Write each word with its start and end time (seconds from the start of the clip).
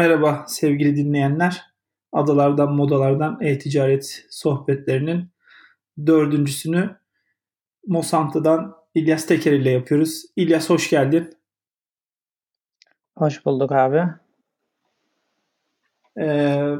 Merhaba 0.00 0.44
sevgili 0.48 0.96
dinleyenler. 0.96 1.62
Adalardan 2.12 2.72
Modalardan 2.72 3.38
E-Ticaret 3.40 4.26
sohbetlerinin 4.30 5.30
dördüncüsünü 6.06 6.96
Mosantı'dan 7.86 8.74
İlyas 8.94 9.26
Teker 9.26 9.52
ile 9.52 9.70
yapıyoruz. 9.70 10.22
İlyas 10.36 10.70
hoş 10.70 10.90
geldin. 10.90 11.30
Hoş 13.16 13.46
bulduk 13.46 13.72
abi. 13.72 14.02
Ee, 16.20 16.74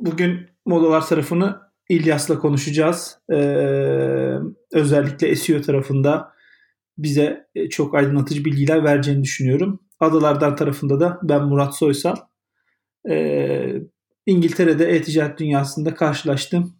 bugün 0.00 0.50
modalar 0.66 1.06
tarafını 1.06 1.60
İlyas'la 1.88 2.38
konuşacağız. 2.38 3.18
Ee, 3.32 4.38
özellikle 4.72 5.36
SEO 5.36 5.60
tarafında 5.60 6.32
bize 6.98 7.48
çok 7.70 7.94
aydınlatıcı 7.94 8.44
bilgiler 8.44 8.84
vereceğini 8.84 9.22
düşünüyorum. 9.22 9.80
Adalardan 10.00 10.56
tarafında 10.56 11.00
da 11.00 11.18
ben 11.22 11.44
Murat 11.44 11.76
Soysal. 11.76 12.16
Ee, 13.10 13.74
İngiltere'de 14.26 14.84
e-ticaret 14.84 15.38
dünyasında 15.38 15.94
karşılaştığım 15.94 16.76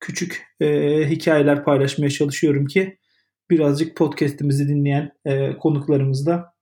küçük 0.00 0.46
e, 0.60 0.66
hikayeler 1.10 1.64
paylaşmaya 1.64 2.10
çalışıyorum 2.10 2.66
ki 2.66 2.98
birazcık 3.50 3.96
podcast'imizi 3.96 4.68
dinleyen 4.68 5.12
e, 5.24 5.56
konuklarımız 5.58 6.26
da 6.26 6.54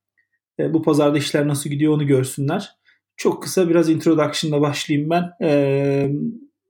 e, 0.61 0.73
bu 0.73 0.83
pazarda 0.83 1.19
işler 1.19 1.49
nasıl 1.49 1.71
gidiyor 1.71 1.93
onu 1.93 2.07
görsünler. 2.07 2.71
Çok 3.17 3.43
kısa 3.43 3.69
biraz 3.69 3.91
introduction'la 3.91 4.61
başlayayım 4.61 5.11
ben. 5.11 5.31
E, 5.43 6.11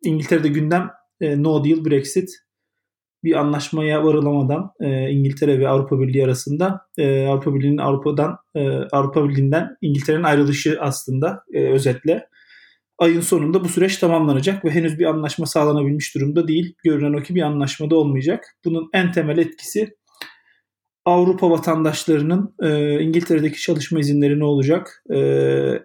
İngiltere'de 0.03 0.49
gündem 0.49 0.91
e, 1.21 1.43
no 1.43 1.65
deal 1.65 1.85
Brexit. 1.85 2.31
Bir 3.25 3.35
anlaşmaya 3.35 4.05
varılamadan 4.05 4.71
e, 4.81 5.11
İngiltere 5.11 5.59
ve 5.59 5.69
Avrupa 5.69 6.01
Birliği 6.01 6.25
arasında 6.25 6.81
e, 6.99 7.27
Avrupa 7.27 7.55
Birliği'nin 7.55 7.79
Avrupa'dan 7.79 8.37
e, 8.55 8.69
Avrupa 8.69 9.29
Birliği'nden 9.29 9.77
İngiltere'nin 9.81 10.23
ayrılışı 10.23 10.79
aslında 10.81 11.45
e, 11.53 11.65
özetle 11.65 12.27
ayın 12.99 13.21
sonunda 13.21 13.65
bu 13.65 13.69
süreç 13.69 13.97
tamamlanacak 13.97 14.65
ve 14.65 14.71
henüz 14.71 14.99
bir 14.99 15.05
anlaşma 15.05 15.47
sağlanabilmiş 15.47 16.15
durumda 16.15 16.49
değil. 16.49 16.75
Görünen 16.85 17.19
o 17.19 17.23
ki 17.23 17.35
bir 17.35 17.43
anlaşma 17.43 17.91
da 17.91 17.97
olmayacak. 17.97 18.45
Bunun 18.65 18.91
en 18.93 19.13
temel 19.13 19.39
etkisi 19.39 19.95
Avrupa 21.05 21.51
vatandaşlarının 21.51 22.55
e, 22.63 23.01
İngiltere'deki 23.01 23.61
çalışma 23.61 24.01
izinleri 24.01 24.39
ne 24.39 24.45
olacak? 24.45 25.03
E, 25.11 25.19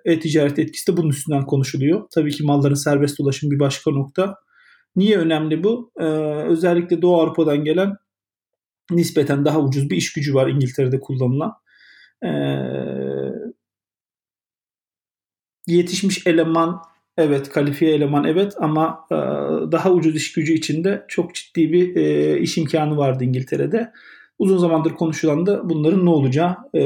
e-ticaret 0.05 0.59
etkisi 0.59 0.92
de 0.92 0.97
bunun 0.97 1.09
üstünden 1.09 1.45
konuşuluyor. 1.45 2.03
Tabii 2.16 2.31
ki 2.31 2.44
malların 2.44 2.75
serbest 2.75 3.20
dolaşım 3.20 3.52
bir 3.52 3.59
başka 3.59 3.92
nokta. 3.92 4.36
Niye 4.96 5.18
önemli 5.18 5.64
bu? 5.64 5.92
E, 6.00 6.04
özellikle 6.46 7.02
Doğu 7.02 7.22
Avrupa'dan 7.22 7.64
gelen 7.64 7.96
nispeten 8.92 9.46
daha 9.46 9.60
ucuz 9.60 9.90
bir 9.90 9.98
iş 9.98 10.14
gücü 10.14 10.34
var 10.34 10.48
İngiltere'de 10.48 11.00
kullanılan. 11.00 11.54
E, 12.24 12.30
yetişmiş 15.68 16.28
eleman 16.28 16.82
Evet 17.18 17.50
kalifiye 17.50 17.96
eleman 17.96 18.23
evet 18.23 18.54
ama 18.60 19.08
e, 19.12 19.16
daha 19.72 19.92
ucuz 19.92 20.16
iş 20.16 20.34
gücü 20.34 20.54
içinde 20.54 21.06
çok 21.08 21.36
ciddi 21.36 21.72
bir 21.72 21.96
e, 21.96 22.40
iş 22.40 22.58
imkanı 22.58 22.98
vardı 22.98 23.23
İngiltere'de. 23.23 23.92
Uzun 24.40 24.58
zamandır 24.58 24.92
konuşulan 24.92 25.46
da 25.46 25.70
bunların 25.70 26.06
ne 26.06 26.10
olacağı 26.10 26.56
e, 26.76 26.82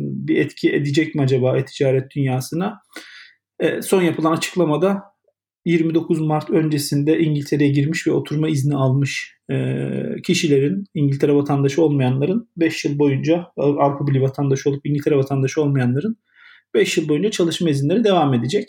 bir 0.00 0.36
etki 0.36 0.72
edecek 0.72 1.14
mi 1.14 1.22
acaba 1.22 1.58
e-ticaret 1.58 2.10
dünyasına? 2.16 2.80
E, 3.60 3.82
son 3.82 4.02
yapılan 4.02 4.32
açıklamada 4.32 5.02
29 5.66 6.20
Mart 6.20 6.50
öncesinde 6.50 7.18
İngiltere'ye 7.18 7.70
girmiş 7.70 8.06
ve 8.06 8.12
oturma 8.12 8.48
izni 8.48 8.76
almış 8.76 9.36
e, 9.50 9.76
kişilerin, 10.24 10.84
İngiltere 10.94 11.34
vatandaşı 11.34 11.82
olmayanların 11.82 12.48
5 12.56 12.84
yıl 12.84 12.98
boyunca 12.98 13.46
Avrupa 13.56 14.06
Birliği 14.06 14.22
vatandaşı 14.22 14.70
olup 14.70 14.86
İngiltere 14.86 15.16
vatandaşı 15.16 15.62
olmayanların 15.62 16.16
5 16.74 16.96
yıl 16.96 17.08
boyunca 17.08 17.30
çalışma 17.30 17.70
izinleri 17.70 18.04
devam 18.04 18.34
edecek. 18.34 18.68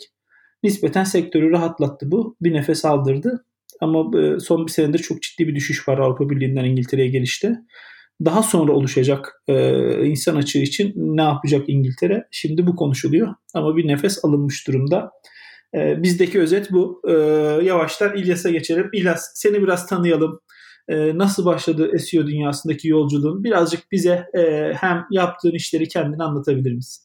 Nispeten 0.62 1.04
sektörü 1.04 1.50
rahatlattı 1.50 2.10
bu. 2.10 2.36
Bir 2.40 2.52
nefes 2.52 2.84
aldırdı. 2.84 3.44
Ama 3.80 4.18
e, 4.20 4.40
son 4.40 4.66
bir 4.66 4.72
senedir 4.72 4.98
çok 4.98 5.22
ciddi 5.22 5.48
bir 5.48 5.54
düşüş 5.54 5.88
var 5.88 5.98
Avrupa 5.98 6.30
Birliği'nden 6.30 6.64
İngiltere'ye 6.64 7.08
gelişte. 7.08 7.56
Daha 8.24 8.42
sonra 8.42 8.72
oluşacak 8.72 9.42
e, 9.48 9.82
insan 10.06 10.36
açığı 10.36 10.58
için 10.58 10.92
ne 10.96 11.22
yapacak 11.22 11.68
İngiltere? 11.68 12.24
Şimdi 12.30 12.66
bu 12.66 12.76
konuşuluyor. 12.76 13.34
Ama 13.54 13.76
bir 13.76 13.88
nefes 13.88 14.24
alınmış 14.24 14.66
durumda. 14.68 15.10
E, 15.74 16.02
bizdeki 16.02 16.40
özet 16.40 16.72
bu. 16.72 17.02
E, 17.08 17.12
yavaştan 17.64 18.16
İlyas'a 18.16 18.50
geçelim. 18.50 18.90
İlyas 18.92 19.32
seni 19.34 19.62
biraz 19.62 19.86
tanıyalım. 19.86 20.40
E, 20.88 21.18
nasıl 21.18 21.44
başladı 21.44 21.98
SEO 21.98 22.26
dünyasındaki 22.26 22.88
yolculuğun? 22.88 23.44
Birazcık 23.44 23.92
bize 23.92 24.26
e, 24.34 24.72
hem 24.74 25.04
yaptığın 25.10 25.52
işleri 25.52 25.88
kendini 25.88 26.22
anlatabilir 26.22 26.72
misin? 26.72 27.04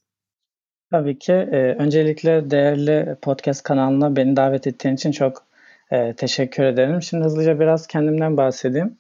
Tabii 0.91 1.19
ki. 1.19 1.34
E, 1.34 1.75
öncelikle 1.79 2.50
değerli 2.50 3.16
podcast 3.22 3.63
kanalına 3.63 4.16
beni 4.16 4.35
davet 4.35 4.68
ettiğin 4.68 4.95
için 4.95 5.12
çok 5.12 5.45
e, 5.91 6.13
teşekkür 6.16 6.63
ederim. 6.63 7.01
Şimdi 7.01 7.24
hızlıca 7.24 7.59
biraz 7.59 7.88
kendimden 7.88 8.38
bahsedeyim. 8.38 8.97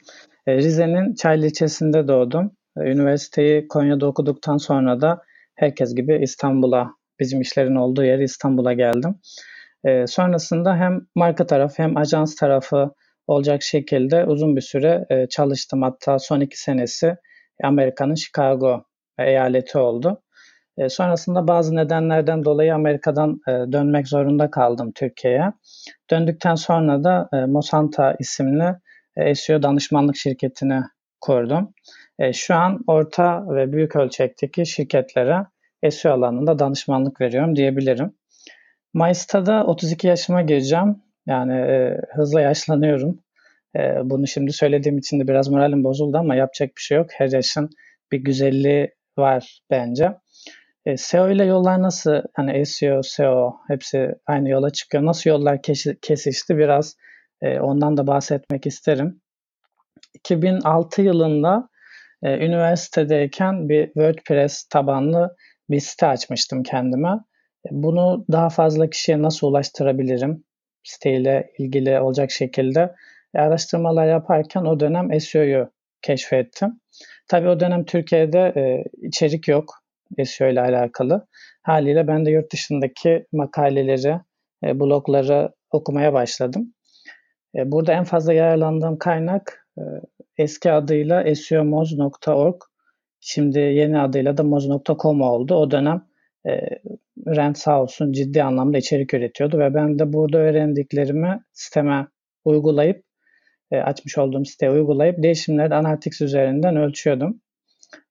E, 0.47 0.57
Rize'nin 0.57 1.15
Çaylı 1.15 1.45
ilçesinde 1.45 2.07
doğdum. 2.07 2.51
E, 2.77 2.81
üniversiteyi 2.91 3.67
Konya'da 3.67 4.05
okuduktan 4.05 4.57
sonra 4.57 5.01
da 5.01 5.21
herkes 5.55 5.95
gibi 5.95 6.19
İstanbul'a, 6.23 6.91
bizim 7.19 7.41
işlerin 7.41 7.75
olduğu 7.75 8.03
yer 8.03 8.19
İstanbul'a 8.19 8.73
geldim. 8.73 9.15
E, 9.85 10.07
sonrasında 10.07 10.75
hem 10.75 11.01
marka 11.15 11.45
tarafı 11.45 11.83
hem 11.83 11.97
ajans 11.97 12.35
tarafı 12.35 12.91
olacak 13.27 13.63
şekilde 13.63 14.25
uzun 14.25 14.55
bir 14.55 14.61
süre 14.61 15.05
e, 15.09 15.27
çalıştım. 15.29 15.81
Hatta 15.81 16.19
son 16.19 16.39
iki 16.39 16.61
senesi 16.61 17.15
Amerika'nın 17.63 18.15
Chicago 18.15 18.83
eyaleti 19.19 19.77
oldu. 19.77 20.21
E, 20.77 20.89
sonrasında 20.89 21.47
bazı 21.47 21.75
nedenlerden 21.75 22.45
dolayı 22.45 22.75
Amerika'dan 22.75 23.39
e, 23.47 23.51
dönmek 23.51 24.07
zorunda 24.07 24.51
kaldım 24.51 24.91
Türkiye'ye. 24.95 25.53
Döndükten 26.11 26.55
sonra 26.55 27.03
da 27.03 27.29
e, 27.33 27.45
Mosanta 27.45 28.15
isimli 28.19 28.75
e, 29.15 29.35
SEO 29.35 29.63
danışmanlık 29.63 30.15
şirketini 30.15 30.81
kurdum. 31.21 31.73
E, 32.19 32.33
şu 32.33 32.55
an 32.55 32.79
orta 32.87 33.55
ve 33.55 33.71
büyük 33.71 33.95
ölçekteki 33.95 34.65
şirketlere 34.65 35.45
SEO 35.91 36.13
alanında 36.13 36.59
danışmanlık 36.59 37.21
veriyorum 37.21 37.55
diyebilirim. 37.55 38.13
Mayıs'ta 38.93 39.45
da 39.45 39.65
32 39.65 40.07
yaşıma 40.07 40.41
gireceğim. 40.41 41.01
Yani 41.27 41.53
e, 41.53 41.97
hızla 42.15 42.41
yaşlanıyorum. 42.41 43.19
E, 43.75 43.79
bunu 44.03 44.27
şimdi 44.27 44.53
söylediğim 44.53 44.97
için 44.97 45.19
de 45.19 45.27
biraz 45.27 45.47
moralim 45.47 45.83
bozuldu 45.83 46.17
ama 46.17 46.35
yapacak 46.35 46.69
bir 46.77 46.81
şey 46.81 46.97
yok. 46.97 47.07
Her 47.11 47.31
yaşın 47.31 47.69
bir 48.11 48.19
güzelliği 48.19 48.91
var 49.17 49.61
bence. 49.71 50.13
E, 50.85 50.97
SEO 50.97 51.29
ile 51.29 51.45
yollar 51.45 51.81
nasıl 51.81 52.21
hani 52.33 52.65
SEO, 52.65 53.03
SEO 53.03 53.55
hepsi 53.67 54.15
aynı 54.27 54.49
yola 54.49 54.69
çıkıyor. 54.69 55.05
Nasıl 55.05 55.29
yollar 55.29 55.61
kesişti 56.01 56.57
biraz 56.57 56.95
e, 57.41 57.59
ondan 57.59 57.97
da 57.97 58.07
bahsetmek 58.07 58.65
isterim. 58.65 59.21
2006 60.13 61.01
yılında 61.01 61.69
e, 62.23 62.45
üniversitedeyken 62.45 63.69
bir 63.69 63.85
WordPress 63.85 64.63
tabanlı 64.63 65.35
bir 65.69 65.79
site 65.79 66.07
açmıştım 66.07 66.63
kendime. 66.63 67.09
Bunu 67.71 68.25
daha 68.31 68.49
fazla 68.49 68.89
kişiye 68.89 69.21
nasıl 69.21 69.47
ulaştırabilirim? 69.47 70.43
Siteyle 70.83 71.51
ilgili 71.57 71.99
olacak 71.99 72.31
şekilde 72.31 72.95
e, 73.35 73.39
araştırmalar 73.39 74.07
yaparken 74.07 74.65
o 74.65 74.79
dönem 74.79 75.19
SEO'yu 75.19 75.69
keşfettim. 76.01 76.79
Tabii 77.27 77.49
o 77.49 77.59
dönem 77.59 77.85
Türkiye'de 77.85 78.53
e, 78.57 78.83
içerik 79.07 79.47
yok. 79.47 79.73
SEO 80.25 80.49
ile 80.49 80.61
alakalı. 80.61 81.27
Haliyle 81.61 82.07
ben 82.07 82.25
de 82.25 82.31
yurt 82.31 82.53
dışındaki 82.53 83.25
makaleleri, 83.31 84.19
e, 84.63 84.79
blogları 84.79 85.49
okumaya 85.71 86.13
başladım. 86.13 86.73
E, 87.55 87.71
burada 87.71 87.93
en 87.93 88.03
fazla 88.03 88.33
yararlandığım 88.33 88.97
kaynak 88.97 89.67
eski 90.37 90.71
adıyla 90.71 91.35
seomoz.org. 91.35 92.55
Şimdi 93.19 93.59
yeni 93.59 93.99
adıyla 93.99 94.37
da 94.37 94.43
moz.com 94.43 95.21
oldu. 95.21 95.55
O 95.55 95.71
dönem 95.71 96.05
e, 96.47 96.59
Rent 97.27 97.57
sağ 97.57 97.81
olsun 97.81 98.11
ciddi 98.11 98.43
anlamda 98.43 98.77
içerik 98.77 99.13
üretiyordu 99.13 99.59
ve 99.59 99.73
ben 99.73 99.99
de 99.99 100.13
burada 100.13 100.37
öğrendiklerimi 100.37 101.43
sisteme 101.53 102.07
uygulayıp 102.45 103.03
açmış 103.71 104.17
olduğum 104.17 104.45
siteye 104.45 104.71
uygulayıp 104.71 105.23
değişimleri 105.23 105.69
de 105.69 105.75
Analytics 105.75 106.21
üzerinden 106.21 106.75
ölçüyordum. 106.75 107.41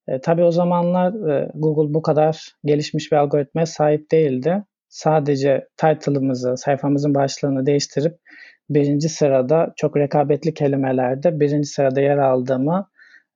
E, 0.09 0.21
tabii 0.21 0.45
o 0.45 0.51
zamanlar 0.51 1.31
e, 1.31 1.51
Google 1.55 1.95
bu 1.95 2.03
kadar 2.03 2.49
gelişmiş 2.65 3.13
bir 3.13 3.17
algoritmaya 3.17 3.67
sahip 3.67 4.11
değildi. 4.13 4.65
Sadece 4.89 5.69
title'ımızı, 5.77 6.57
sayfamızın 6.57 7.15
başlığını 7.15 7.67
değiştirip 7.67 8.19
birinci 8.71 9.09
sırada 9.09 9.73
çok 9.77 9.97
rekabetli 9.97 10.55
kelimelerde 10.55 11.41
birinci 11.41 11.69
sırada 11.69 12.01
yer 12.01 12.19
aldığımı 12.19 12.89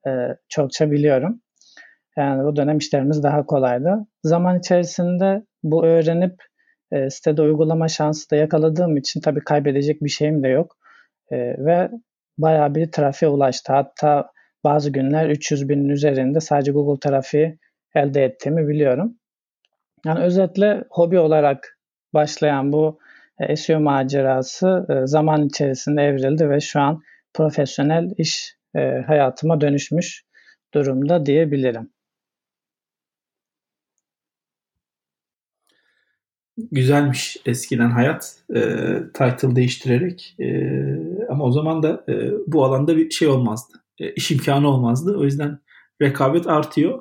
e, 0.07 0.11
çokça 0.49 0.91
biliyorum. 0.91 1.41
Yani 2.17 2.43
o 2.43 2.55
dönem 2.55 2.77
işlerimiz 2.77 3.23
daha 3.23 3.45
kolaydı. 3.45 4.07
Zaman 4.23 4.59
içerisinde 4.59 5.43
bu 5.63 5.85
öğrenip 5.85 6.43
e, 6.91 7.09
sitede 7.09 7.41
uygulama 7.41 7.87
şansı 7.87 8.31
da 8.31 8.35
yakaladığım 8.35 8.97
için 8.97 9.21
tabii 9.21 9.39
kaybedecek 9.39 10.03
bir 10.03 10.09
şeyim 10.09 10.43
de 10.43 10.47
yok. 10.47 10.77
E, 11.31 11.37
ve 11.37 11.89
bayağı 12.37 12.75
bir 12.75 12.91
trafiğe 12.91 13.31
ulaştı. 13.31 13.73
Hatta 13.73 14.31
bazı 14.63 14.89
günler 14.89 15.29
300 15.29 15.69
binin 15.69 15.89
üzerinde 15.89 16.39
sadece 16.39 16.71
Google 16.71 17.09
trafiği 17.09 17.59
elde 17.95 18.23
ettiğimi 18.23 18.67
biliyorum. 18.67 19.17
Yani 20.05 20.19
özetle 20.19 20.83
hobi 20.89 21.19
olarak 21.19 21.77
başlayan 22.13 22.73
bu 22.73 22.99
SEO 23.55 23.79
macerası 23.79 24.85
zaman 25.05 25.45
içerisinde 25.45 26.01
evrildi 26.01 26.49
ve 26.49 26.59
şu 26.59 26.79
an 26.79 27.01
profesyonel 27.33 28.09
iş 28.17 28.57
hayatıma 29.07 29.61
dönüşmüş 29.61 30.23
durumda 30.73 31.25
diyebilirim. 31.25 31.89
Güzelmiş 36.71 37.37
eskiden 37.45 37.89
hayat 37.89 38.35
e, 38.55 38.61
title 39.13 39.55
değiştirerek 39.55 40.35
e, 40.39 40.45
ama 41.29 41.43
o 41.43 41.51
zaman 41.51 41.83
da 41.83 42.05
e, 42.09 42.31
bu 42.47 42.65
alanda 42.65 42.97
bir 42.97 43.09
şey 43.11 43.27
olmazdı. 43.27 43.73
E, 43.99 44.13
iş 44.13 44.31
imkanı 44.31 44.67
olmazdı. 44.67 45.17
O 45.17 45.23
yüzden 45.23 45.59
rekabet 46.01 46.47
artıyor. 46.47 46.99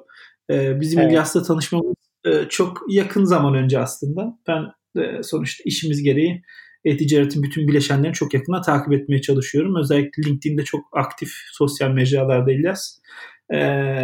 E, 0.51 0.81
bizim 0.81 1.01
evet. 1.01 1.11
İlyas'la 1.11 1.43
tanışmamız 1.43 1.95
e, 2.25 2.45
çok 2.49 2.83
yakın 2.89 3.25
zaman 3.25 3.55
önce 3.55 3.79
aslında. 3.79 4.39
Ben 4.49 4.63
e, 5.03 5.23
sonuçta 5.23 5.63
işimiz 5.67 6.03
gereği 6.03 6.43
e-ticaretin 6.85 7.43
bütün 7.43 7.69
bileşenlerini 7.69 8.15
çok 8.15 8.35
yakından 8.35 8.63
takip 8.63 8.93
etmeye 8.93 9.21
çalışıyorum. 9.21 9.77
Özellikle 9.77 10.23
LinkedIn'de 10.23 10.65
çok 10.65 10.85
aktif 10.93 11.33
sosyal 11.53 11.91
mecralarda 11.91 12.53
İlyas. 12.53 12.99
E, 13.51 13.59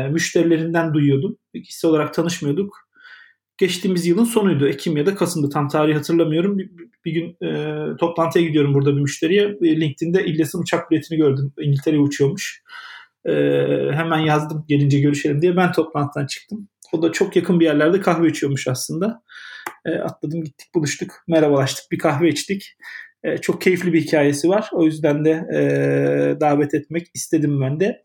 müşterilerinden 0.09 0.95
duyuyordum. 0.95 1.37
İkisi 1.55 1.87
olarak 1.87 2.15
tanışmıyorduk 2.15 2.92
geçtiğimiz 3.59 4.07
yılın 4.07 4.25
sonuydu. 4.25 4.69
Ekim 4.69 4.97
ya 4.97 5.07
da 5.07 5.15
Kasım'da 5.15 5.49
tam 5.49 5.69
tarihi 5.69 5.97
hatırlamıyorum. 5.97 6.59
Bir, 6.59 6.71
bir 7.05 7.13
gün 7.13 7.47
e, 7.47 7.77
toplantıya 7.97 8.47
gidiyorum 8.47 8.75
burada 8.75 8.97
bir 8.97 9.01
müşteriye. 9.01 9.57
E, 9.63 9.81
LinkedIn'de 9.81 10.25
İlyas'ın 10.25 10.63
uçak 10.63 10.91
biletini 10.91 11.19
gördüm. 11.19 11.53
İngiltere'ye 11.61 12.03
uçuyormuş. 12.03 12.63
E, 13.25 13.33
hemen 13.93 14.19
yazdım 14.19 14.65
gelince 14.69 15.01
görüşelim 15.01 15.43
diye. 15.43 15.57
Ben 15.57 15.73
toplantıdan 15.73 16.27
çıktım. 16.27 16.69
O 16.93 17.03
da 17.03 17.13
çok 17.13 17.37
yakın 17.37 17.61
bir 17.61 17.65
yerlerde 17.65 18.01
kahve 18.01 18.29
içiyormuş 18.29 18.69
aslında. 18.69 19.23
E, 19.85 19.91
atladım 19.95 20.45
gittik 20.45 20.75
buluştuk. 20.75 21.11
Merhabalaştık 21.29 21.85
bir 21.93 21.99
kahve 21.99 22.29
içtik. 22.29 22.77
E, 23.25 23.39
çok 23.39 23.61
keyifli 23.61 23.93
bir 23.93 24.01
hikayesi 24.01 24.49
var. 24.49 24.71
O 24.73 24.85
yüzden 24.85 25.25
de 25.25 25.31
e, 25.31 25.61
davet 26.41 26.75
etmek 26.75 27.07
istedim 27.15 27.61
ben 27.61 27.81
de. 27.81 28.03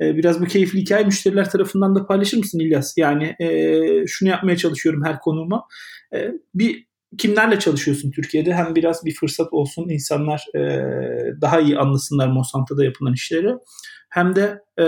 E, 0.00 0.16
biraz 0.16 0.40
bu 0.40 0.44
keyifli 0.44 0.78
hikaye 0.78 1.04
müşteriler 1.04 1.50
tarafından 1.50 1.94
da 1.94 2.06
paylaşır 2.06 2.38
mısın 2.38 2.58
İlyas? 2.58 2.94
Yani 2.96 3.36
e, 3.40 4.06
şunu 4.06 4.28
yapmaya 4.28 4.56
çalışıyorum 4.56 5.04
her 5.04 5.18
konuma. 5.18 5.64
E, 6.14 6.32
bir 6.54 6.88
kimlerle 7.18 7.58
çalışıyorsun 7.58 8.10
Türkiye'de? 8.10 8.54
Hem 8.54 8.74
biraz 8.74 9.04
bir 9.04 9.14
fırsat 9.14 9.52
olsun 9.52 9.88
insanlar 9.88 10.44
e, 10.54 10.60
daha 11.40 11.60
iyi 11.60 11.78
anlasınlar 11.78 12.28
Monsanto'da 12.28 12.84
yapılan 12.84 13.12
işleri. 13.12 13.54
Hem 14.10 14.36
de 14.36 14.58
e, 14.80 14.86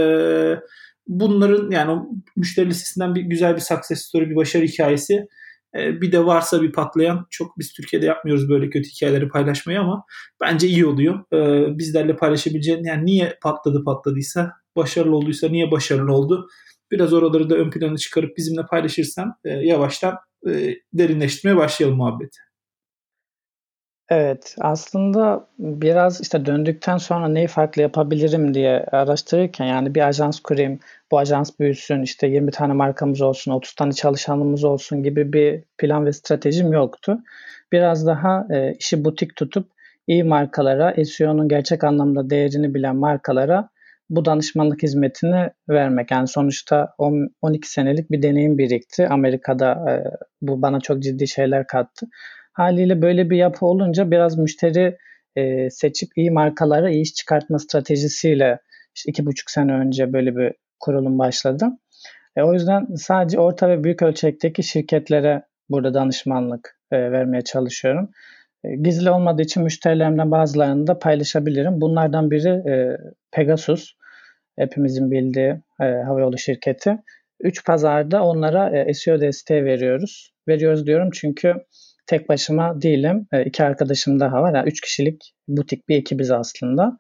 bunların 1.06 1.70
yani 1.70 1.90
o 1.90 2.08
müşteri 2.36 2.68
listesinden 2.68 3.14
bir 3.14 3.22
güzel 3.22 3.56
bir 3.56 3.60
success 3.60 4.02
story, 4.02 4.30
bir 4.30 4.36
başarı 4.36 4.64
hikayesi 4.64 5.26
e, 5.78 6.00
bir 6.00 6.12
de 6.12 6.26
varsa 6.26 6.62
bir 6.62 6.72
patlayan 6.72 7.26
çok 7.30 7.58
biz 7.58 7.72
Türkiye'de 7.72 8.06
yapmıyoruz 8.06 8.48
böyle 8.48 8.70
kötü 8.70 8.88
hikayeleri 8.88 9.28
paylaşmayı 9.28 9.80
ama 9.80 10.04
bence 10.40 10.68
iyi 10.68 10.86
oluyor. 10.86 11.24
E, 11.32 11.78
bizlerle 11.78 12.16
paylaşabileceğin 12.16 12.84
yani 12.84 13.06
niye 13.06 13.38
patladı 13.42 13.84
patladıysa 13.84 14.52
başarılı 14.76 15.16
olduysa 15.16 15.48
niye 15.48 15.70
başarılı 15.70 16.12
oldu? 16.12 16.48
Biraz 16.90 17.12
oraları 17.12 17.50
da 17.50 17.54
ön 17.54 17.70
plana 17.70 17.96
çıkarıp 17.96 18.36
bizimle 18.36 18.66
paylaşırsan 18.70 19.34
e, 19.44 19.50
yavaştan 19.50 20.14
e, 20.48 20.74
derinleştirmeye 20.92 21.56
başlayalım 21.56 21.96
muhabbeti. 21.96 22.38
Evet, 24.10 24.54
aslında 24.60 25.46
biraz 25.58 26.20
işte 26.20 26.46
döndükten 26.46 26.96
sonra 26.96 27.28
neyi 27.28 27.46
farklı 27.46 27.82
yapabilirim 27.82 28.54
diye 28.54 28.84
araştırırken 28.92 29.66
yani 29.66 29.94
bir 29.94 30.08
ajans 30.08 30.40
kurayım, 30.40 30.78
bu 31.10 31.18
ajans 31.18 31.50
büyüsün, 31.60 32.02
işte 32.02 32.26
20 32.26 32.50
tane 32.50 32.72
markamız 32.72 33.20
olsun, 33.20 33.52
30 33.52 33.74
tane 33.74 33.92
çalışanımız 33.92 34.64
olsun 34.64 35.02
gibi 35.02 35.32
bir 35.32 35.62
plan 35.78 36.06
ve 36.06 36.12
stratejim 36.12 36.72
yoktu. 36.72 37.18
Biraz 37.72 38.06
daha 38.06 38.46
e, 38.50 38.74
işi 38.78 39.04
butik 39.04 39.36
tutup 39.36 39.70
iyi 40.06 40.24
markalara, 40.24 41.04
SEO'nun 41.04 41.48
gerçek 41.48 41.84
anlamda 41.84 42.30
değerini 42.30 42.74
bilen 42.74 42.96
markalara 42.96 43.68
bu 44.10 44.24
danışmanlık 44.24 44.82
hizmetini 44.82 45.50
vermek. 45.68 46.10
Yani 46.10 46.28
sonuçta 46.28 46.94
10, 46.98 47.28
12 47.42 47.70
senelik 47.70 48.10
bir 48.10 48.22
deneyim 48.22 48.58
birikti. 48.58 49.08
Amerika'da 49.08 49.72
e, 49.72 49.94
bu 50.42 50.62
bana 50.62 50.80
çok 50.80 51.02
ciddi 51.02 51.28
şeyler 51.28 51.66
kattı. 51.66 52.06
Haliyle 52.52 53.02
böyle 53.02 53.30
bir 53.30 53.36
yapı 53.36 53.66
olunca 53.66 54.10
biraz 54.10 54.38
müşteri 54.38 54.96
e, 55.36 55.70
seçip 55.70 56.10
iyi 56.16 56.30
markalara 56.30 56.90
iyi 56.90 57.02
iş 57.02 57.14
çıkartma 57.14 57.58
stratejisiyle 57.58 58.58
işte 58.94 59.10
iki 59.10 59.26
buçuk 59.26 59.50
sene 59.50 59.72
önce 59.72 60.12
böyle 60.12 60.36
bir 60.36 60.52
kurulum 60.80 61.18
başladı. 61.18 61.68
E, 62.36 62.42
o 62.42 62.52
yüzden 62.52 62.86
sadece 62.96 63.38
orta 63.38 63.68
ve 63.68 63.84
büyük 63.84 64.02
ölçekteki 64.02 64.62
şirketlere 64.62 65.42
burada 65.68 65.94
danışmanlık 65.94 66.78
e, 66.90 67.12
vermeye 67.12 67.42
çalışıyorum. 67.42 68.10
E, 68.64 68.76
gizli 68.76 69.10
olmadığı 69.10 69.42
için 69.42 69.62
müşterilerimden 69.62 70.30
bazılarını 70.30 70.86
da 70.86 70.98
paylaşabilirim. 70.98 71.80
Bunlardan 71.80 72.30
biri 72.30 72.48
e, 72.48 72.96
Pegasus 73.32 73.99
hepimizin 74.60 75.10
bildiği 75.10 75.60
e, 75.80 75.84
havayolu 75.84 76.38
şirketi. 76.38 76.96
Üç 77.40 77.64
pazarda 77.64 78.24
onlara 78.24 78.78
e, 78.78 78.94
SEO 78.94 79.20
desteği 79.20 79.64
veriyoruz. 79.64 80.34
Veriyoruz 80.48 80.86
diyorum 80.86 81.10
çünkü 81.12 81.54
tek 82.06 82.28
başıma 82.28 82.82
değilim. 82.82 83.26
E, 83.32 83.44
iki 83.44 83.64
arkadaşım 83.64 84.20
daha 84.20 84.42
var. 84.42 84.54
Yani 84.54 84.68
üç 84.68 84.80
kişilik 84.80 85.34
butik 85.48 85.88
bir 85.88 85.96
ekibiz 85.96 86.30
aslında. 86.30 86.98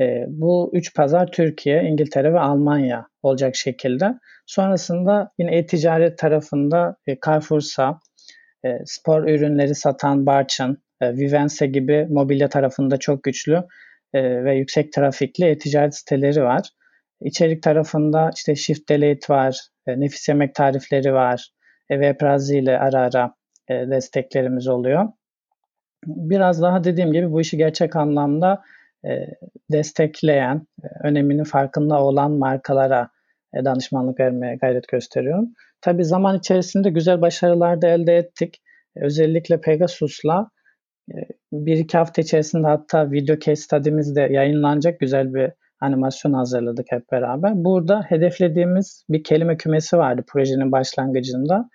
E, 0.00 0.24
bu 0.28 0.70
üç 0.74 0.94
pazar 0.94 1.26
Türkiye, 1.32 1.82
İngiltere 1.82 2.32
ve 2.32 2.38
Almanya 2.40 3.06
olacak 3.22 3.56
şekilde. 3.56 4.14
Sonrasında 4.46 5.32
yine 5.38 5.56
e-ticaret 5.56 6.18
tarafında 6.18 6.96
e, 7.06 7.16
Carrefour'sa, 7.26 8.00
e, 8.64 8.68
spor 8.84 9.28
ürünleri 9.28 9.74
satan 9.74 10.26
Barçın, 10.26 10.82
e, 11.00 11.12
Vivense 11.16 11.66
gibi 11.66 12.06
mobilya 12.10 12.48
tarafında 12.48 12.96
çok 12.96 13.22
güçlü 13.22 13.62
e, 14.14 14.44
ve 14.44 14.54
yüksek 14.54 14.92
trafikli 14.92 15.44
e-ticaret 15.44 15.96
siteleri 15.96 16.42
var. 16.42 16.68
İçerik 17.20 17.62
tarafında 17.62 18.30
işte 18.34 18.56
Shift 18.56 18.88
Delete 18.88 19.34
var, 19.34 19.60
e, 19.86 20.00
nefis 20.00 20.28
yemek 20.28 20.54
tarifleri 20.54 21.12
var, 21.12 21.50
e, 21.90 21.94
Webrazi 21.94 22.58
ile 22.58 22.78
ara 22.78 23.00
ara 23.00 23.34
e, 23.68 23.74
desteklerimiz 23.74 24.68
oluyor. 24.68 25.08
Biraz 26.06 26.62
daha 26.62 26.84
dediğim 26.84 27.12
gibi 27.12 27.32
bu 27.32 27.40
işi 27.40 27.56
gerçek 27.56 27.96
anlamda 27.96 28.62
e, 29.04 29.10
destekleyen, 29.72 30.66
e, 30.82 30.86
öneminin 31.04 31.44
farkında 31.44 32.02
olan 32.02 32.32
markalara 32.32 33.10
e, 33.54 33.64
danışmanlık 33.64 34.20
vermeye 34.20 34.56
gayret 34.56 34.88
gösteriyorum. 34.88 35.54
Tabi 35.80 36.04
zaman 36.04 36.38
içerisinde 36.38 36.90
güzel 36.90 37.20
başarılar 37.20 37.82
da 37.82 37.88
elde 37.88 38.16
ettik. 38.16 38.62
E, 38.96 39.04
özellikle 39.04 39.60
Pegasus'la 39.60 40.50
e, 41.10 41.16
bir 41.52 41.76
iki 41.76 41.98
hafta 41.98 42.22
içerisinde 42.22 42.66
hatta 42.66 43.10
video 43.10 43.38
case 43.38 43.56
study'miz 43.56 44.16
de 44.16 44.20
yayınlanacak 44.20 45.00
güzel 45.00 45.34
bir 45.34 45.52
animasyon 45.80 46.32
hazırladık 46.32 46.86
hep 46.90 47.12
beraber. 47.12 47.52
Burada 47.54 48.02
hedeflediğimiz 48.08 49.04
bir 49.08 49.24
kelime 49.24 49.56
kümesi 49.56 49.98
vardı 49.98 50.24
projenin 50.26 50.72
başlangıcında 50.72 51.68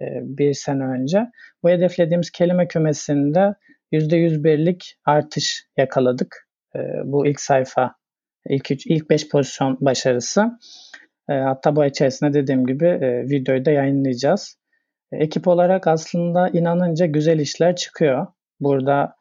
e, 0.00 0.04
bir 0.22 0.54
sene 0.54 0.84
önce. 0.84 1.30
Bu 1.62 1.70
hedeflediğimiz 1.70 2.30
kelime 2.30 2.68
kümesinde 2.68 3.54
%101'lik 3.92 4.94
artış 5.04 5.64
yakaladık. 5.76 6.48
E, 6.76 6.78
bu 7.04 7.26
ilk 7.26 7.40
sayfa, 7.40 7.94
ilk, 8.48 8.70
üç, 8.70 8.86
ilk 8.86 9.10
5 9.10 9.28
pozisyon 9.28 9.78
başarısı. 9.80 10.58
E, 11.28 11.32
hatta 11.32 11.76
bu 11.76 11.84
içerisinde 11.84 12.32
dediğim 12.32 12.66
gibi 12.66 12.86
videoyu 13.30 13.64
da 13.64 13.70
yayınlayacağız. 13.70 14.60
Ekip 15.12 15.48
olarak 15.48 15.86
aslında 15.86 16.48
inanınca 16.48 17.06
güzel 17.06 17.38
işler 17.38 17.76
çıkıyor. 17.76 18.26
Burada 18.60 19.16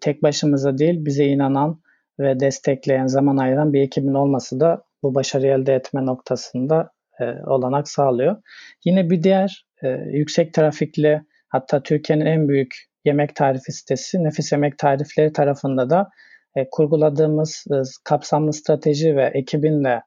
tek 0.00 0.22
başımıza 0.22 0.78
değil 0.78 1.04
bize 1.04 1.24
inanan 1.24 1.80
ve 2.20 2.40
destekleyen, 2.40 3.06
zaman 3.06 3.36
ayıran 3.36 3.72
bir 3.72 3.82
ekibin 3.82 4.14
olması 4.14 4.60
da 4.60 4.82
bu 5.02 5.14
başarıyı 5.14 5.52
elde 5.52 5.74
etme 5.74 6.06
noktasında 6.06 6.90
e, 7.20 7.24
olanak 7.46 7.88
sağlıyor. 7.88 8.36
Yine 8.84 9.10
bir 9.10 9.22
diğer 9.22 9.66
e, 9.82 9.88
yüksek 9.88 10.54
trafikli 10.54 11.22
hatta 11.48 11.82
Türkiye'nin 11.82 12.26
en 12.26 12.48
büyük 12.48 12.74
yemek 13.04 13.36
tarifi 13.36 13.72
sitesi 13.72 14.24
Nefis 14.24 14.52
Yemek 14.52 14.78
Tarifleri 14.78 15.32
tarafında 15.32 15.90
da 15.90 16.08
e, 16.56 16.68
kurguladığımız 16.70 17.64
e, 17.72 17.74
kapsamlı 18.04 18.52
strateji 18.52 19.16
ve 19.16 19.30
ekibin 19.34 19.84
de 19.84 20.02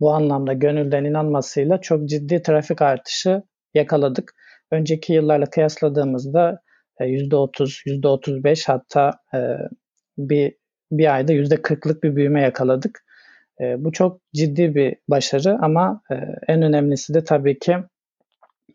bu 0.00 0.12
anlamda 0.12 0.52
gönülden 0.52 1.04
inanmasıyla 1.04 1.80
çok 1.80 2.08
ciddi 2.08 2.42
trafik 2.42 2.82
artışı 2.82 3.42
yakaladık. 3.74 4.34
Önceki 4.70 5.12
yıllarla 5.12 5.46
kıyasladığımızda 5.46 6.60
e, 7.00 7.04
%30, 7.04 7.86
%35 7.86 8.66
hatta 8.66 9.10
e, 9.34 9.38
bir 10.18 10.61
bir 10.92 11.14
ayda 11.14 11.32
%40'lık 11.32 12.02
bir 12.02 12.16
büyüme 12.16 12.42
yakaladık. 12.42 13.04
E, 13.60 13.84
bu 13.84 13.92
çok 13.92 14.20
ciddi 14.34 14.74
bir 14.74 14.96
başarı 15.08 15.58
ama 15.62 16.02
e, 16.10 16.14
en 16.48 16.62
önemlisi 16.62 17.14
de 17.14 17.24
tabii 17.24 17.58
ki 17.58 17.72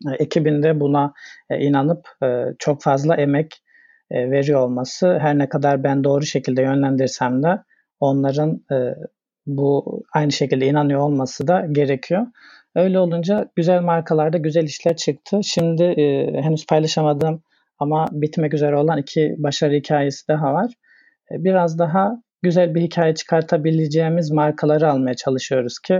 e, 0.08 0.10
ekibinde 0.18 0.80
buna 0.80 1.12
e, 1.50 1.60
inanıp 1.60 2.08
e, 2.22 2.44
çok 2.58 2.82
fazla 2.82 3.16
emek 3.16 3.62
e, 4.10 4.30
veriyor 4.30 4.60
olması. 4.60 5.18
Her 5.18 5.38
ne 5.38 5.48
kadar 5.48 5.84
ben 5.84 6.04
doğru 6.04 6.22
şekilde 6.26 6.62
yönlendirsem 6.62 7.42
de 7.42 7.62
onların 8.00 8.64
e, 8.72 8.76
bu 9.46 10.00
aynı 10.12 10.32
şekilde 10.32 10.66
inanıyor 10.66 11.00
olması 11.00 11.48
da 11.48 11.66
gerekiyor. 11.72 12.26
Öyle 12.74 12.98
olunca 12.98 13.48
güzel 13.56 13.80
markalarda 13.80 14.38
güzel 14.38 14.64
işler 14.64 14.96
çıktı. 14.96 15.40
Şimdi 15.44 15.82
e, 15.82 16.32
henüz 16.42 16.66
paylaşamadığım 16.66 17.42
Ama 17.78 18.08
bitmek 18.12 18.54
üzere 18.54 18.76
olan 18.76 18.98
iki 18.98 19.34
başarı 19.38 19.74
hikayesi 19.74 20.28
daha 20.28 20.54
var. 20.54 20.72
E, 21.32 21.44
biraz 21.44 21.78
daha 21.78 22.22
güzel 22.42 22.74
bir 22.74 22.80
hikaye 22.80 23.14
çıkartabileceğimiz 23.14 24.30
markaları 24.30 24.90
almaya 24.90 25.14
çalışıyoruz 25.14 25.78
ki 25.78 25.94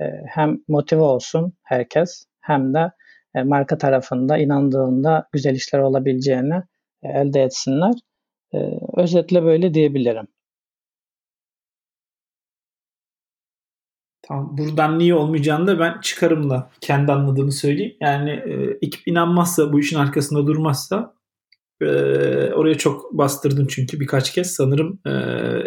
e, 0.00 0.04
hem 0.26 0.58
motive 0.68 1.02
olsun 1.02 1.52
herkes 1.62 2.24
hem 2.40 2.74
de 2.74 2.90
e, 3.34 3.42
marka 3.42 3.78
tarafında 3.78 4.38
inandığında 4.38 5.28
güzel 5.32 5.54
işler 5.54 5.78
olabileceğini 5.78 6.62
elde 7.02 7.42
etsinler. 7.42 7.94
Özetle 8.96 9.42
böyle 9.42 9.74
diyebilirim. 9.74 10.26
Tamam. 14.22 14.58
Buradan 14.58 14.98
niye 14.98 15.14
olmayacağını 15.14 15.66
da 15.66 15.78
ben 15.78 16.00
çıkarımla 16.00 16.70
kendi 16.80 17.12
anladığımı 17.12 17.52
söyleyeyim. 17.52 17.96
Yani 18.00 18.30
e, 18.30 18.78
ekip 18.82 19.08
inanmazsa, 19.08 19.72
bu 19.72 19.80
işin 19.80 19.98
arkasında 19.98 20.46
durmazsa 20.46 21.14
e, 21.82 21.86
oraya 22.52 22.78
çok 22.78 23.12
bastırdım 23.12 23.66
çünkü 23.66 24.00
birkaç 24.00 24.32
kez 24.32 24.54
sanırım 24.54 25.00
e, 25.06 25.10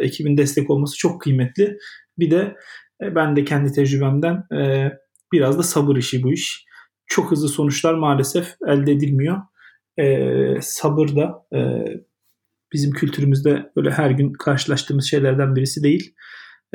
ekibin 0.06 0.38
destek 0.38 0.70
olması 0.70 0.98
çok 0.98 1.22
kıymetli. 1.22 1.78
Bir 2.20 2.32
de 2.32 2.56
e, 3.04 3.16
ben 3.16 3.36
de 3.36 3.46
kendi 3.46 3.72
tecrübemden 3.72 4.44
e, 4.58 4.92
biraz 5.32 5.58
da 5.58 5.64
sabır 5.64 5.96
işi 5.96 6.24
bu 6.24 6.34
iş. 6.34 6.66
Çok 7.08 7.32
hızlı 7.32 7.50
sonuçlar 7.50 7.94
maalesef 7.94 8.56
elde 8.68 8.92
edilmiyor. 8.92 9.38
E, 9.98 10.62
sabır 10.62 11.16
da 11.16 11.46
e, 11.56 11.60
bizim 12.74 12.92
kültürümüzde 12.92 13.72
böyle 13.76 13.92
her 13.92 14.12
gün 14.12 14.34
karşılaştığımız 14.34 15.06
şeylerden 15.10 15.56
birisi 15.56 15.84
değil. 15.84 16.14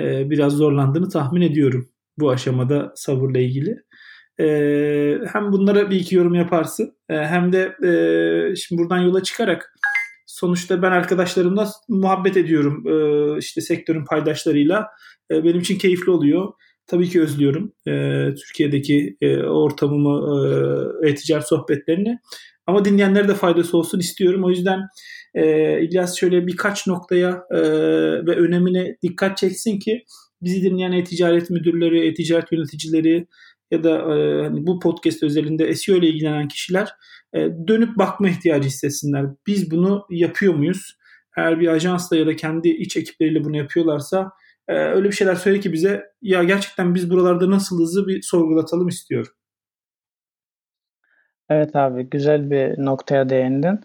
E, 0.01 0.31
biraz 0.31 0.53
zorlandığını 0.53 1.09
tahmin 1.09 1.41
ediyorum 1.41 1.89
bu 2.19 2.31
aşamada 2.31 2.93
sabırla 2.97 3.39
ilgili. 3.39 3.77
E, 4.41 4.47
hem 5.33 5.53
bunlara 5.53 5.91
bir 5.91 5.97
iki 5.97 6.15
yorum 6.15 6.35
yaparsın 6.35 6.93
e, 7.09 7.15
hem 7.17 7.53
de 7.53 7.77
e, 7.87 8.57
şimdi 8.57 8.83
buradan 8.83 8.99
yola 8.99 9.23
çıkarak 9.23 9.73
sonuçta 10.27 10.83
ben 10.83 10.91
arkadaşlarımla 10.91 11.71
muhabbet 11.89 12.37
ediyorum 12.37 12.85
e, 12.87 13.39
işte 13.39 13.61
sektörün 13.61 14.05
paydaşlarıyla. 14.05 14.87
E, 15.31 15.45
benim 15.45 15.61
için 15.61 15.79
keyifli 15.79 16.11
oluyor. 16.11 16.53
Tabii 16.87 17.09
ki 17.09 17.23
özlüyorum 17.23 17.73
e, 17.89 17.93
Türkiye'deki 18.35 19.17
e, 19.21 19.37
ortamımı, 19.37 20.47
e, 21.03 21.09
e-ticaret 21.09 21.49
sohbetlerini. 21.49 22.19
Ama 22.67 22.85
dinleyenlere 22.85 23.29
de 23.29 23.35
faydası 23.35 23.79
olsun 23.79 23.99
istiyorum. 23.99 24.45
O 24.45 24.51
yüzden 24.51 24.81
e, 25.35 25.81
İlyas 25.83 26.17
şöyle 26.17 26.47
birkaç 26.47 26.87
noktaya 26.87 27.45
e, 27.51 27.61
ve 28.27 28.37
önemine 28.37 28.97
dikkat 29.03 29.37
çeksin 29.37 29.79
ki 29.79 30.05
bizi 30.43 30.63
dinleyen 30.63 30.93
e-ticaret 30.93 31.51
müdürleri, 31.51 32.07
e-ticaret 32.07 32.53
yöneticileri 32.53 33.27
ya 33.71 33.85
da 33.85 33.91
e, 33.91 34.43
hani 34.43 34.67
bu 34.67 34.81
podcast 34.81 35.23
özelinde 35.23 35.75
SEO 35.75 35.97
ile 35.97 36.07
ilgilenen 36.07 36.49
kişiler 36.49 36.95
e, 37.35 37.39
dönüp 37.69 37.99
bakma 37.99 38.29
ihtiyacı 38.29 38.69
hissetsinler. 38.69 39.27
Biz 39.47 39.71
bunu 39.71 40.07
yapıyor 40.11 40.55
muyuz? 40.55 40.99
Eğer 41.37 41.61
bir 41.61 41.69
ajansla 41.69 42.17
ya 42.17 42.27
da 42.27 42.37
kendi 42.37 42.69
iç 42.69 42.97
ekipleriyle 42.97 43.45
bunu 43.45 43.57
yapıyorlarsa 43.57 44.31
e, 44.69 44.75
öyle 44.75 45.09
bir 45.09 45.15
şeyler 45.15 45.35
söyle 45.35 45.61
ki 45.61 45.73
bize 45.73 46.05
ya 46.23 46.45
gerçekten 46.45 46.95
biz 46.95 47.11
buralarda 47.11 47.51
nasıl 47.51 47.81
hızlı 47.81 48.07
bir 48.07 48.23
sorgulatalım 48.23 48.89
istiyorum. 48.89 49.33
Evet 51.51 51.77
abi 51.77 52.11
güzel 52.11 52.51
bir 52.51 52.85
noktaya 52.85 53.29
değindin. 53.29 53.81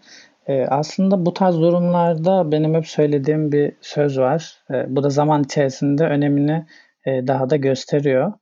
Ee, 0.46 0.66
aslında 0.66 1.26
bu 1.26 1.34
tarz 1.34 1.60
durumlarda 1.60 2.52
benim 2.52 2.74
hep 2.74 2.86
söylediğim 2.86 3.52
bir 3.52 3.72
söz 3.80 4.18
var. 4.18 4.58
Ee, 4.70 4.84
bu 4.88 5.02
da 5.02 5.10
zaman 5.10 5.42
içerisinde 5.42 6.04
önemini 6.04 6.66
e, 7.06 7.26
daha 7.26 7.50
da 7.50 7.56
gösteriyor. 7.56 8.32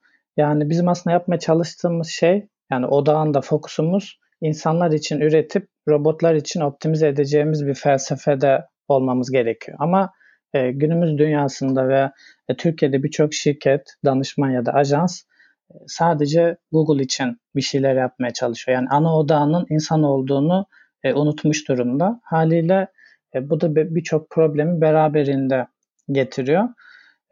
Yani 0.41 0.71
bizim 0.71 0.89
aslında 0.89 1.15
yapmaya 1.15 1.39
çalıştığımız 1.39 2.09
şey 2.09 2.49
yani 2.71 2.87
odağında 2.87 3.41
fokusumuz 3.41 4.19
insanlar 4.41 4.93
için 4.93 5.21
üretip 5.21 5.69
robotlar 5.89 6.35
için 6.35 6.61
optimize 6.61 7.09
edeceğimiz 7.09 7.67
bir 7.67 7.75
felsefede 7.75 8.65
olmamız 8.89 9.31
gerekiyor. 9.31 9.79
Ama 9.81 10.13
e, 10.55 10.71
günümüz 10.71 11.19
dünyasında 11.19 11.89
ve 11.89 12.11
e, 12.49 12.57
Türkiye'de 12.57 13.03
birçok 13.03 13.35
şirket, 13.35 13.83
danışman 14.05 14.51
ya 14.51 14.67
da 14.67 14.73
ajans 14.73 15.23
e, 15.71 15.75
sadece 15.87 16.57
Google 16.73 17.03
için 17.03 17.41
bir 17.57 17.63
şeyler 17.63 17.95
yapmaya 17.95 18.33
çalışıyor. 18.33 18.79
Yani 18.79 18.89
ana 18.91 19.19
odağının 19.19 19.67
insan 19.71 20.03
olduğunu 20.03 20.67
e, 21.03 21.15
unutmuş 21.15 21.69
durumda. 21.69 22.21
Haliyle 22.25 22.89
e, 23.35 23.51
bu 23.51 23.61
da 23.61 23.75
birçok 23.77 24.31
problemi 24.31 24.81
beraberinde 24.81 25.67
getiriyor. 26.13 26.69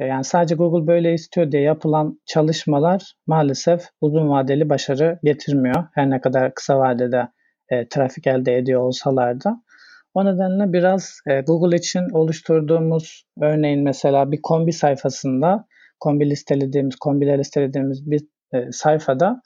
Yani 0.00 0.24
sadece 0.24 0.54
Google 0.54 0.86
böyle 0.86 1.14
istiyor 1.14 1.52
diye 1.52 1.62
yapılan 1.62 2.20
çalışmalar 2.26 3.12
maalesef 3.26 3.82
uzun 4.00 4.28
vadeli 4.28 4.68
başarı 4.68 5.18
getirmiyor. 5.22 5.84
Her 5.94 6.10
ne 6.10 6.20
kadar 6.20 6.54
kısa 6.54 6.78
vadede 6.78 7.28
e, 7.70 7.88
trafik 7.88 8.26
elde 8.26 8.56
ediyor 8.56 8.80
olsalar 8.80 9.44
da. 9.44 9.62
O 10.14 10.24
nedenle 10.24 10.72
biraz 10.72 11.20
e, 11.26 11.40
Google 11.40 11.76
için 11.76 12.10
oluşturduğumuz 12.12 13.24
örneğin 13.40 13.82
mesela 13.82 14.32
bir 14.32 14.42
kombi 14.42 14.72
sayfasında 14.72 15.66
kombi 16.00 16.30
listelediğimiz, 16.30 16.96
kombiler 16.96 17.38
listelediğimiz 17.38 18.10
bir 18.10 18.20
e, 18.52 18.72
sayfada 18.72 19.42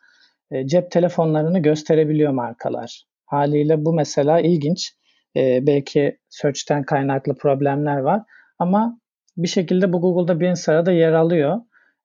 e, 0.50 0.66
cep 0.66 0.90
telefonlarını 0.90 1.58
gösterebiliyor 1.58 2.32
markalar. 2.32 3.04
Haliyle 3.26 3.84
bu 3.84 3.92
mesela 3.92 4.40
ilginç. 4.40 4.92
E, 5.36 5.66
belki 5.66 6.18
search'ten 6.28 6.82
kaynaklı 6.82 7.34
problemler 7.34 7.98
var 7.98 8.22
ama 8.58 8.98
bir 9.36 9.48
şekilde 9.48 9.92
bu 9.92 10.00
Google'da 10.00 10.40
birinci 10.40 10.60
sırada 10.60 10.92
yer 10.92 11.12
alıyor. 11.12 11.60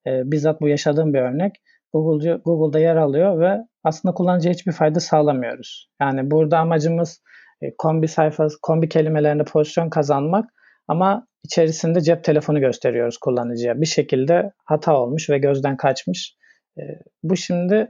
E, 0.07 0.31
bizzat 0.31 0.61
bu 0.61 0.67
yaşadığım 0.67 1.13
bir 1.13 1.19
örnek. 1.19 1.55
Google, 1.93 2.35
Google'da 2.45 2.79
yer 2.79 2.95
alıyor 2.95 3.39
ve 3.39 3.57
aslında 3.83 4.13
kullanıcıya 4.13 4.53
hiçbir 4.53 4.71
fayda 4.71 4.99
sağlamıyoruz. 4.99 5.89
Yani 6.01 6.31
burada 6.31 6.59
amacımız 6.59 7.21
e, 7.61 7.75
kombi 7.77 8.07
sayfası, 8.07 8.57
kombi 8.61 8.89
kelimelerinde 8.89 9.43
pozisyon 9.43 9.89
kazanmak 9.89 10.49
ama 10.87 11.27
içerisinde 11.43 12.01
cep 12.01 12.23
telefonu 12.23 12.59
gösteriyoruz 12.59 13.17
kullanıcıya. 13.17 13.81
Bir 13.81 13.85
şekilde 13.85 14.51
hata 14.65 14.97
olmuş 14.99 15.29
ve 15.29 15.37
gözden 15.37 15.77
kaçmış. 15.77 16.35
E, 16.77 16.81
bu 17.23 17.35
şimdi 17.37 17.89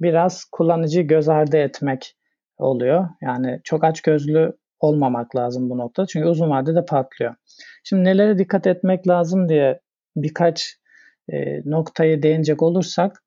biraz 0.00 0.44
kullanıcıyı 0.52 1.06
göz 1.06 1.28
ardı 1.28 1.56
etmek 1.56 2.16
oluyor. 2.58 3.08
Yani 3.22 3.60
çok 3.64 3.84
aç 3.84 4.00
gözlü 4.00 4.52
olmamak 4.84 5.36
lazım 5.36 5.70
bu 5.70 5.78
noktada. 5.78 6.06
Çünkü 6.06 6.28
uzun 6.28 6.50
vadede 6.50 6.84
patlıyor. 6.84 7.34
Şimdi 7.84 8.04
nelere 8.04 8.38
dikkat 8.38 8.66
etmek 8.66 9.08
lazım 9.08 9.48
diye 9.48 9.80
birkaç 10.16 10.76
e, 11.28 11.60
noktayı 11.70 12.22
değinecek 12.22 12.62
olursak 12.62 13.22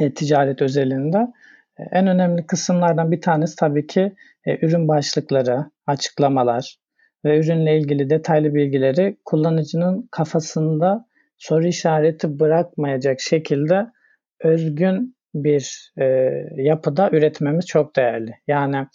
e, 0.00 0.14
ticaret 0.14 0.62
özelinde 0.62 1.18
e, 1.78 1.82
en 1.92 2.06
önemli 2.06 2.46
kısımlardan 2.46 3.12
bir 3.12 3.20
tanesi 3.20 3.56
tabii 3.56 3.86
ki 3.86 4.14
e, 4.46 4.66
ürün 4.66 4.88
başlıkları, 4.88 5.64
açıklamalar 5.86 6.76
ve 7.24 7.38
ürünle 7.38 7.78
ilgili 7.78 8.10
detaylı 8.10 8.54
bilgileri 8.54 9.16
kullanıcının 9.24 10.08
kafasında 10.10 11.06
soru 11.38 11.66
işareti 11.66 12.40
bırakmayacak 12.40 13.20
şekilde 13.20 13.86
özgün 14.40 15.16
bir 15.34 15.92
e, 16.00 16.04
yapıda 16.56 17.10
üretmemiz 17.12 17.66
çok 17.66 17.96
değerli. 17.96 18.34
Yani 18.46 18.86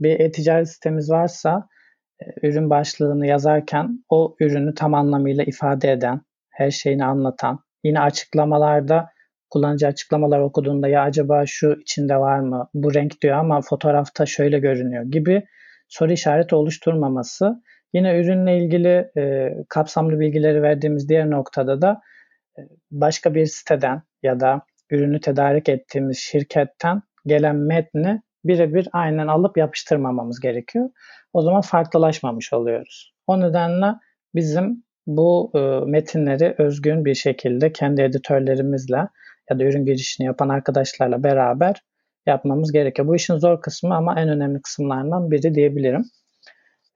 bir 0.00 0.20
e-ticaret 0.20 0.68
sitemiz 0.68 1.10
varsa 1.10 1.68
e, 2.20 2.48
ürün 2.48 2.70
başlığını 2.70 3.26
yazarken 3.26 4.04
o 4.08 4.36
ürünü 4.40 4.74
tam 4.74 4.94
anlamıyla 4.94 5.44
ifade 5.44 5.92
eden, 5.92 6.20
her 6.50 6.70
şeyini 6.70 7.04
anlatan, 7.04 7.58
yine 7.84 8.00
açıklamalarda 8.00 9.08
kullanıcı 9.50 9.86
açıklamalar 9.86 10.40
okuduğunda 10.40 10.88
ya 10.88 11.02
acaba 11.02 11.46
şu 11.46 11.76
içinde 11.80 12.16
var 12.16 12.38
mı, 12.38 12.68
bu 12.74 12.94
renk 12.94 13.20
diyor 13.22 13.36
ama 13.36 13.60
fotoğrafta 13.60 14.26
şöyle 14.26 14.58
görünüyor 14.58 15.04
gibi 15.04 15.44
soru 15.88 16.12
işareti 16.12 16.54
oluşturmaması. 16.54 17.62
Yine 17.92 18.20
ürünle 18.20 18.58
ilgili 18.58 19.10
e, 19.18 19.52
kapsamlı 19.68 20.20
bilgileri 20.20 20.62
verdiğimiz 20.62 21.08
diğer 21.08 21.30
noktada 21.30 21.82
da 21.82 22.00
e, 22.58 22.60
başka 22.90 23.34
bir 23.34 23.46
siteden 23.46 24.02
ya 24.22 24.40
da 24.40 24.62
ürünü 24.90 25.20
tedarik 25.20 25.68
ettiğimiz 25.68 26.18
şirketten 26.18 27.02
gelen 27.26 27.56
metni 27.56 28.22
birebir 28.44 28.88
aynen 28.92 29.26
alıp 29.26 29.56
yapıştırmamamız 29.56 30.40
gerekiyor. 30.40 30.90
O 31.32 31.42
zaman 31.42 31.60
farklılaşmamış 31.60 32.52
oluyoruz. 32.52 33.14
O 33.26 33.40
nedenle 33.40 33.86
bizim 34.34 34.84
bu 35.06 35.52
e, 35.54 35.90
metinleri 35.90 36.54
özgün 36.58 37.04
bir 37.04 37.14
şekilde 37.14 37.72
kendi 37.72 38.02
editörlerimizle 38.02 39.08
ya 39.50 39.58
da 39.58 39.64
ürün 39.64 39.84
girişini 39.84 40.26
yapan 40.26 40.48
arkadaşlarla 40.48 41.22
beraber 41.22 41.82
yapmamız 42.26 42.72
gerekiyor. 42.72 43.08
Bu 43.08 43.16
işin 43.16 43.38
zor 43.38 43.60
kısmı 43.60 43.94
ama 43.94 44.20
en 44.20 44.28
önemli 44.28 44.62
kısımlarından 44.62 45.30
biri 45.30 45.54
diyebilirim. 45.54 46.04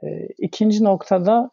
E, 0.03 0.27
ikinci 0.39 0.85
noktada 0.85 1.51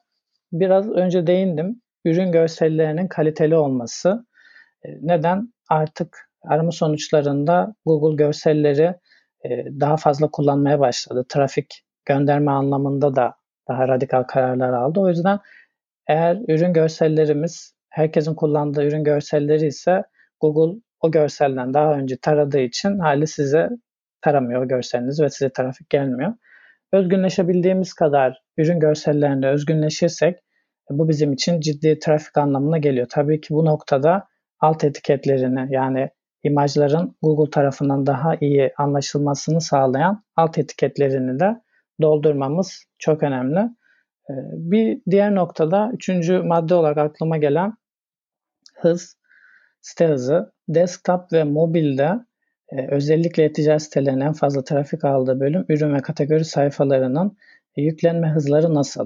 biraz 0.51 0.89
önce 0.89 1.27
değindim. 1.27 1.81
Ürün 2.05 2.31
görsellerinin 2.31 3.07
kaliteli 3.07 3.55
olması. 3.55 4.25
E, 4.85 4.89
neden? 5.01 5.53
Artık 5.69 6.29
arama 6.43 6.71
sonuçlarında 6.71 7.75
Google 7.85 8.23
görselleri 8.23 8.95
daha 9.79 9.97
fazla 9.97 10.27
kullanmaya 10.27 10.79
başladı. 10.79 11.25
Trafik 11.29 11.83
gönderme 12.05 12.51
anlamında 12.51 13.15
da 13.15 13.35
daha 13.67 13.87
radikal 13.87 14.23
kararlar 14.23 14.73
aldı. 14.73 14.99
O 14.99 15.09
yüzden 15.09 15.39
eğer 16.07 16.37
ürün 16.47 16.73
görsellerimiz 16.73 17.75
herkesin 17.89 18.35
kullandığı 18.35 18.83
ürün 18.83 19.03
görselleri 19.03 19.65
ise 19.67 20.03
Google 20.41 20.79
o 21.01 21.11
görselden 21.11 21.73
daha 21.73 21.93
önce 21.93 22.17
taradığı 22.17 22.59
için 22.59 22.99
hali 22.99 23.27
size 23.27 23.69
taramıyor 24.21 24.65
görseliniz 24.65 25.21
ve 25.21 25.29
size 25.29 25.49
trafik 25.49 25.89
gelmiyor. 25.89 26.33
özgünleşebildiğimiz 26.93 27.93
kadar 27.93 28.41
ürün 28.57 28.79
görsellerinde 28.79 29.47
özgünleşirsek 29.47 30.39
bu 30.89 31.09
bizim 31.09 31.33
için 31.33 31.59
ciddi 31.59 31.99
trafik 31.99 32.37
anlamına 32.37 32.77
geliyor. 32.77 33.07
Tabii 33.09 33.41
ki 33.41 33.53
bu 33.53 33.65
noktada 33.65 34.27
alt 34.59 34.83
etiketlerini 34.83 35.67
yani 35.69 36.09
imajların 36.45 37.15
Google 37.21 37.51
tarafından 37.51 38.05
daha 38.05 38.35
iyi 38.41 38.71
anlaşılmasını 38.77 39.61
sağlayan 39.61 40.23
alt 40.35 40.57
etiketlerini 40.57 41.39
de 41.39 41.61
doldurmamız 42.01 42.85
çok 42.99 43.23
önemli. 43.23 43.59
Ee, 44.29 44.33
bir 44.53 45.01
diğer 45.11 45.35
noktada 45.35 45.91
üçüncü 45.93 46.39
madde 46.39 46.75
olarak 46.75 46.97
aklıma 46.97 47.37
gelen 47.37 47.73
hız, 48.75 49.17
site 49.81 50.07
hızı. 50.07 50.51
Desktop 50.69 51.33
ve 51.33 51.43
mobilde 51.43 52.11
e, 52.69 52.87
özellikle 52.87 53.43
e-ticaret 53.43 53.81
sitelerinin 53.81 54.21
en 54.21 54.33
fazla 54.33 54.63
trafik 54.63 55.05
aldığı 55.05 55.39
bölüm 55.39 55.65
ürün 55.69 55.93
ve 55.93 56.01
kategori 56.01 56.45
sayfalarının 56.45 57.37
yüklenme 57.77 58.29
hızları 58.29 58.73
nasıl? 58.73 59.05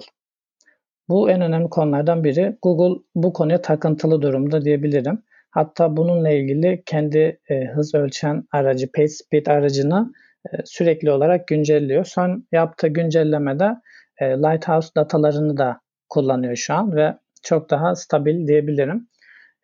Bu 1.10 1.30
en 1.30 1.42
önemli 1.42 1.70
konulardan 1.70 2.24
biri. 2.24 2.58
Google 2.62 3.02
bu 3.16 3.34
konuya 3.34 3.62
takıntılı 3.62 4.22
durumda 4.22 4.66
diyebilirim. 4.66 5.24
Hatta 5.52 5.98
bununla 5.98 6.30
ilgili 6.30 6.84
kendi 6.86 7.40
e, 7.50 7.66
hız 7.66 7.96
ölçen 7.96 8.44
aracı 8.52 8.92
PageSpeed 8.92 9.46
aracını 9.46 10.12
e, 10.46 10.50
sürekli 10.66 11.12
olarak 11.12 11.48
güncelliyor. 11.48 12.06
Son 12.06 12.48
yaptığı 12.52 12.88
güncellemede 12.88 13.76
e, 14.18 14.26
Lighthouse 14.26 14.90
datalarını 14.96 15.58
da 15.58 15.82
kullanıyor 16.10 16.56
şu 16.56 16.74
an 16.74 16.96
ve 16.96 17.18
çok 17.44 17.70
daha 17.70 17.96
stabil 17.96 18.48
diyebilirim. 18.48 19.08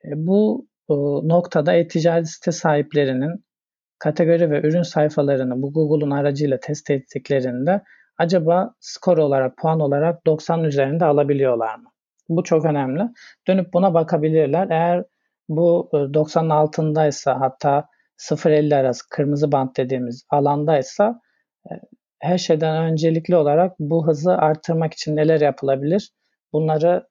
E, 0.05 0.09
bu 0.15 0.67
e, 0.89 0.93
noktada 1.27 1.73
e-ticaret 1.73 2.29
site 2.29 2.51
sahiplerinin 2.51 3.45
kategori 3.99 4.51
ve 4.51 4.61
ürün 4.61 4.81
sayfalarını 4.81 5.61
bu 5.61 5.73
Google'un 5.73 6.11
aracıyla 6.11 6.59
test 6.59 6.91
ettiklerinde 6.91 7.81
acaba 8.17 8.73
skor 8.79 9.17
olarak, 9.17 9.57
puan 9.57 9.79
olarak 9.79 10.25
90 10.25 10.63
üzerinde 10.63 11.05
alabiliyorlar 11.05 11.75
mı? 11.75 11.89
Bu 12.29 12.43
çok 12.43 12.65
önemli. 12.65 13.01
Dönüp 13.47 13.73
buna 13.73 13.93
bakabilirler. 13.93 14.67
Eğer 14.69 15.03
bu 15.49 15.89
90'ın 15.93 16.49
e, 16.49 16.53
altındaysa 16.53 17.39
hatta 17.39 17.85
0-50 18.17 18.75
arası 18.75 19.09
kırmızı 19.09 19.51
bant 19.51 19.77
dediğimiz 19.77 20.25
alandaysa 20.29 21.21
e, 21.65 21.71
her 22.19 22.37
şeyden 22.37 22.83
öncelikli 22.83 23.35
olarak 23.35 23.79
bu 23.79 24.07
hızı 24.07 24.37
arttırmak 24.37 24.93
için 24.93 25.15
neler 25.15 25.41
yapılabilir? 25.41 26.11
Bunları 26.53 27.07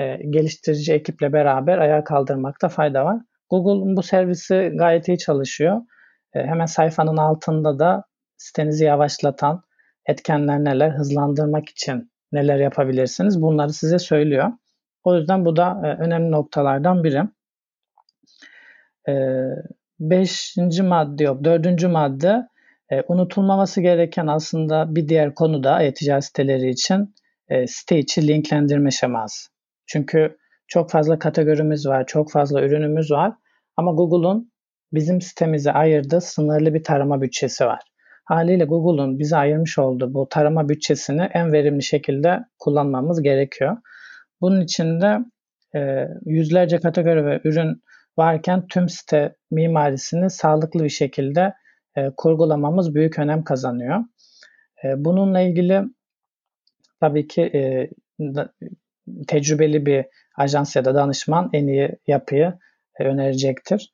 e, 0.00 0.16
geliştirici 0.30 0.92
ekiple 0.92 1.32
beraber 1.32 1.78
ayağa 1.78 2.04
kaldırmakta 2.04 2.68
fayda 2.68 3.04
var. 3.04 3.20
Google 3.50 3.96
bu 3.96 4.02
servisi 4.02 4.72
gayet 4.74 5.08
iyi 5.08 5.18
çalışıyor. 5.18 5.80
E, 6.34 6.42
hemen 6.42 6.66
sayfanın 6.66 7.16
altında 7.16 7.78
da 7.78 8.04
sitenizi 8.36 8.84
yavaşlatan 8.84 9.62
etkenler 10.06 10.64
neler, 10.64 10.90
hızlandırmak 10.90 11.68
için 11.68 12.10
neler 12.32 12.58
yapabilirsiniz 12.58 13.42
bunları 13.42 13.72
size 13.72 13.98
söylüyor. 13.98 14.52
O 15.04 15.16
yüzden 15.16 15.44
bu 15.44 15.56
da 15.56 15.80
e, 15.84 16.02
önemli 16.02 16.30
noktalardan 16.30 17.04
biri. 17.04 17.22
E, 19.08 19.12
beşinci 20.00 20.82
madde 20.82 21.24
yok, 21.24 21.44
dördüncü 21.44 21.88
madde 21.88 22.48
e, 22.90 23.02
unutulmaması 23.08 23.80
gereken 23.80 24.26
aslında 24.26 24.94
bir 24.94 25.08
diğer 25.08 25.34
konu 25.34 25.64
da 25.64 25.82
e-ticaret 25.82 26.24
siteleri 26.24 26.70
için 26.70 27.14
e, 27.48 27.66
site 27.66 27.98
içi 27.98 28.28
linklendirme 28.28 28.90
şeması. 28.90 29.48
Çünkü 29.86 30.36
çok 30.68 30.90
fazla 30.90 31.18
kategorimiz 31.18 31.86
var, 31.86 32.06
çok 32.06 32.32
fazla 32.32 32.62
ürünümüz 32.62 33.10
var 33.10 33.32
ama 33.76 33.92
Google'un 33.92 34.52
bizim 34.92 35.20
sitemize 35.20 35.72
ayırdığı 35.72 36.20
sınırlı 36.20 36.74
bir 36.74 36.84
tarama 36.84 37.20
bütçesi 37.20 37.64
var. 37.64 37.80
Haliyle 38.24 38.64
Google'un 38.64 39.18
bize 39.18 39.36
ayırmış 39.36 39.78
olduğu 39.78 40.14
bu 40.14 40.28
tarama 40.30 40.68
bütçesini 40.68 41.28
en 41.34 41.52
verimli 41.52 41.82
şekilde 41.82 42.38
kullanmamız 42.58 43.22
gerekiyor. 43.22 43.76
Bunun 44.40 44.60
için 44.60 45.00
de 45.00 45.18
e, 45.76 46.08
yüzlerce 46.24 46.80
kategori 46.80 47.26
ve 47.26 47.40
ürün 47.44 47.82
varken 48.18 48.66
tüm 48.66 48.88
site 48.88 49.36
mimarisini 49.50 50.30
sağlıklı 50.30 50.84
bir 50.84 50.88
şekilde 50.88 51.54
e, 51.96 52.10
kurgulamamız 52.16 52.94
büyük 52.94 53.18
önem 53.18 53.44
kazanıyor. 53.44 53.98
E, 54.84 55.04
bununla 55.04 55.40
ilgili 55.40 55.82
tabii 57.00 57.26
ki 57.26 57.42
e, 57.42 57.90
tecrübeli 59.26 59.86
bir 59.86 60.04
ajans 60.36 60.76
ya 60.76 60.84
da 60.84 60.94
danışman 60.94 61.50
en 61.52 61.66
iyi 61.66 61.90
yapıyı 62.06 62.54
e, 63.00 63.04
önerecektir. 63.04 63.92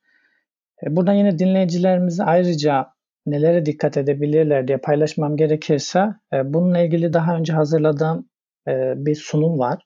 E, 0.83 0.95
buradan 0.95 1.13
yine 1.13 1.39
dinleyicilerimize 1.39 2.23
ayrıca 2.23 2.87
nelere 3.25 3.65
dikkat 3.65 3.97
edebilirler 3.97 4.67
diye 4.67 4.77
paylaşmam 4.77 5.37
gerekirse 5.37 5.99
e, 6.33 6.53
bununla 6.53 6.79
ilgili 6.79 7.13
daha 7.13 7.35
önce 7.35 7.53
hazırladığım 7.53 8.29
e, 8.67 8.93
bir 8.95 9.15
sunum 9.15 9.59
var. 9.59 9.85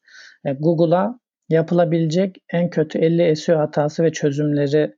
Google'a 0.60 1.20
yapılabilecek 1.50 2.38
en 2.54 2.70
kötü 2.70 3.00
50 3.00 3.36
SEO 3.36 3.60
hatası 3.60 4.04
ve 4.04 4.12
çözümleri 4.12 4.96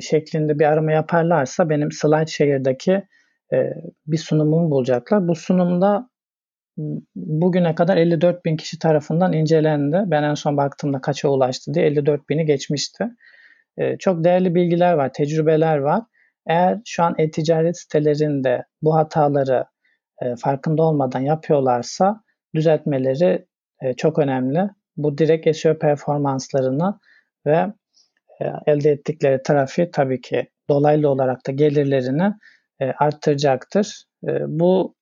şeklinde 0.00 0.58
bir 0.58 0.64
arama 0.64 0.92
yaparlarsa 0.92 1.70
benim 1.70 1.92
SlideShare'daki 1.92 3.02
bir 4.06 4.18
sunumumu 4.18 4.70
bulacaklar. 4.70 5.28
Bu 5.28 5.34
sunumda 5.34 6.10
bugüne 7.16 7.74
kadar 7.74 7.96
54 7.96 8.44
bin 8.44 8.56
kişi 8.56 8.78
tarafından 8.78 9.32
incelendi. 9.32 10.02
Ben 10.06 10.22
en 10.22 10.34
son 10.34 10.56
baktığımda 10.56 11.00
kaça 11.00 11.28
ulaştı 11.28 11.74
diye 11.74 11.86
54 11.86 12.28
bini 12.28 12.46
geçmişti. 12.46 13.04
Ee, 13.78 13.96
çok 13.98 14.24
değerli 14.24 14.54
bilgiler 14.54 14.92
var, 14.92 15.12
tecrübeler 15.12 15.76
var. 15.78 16.02
Eğer 16.46 16.80
şu 16.86 17.02
an 17.02 17.14
e-ticaret 17.18 17.78
sitelerinde 17.78 18.64
bu 18.82 18.94
hataları 18.94 19.64
e, 20.22 20.36
farkında 20.36 20.82
olmadan 20.82 21.20
yapıyorlarsa 21.20 22.22
düzeltmeleri 22.54 23.46
e, 23.82 23.94
çok 23.94 24.18
önemli. 24.18 24.70
Bu 24.96 25.18
direkt 25.18 25.56
SEO 25.56 25.78
performanslarını 25.78 26.98
ve 27.46 27.72
e, 28.40 28.44
elde 28.66 28.90
ettikleri 28.90 29.42
trafiği 29.42 29.90
tabii 29.90 30.20
ki 30.20 30.50
dolaylı 30.68 31.08
olarak 31.08 31.46
da 31.46 31.52
gelirlerini 31.52 32.32
arttıracaktır. 32.98 34.04
Bu 34.46 34.94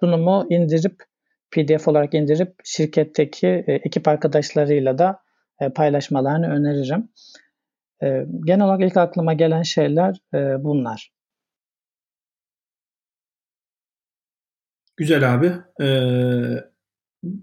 sunumu 0.00 0.46
indirip 0.50 1.02
PDF 1.50 1.88
olarak 1.88 2.14
indirip 2.14 2.54
şirketteki 2.64 3.48
ekip 3.66 4.08
arkadaşlarıyla 4.08 4.98
da 4.98 5.22
paylaşmalarını 5.74 6.46
öneririm. 6.46 7.08
E, 8.02 8.26
genel 8.46 8.64
olarak 8.64 8.80
ilk 8.80 8.96
aklıma 8.96 9.32
gelen 9.32 9.62
şeyler 9.62 10.16
e, 10.34 10.64
bunlar. 10.64 11.12
Güzel 14.96 15.34
abi. 15.34 15.52
Ee, 15.80 16.71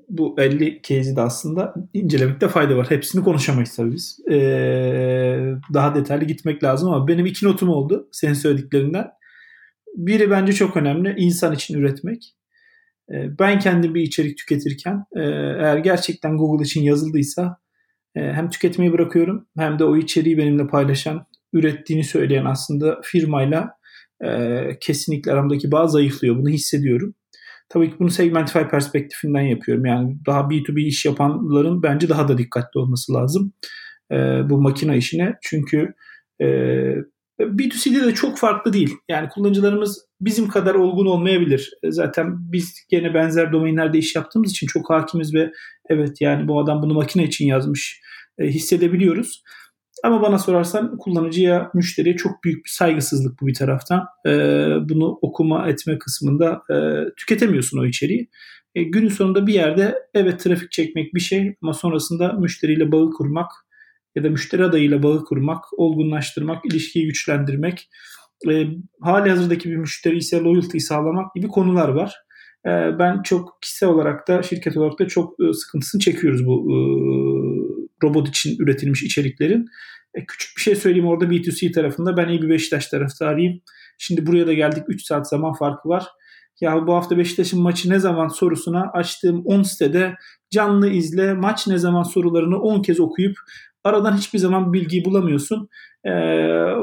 bu 0.10 0.36
50 0.38 0.82
case'i 0.84 1.16
de 1.16 1.22
aslında 1.22 1.74
incelemekte 1.94 2.48
fayda 2.48 2.78
var. 2.78 2.90
Hepsini 2.90 3.24
konuşamayız 3.24 3.76
tabii 3.76 3.92
biz. 3.92 4.20
Ee, 4.32 5.54
daha 5.74 5.96
detaylı 5.96 6.26
gitmek 6.26 6.64
lazım 6.64 6.94
ama 6.94 7.08
benim 7.08 7.26
iki 7.26 7.46
notum 7.46 7.70
oldu 7.70 8.10
senin 8.12 8.34
söylediklerinden. 8.34 9.08
Biri 9.96 10.30
bence 10.30 10.54
çok 10.54 10.78
önemli. 10.78 11.16
insan 11.18 11.56
için 11.56 11.80
üretmek. 11.80 12.36
Ee, 13.12 13.40
ben 13.40 13.60
kendim 13.60 13.96
bir 13.96 14.02
içerik 14.02 14.38
tüketirken 14.38 15.06
e, 15.16 15.22
eğer 15.60 15.78
gerçekten 15.78 16.38
Google 16.38 16.64
için 16.64 16.84
yazıldıysa 16.84 17.60
ee, 18.16 18.22
hem 18.22 18.50
tüketmeyi 18.50 18.94
bırakıyorum 18.94 19.48
hem 19.58 19.80
de 19.80 19.84
o 19.84 19.98
içeriği 19.98 20.38
benimle 20.38 20.68
paylaşan, 20.68 21.26
ürettiğini 21.54 22.04
söyleyen 22.04 22.46
aslında 22.46 23.02
firmayla 23.04 23.74
e, 24.24 24.80
kesinlikle 24.82 25.32
aramdaki 25.32 25.72
bağ 25.72 25.88
zayıflıyor. 25.88 26.38
Bunu 26.38 26.50
hissediyorum. 26.50 27.16
Tabii 27.70 27.90
ki 27.90 27.96
bunu 28.00 28.10
Segmentify 28.10 28.60
perspektifinden 28.60 29.42
yapıyorum. 29.42 29.86
Yani 29.86 30.18
daha 30.26 30.40
B2B 30.40 30.82
iş 30.82 31.06
yapanların 31.06 31.84
bence 31.84 32.10
daha 32.10 32.28
da 32.28 32.38
dikkatli 32.38 32.80
olması 32.80 33.14
lazım 33.14 33.54
e, 34.12 34.16
bu 34.50 34.62
makine 34.62 34.98
işine. 34.98 35.36
Çünkü 35.42 35.94
e, 36.42 36.46
B2C'de 37.40 38.06
de 38.06 38.14
çok 38.14 38.38
farklı 38.38 38.74
değil. 38.74 38.96
Yani 39.10 39.30
kullanıcılarımız 39.30 40.06
bizim 40.22 40.48
kadar 40.48 40.76
olgun 40.76 41.06
olmayabilir. 41.06 41.72
E, 41.84 41.92
zaten 41.92 42.52
biz 42.52 42.74
gene 42.90 43.14
benzer 43.14 43.54
domainlerde 43.54 43.98
iş 43.98 44.16
yaptığımız 44.16 44.52
için 44.52 44.68
çok 44.68 44.90
hakimiz 44.90 45.34
ve 45.34 45.52
evet 45.90 46.22
yani 46.22 46.48
bu 46.48 46.60
adam 46.60 46.82
bunu 46.82 46.94
makine 46.94 47.24
için 47.24 47.46
yazmış 47.46 48.02
e, 48.40 48.48
hissedebiliyoruz. 48.48 49.44
Ama 50.04 50.22
bana 50.22 50.40
sorarsan 50.40 50.98
kullanıcıya, 50.98 51.72
müşteriye 51.74 52.16
çok 52.16 52.44
büyük 52.44 52.66
bir 52.66 52.70
saygısızlık 52.70 53.42
bu 53.42 53.48
bir 53.48 53.54
taraftan. 53.54 54.06
E, 54.26 54.32
bunu 54.90 55.20
okuma 55.22 55.70
etme 55.70 56.00
kısmında 56.00 56.62
e, 56.72 56.76
tüketemiyorsun 57.18 57.80
o 57.80 57.86
içeriği. 57.86 58.30
E, 58.76 58.84
günün 58.84 59.10
sonunda 59.10 59.48
bir 59.48 59.54
yerde 59.54 59.96
evet 60.14 60.40
trafik 60.40 60.72
çekmek 60.72 61.16
bir 61.16 61.20
şey 61.20 61.56
ama 61.62 61.74
sonrasında 61.74 62.34
müşteriyle 62.34 62.92
bağı 62.92 63.10
kurmak 63.12 63.52
ya 64.16 64.24
da 64.24 64.30
müşteri 64.30 64.64
adayıyla 64.64 65.04
bağı 65.04 65.24
kurmak, 65.24 65.64
olgunlaştırmak, 65.78 66.66
ilişkiyi 66.66 67.06
güçlendirmek, 67.06 67.90
e, 68.50 68.68
hali 69.02 69.30
hazırdaki 69.30 69.70
bir 69.70 69.76
müşteri 69.76 70.18
ise 70.18 70.40
loyalty 70.40 70.78
sağlamak 70.78 71.36
gibi 71.36 71.48
konular 71.48 71.90
var. 71.90 72.16
E, 72.66 72.70
ben 73.00 73.22
çok 73.22 73.58
kişisel 73.62 73.90
olarak 73.90 74.28
da 74.28 74.44
şirket 74.44 74.78
olarak 74.78 75.00
da 75.00 75.08
çok 75.08 75.34
e, 75.40 75.54
sıkıntısını 75.54 76.02
çekiyoruz 76.02 76.46
bu 76.46 76.68
e, 76.72 76.78
robot 78.04 78.30
için 78.30 78.58
üretilmiş 78.60 79.04
içeriklerin. 79.04 79.66
E, 80.16 80.26
küçük 80.26 80.58
bir 80.58 80.62
şey 80.62 80.76
söyleyeyim 80.76 81.08
orada 81.08 81.26
B2C 81.26 81.72
tarafında 81.72 82.18
ben 82.18 82.28
iyi 82.28 82.42
bir 82.42 82.50
Beşiktaş 82.50 82.88
taraftarıyım. 82.88 83.62
Şimdi 83.98 84.26
buraya 84.26 84.48
da 84.48 84.54
geldik 84.54 84.84
3 84.88 85.06
saat 85.06 85.30
zaman 85.30 85.54
farkı 85.54 85.90
var. 85.90 86.08
ya 86.62 86.88
bu 86.88 86.94
hafta 86.94 87.18
Beşiktaş'ın 87.18 87.62
maçı 87.62 87.90
ne 87.90 88.00
zaman 88.00 88.28
sorusuna 88.28 88.92
açtığım 88.94 89.46
10 89.46 89.64
sitede 89.64 90.16
canlı 90.52 90.90
izle 90.90 91.34
maç 91.34 91.68
ne 91.68 91.78
zaman 91.78 92.04
sorularını 92.04 92.60
10 92.60 92.82
kez 92.82 93.00
okuyup 93.00 93.36
aradan 93.84 94.18
hiçbir 94.18 94.40
zaman 94.40 94.74
bilgiyi 94.74 95.06
bulamıyorsun. 95.06 95.70
E, 96.06 96.10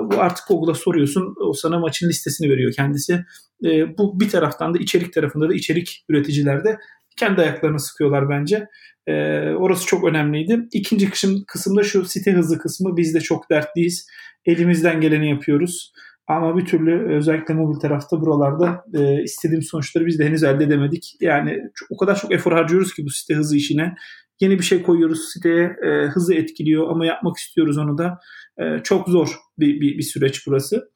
bu 0.05 0.14
artık 0.18 0.48
Google'a 0.48 0.74
soruyorsun. 0.74 1.35
O 1.40 1.52
sana 1.52 1.79
maçın 1.79 2.09
listesini 2.09 2.50
veriyor 2.50 2.72
kendisi. 2.72 3.24
E, 3.64 3.98
bu 3.98 4.20
bir 4.20 4.29
taraftan 4.29 4.74
da 4.74 4.79
içerik 4.79 5.12
tarafında 5.12 5.48
da 5.48 5.55
içerik 5.55 6.05
üreticiler 6.09 6.64
de 6.64 6.79
kendi 7.16 7.40
ayaklarını 7.40 7.81
sıkıyorlar 7.81 8.29
bence. 8.29 8.68
E, 9.07 9.12
orası 9.51 9.87
çok 9.87 10.05
önemliydi. 10.05 10.69
İkinci 10.73 11.11
kısım, 11.11 11.45
kısımda 11.47 11.83
şu 11.83 12.05
site 12.05 12.33
hızı 12.33 12.59
kısmı 12.59 12.97
biz 12.97 13.14
de 13.14 13.21
çok 13.21 13.51
dertliyiz. 13.51 14.07
Elimizden 14.47 15.01
geleni 15.01 15.31
yapıyoruz. 15.31 15.92
Ama 16.29 16.57
bir 16.57 16.64
türlü 16.64 17.16
özellikle 17.16 17.55
mobil 17.55 17.81
tarafta 17.81 18.21
buralarda 18.21 18.85
e, 18.95 19.23
istediğim 19.23 19.62
sonuçları 19.62 20.07
biz 20.07 20.19
de 20.19 20.25
henüz 20.25 20.42
elde 20.42 20.64
edemedik. 20.64 21.16
Yani 21.21 21.59
çok, 21.75 21.90
o 21.90 21.97
kadar 21.97 22.21
çok 22.21 22.33
efor 22.33 22.53
harcıyoruz 22.53 22.95
ki 22.95 23.05
bu 23.05 23.11
site 23.11 23.35
hızı 23.35 23.57
işine. 23.57 23.95
Yeni 24.40 24.59
bir 24.59 24.64
şey 24.64 24.83
koyuyoruz 24.83 25.33
siteye 25.33 25.77
e, 25.87 26.07
hızı 26.07 26.35
etkiliyor 26.35 26.90
ama 26.90 27.07
yapmak 27.07 27.37
istiyoruz 27.37 27.79
onu 27.79 27.99
da. 27.99 28.19
E, 28.59 28.83
çok 28.83 29.09
zor 29.09 29.37
bir, 29.59 29.81
bir, 29.81 29.99
bir 29.99 30.03
süreç 30.03 30.47
burası. 30.47 30.88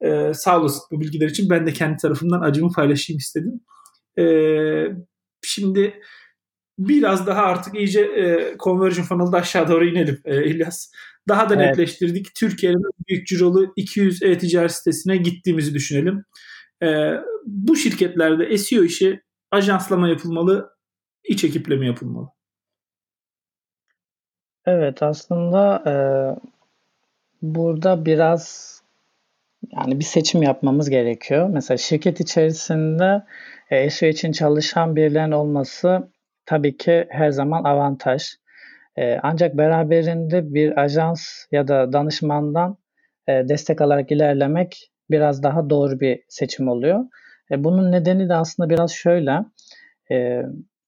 E, 0.00 0.34
sağ 0.34 0.60
olasın 0.60 0.82
bu 0.90 1.00
bilgiler 1.00 1.28
için. 1.28 1.50
Ben 1.50 1.66
de 1.66 1.72
kendi 1.72 1.96
tarafımdan 1.96 2.40
acımı 2.40 2.72
paylaşayım 2.72 3.18
istedim. 3.18 3.60
E, 4.18 4.24
şimdi 5.42 6.00
biraz 6.88 7.26
daha 7.26 7.42
artık 7.42 7.74
iyice 7.74 8.00
e, 8.00 8.56
conversion 8.58 9.04
funnel'da 9.04 9.36
aşağı 9.36 9.68
doğru 9.68 9.86
inelim 9.86 10.20
e, 10.24 10.44
İlyas. 10.44 10.92
Daha 11.28 11.48
da 11.48 11.54
evet. 11.54 11.66
netleştirdik. 11.66 12.34
Türkiye'nin 12.34 12.82
büyük 13.08 13.26
cirolu 13.26 13.72
200 13.76 14.22
e-ticaret 14.22 14.72
sitesine 14.72 15.16
gittiğimizi 15.16 15.74
düşünelim. 15.74 16.24
E, 16.82 17.12
bu 17.46 17.76
şirketlerde 17.76 18.58
SEO 18.58 18.82
işi 18.82 19.22
ajanslama 19.50 20.08
yapılmalı, 20.08 20.70
iç 21.24 21.44
ekiple 21.44 21.76
mi 21.76 21.86
yapılmalı? 21.86 22.28
Evet 24.66 25.02
aslında 25.02 25.82
e, 25.86 25.94
burada 27.42 28.04
biraz 28.06 28.70
yani 29.76 29.98
bir 29.98 30.04
seçim 30.04 30.42
yapmamız 30.42 30.90
gerekiyor. 30.90 31.48
Mesela 31.48 31.78
şirket 31.78 32.20
içerisinde 32.20 33.24
e, 33.70 33.90
SEO 33.90 34.08
için 34.08 34.32
çalışan 34.32 34.96
birilerinin 34.96 35.32
olması 35.32 36.10
tabii 36.46 36.76
ki 36.76 37.06
her 37.10 37.30
zaman 37.30 37.64
avantaj. 37.64 38.28
E, 38.96 39.18
ancak 39.22 39.56
beraberinde 39.56 40.54
bir 40.54 40.80
ajans 40.80 41.46
ya 41.52 41.68
da 41.68 41.92
danışmandan 41.92 42.76
e, 43.28 43.32
destek 43.48 43.80
alarak 43.80 44.12
ilerlemek 44.12 44.90
biraz 45.10 45.42
daha 45.42 45.70
doğru 45.70 46.00
bir 46.00 46.22
seçim 46.28 46.68
oluyor. 46.68 47.04
E, 47.50 47.64
bunun 47.64 47.92
nedeni 47.92 48.28
de 48.28 48.34
aslında 48.34 48.70
biraz 48.70 48.92
şöyle. 48.92 49.38
E, 50.10 50.42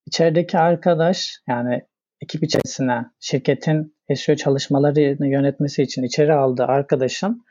içerideki 0.07 0.59
arkadaş 0.59 1.41
yani 1.49 1.83
ekip 2.23 2.43
içerisine 2.43 3.05
şirketin 3.21 3.97
SEO 4.15 4.37
çalışmalarını 4.37 5.29
yönetmesi 5.29 5.83
için 5.83 6.03
içeri 6.03 6.33
aldığı 6.33 6.65
arkadaşın 6.65 7.43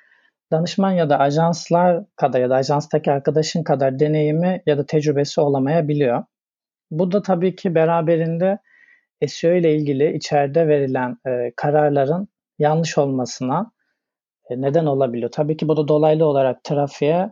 danışman 0.51 0.91
ya 0.91 1.09
da 1.09 1.19
ajanslar 1.19 2.05
kadar 2.15 2.39
ya 2.39 2.49
da 2.49 2.55
ajanstaki 2.55 3.11
arkadaşın 3.11 3.63
kadar 3.63 3.99
deneyimi 3.99 4.61
ya 4.65 4.77
da 4.77 4.85
tecrübesi 4.85 5.41
olamayabiliyor. 5.41 6.23
Bu 6.91 7.11
da 7.11 7.21
tabii 7.21 7.55
ki 7.55 7.75
beraberinde 7.75 8.57
SEO 9.27 9.53
ile 9.53 9.75
ilgili 9.75 10.15
içeride 10.15 10.67
verilen 10.67 11.17
e, 11.27 11.51
kararların 11.55 12.27
yanlış 12.59 12.97
olmasına 12.97 13.71
e, 14.49 14.61
neden 14.61 14.85
olabiliyor. 14.85 15.31
Tabii 15.31 15.57
ki 15.57 15.67
bu 15.67 15.77
da 15.77 15.87
dolaylı 15.87 16.25
olarak 16.25 16.63
trafiğe 16.63 17.29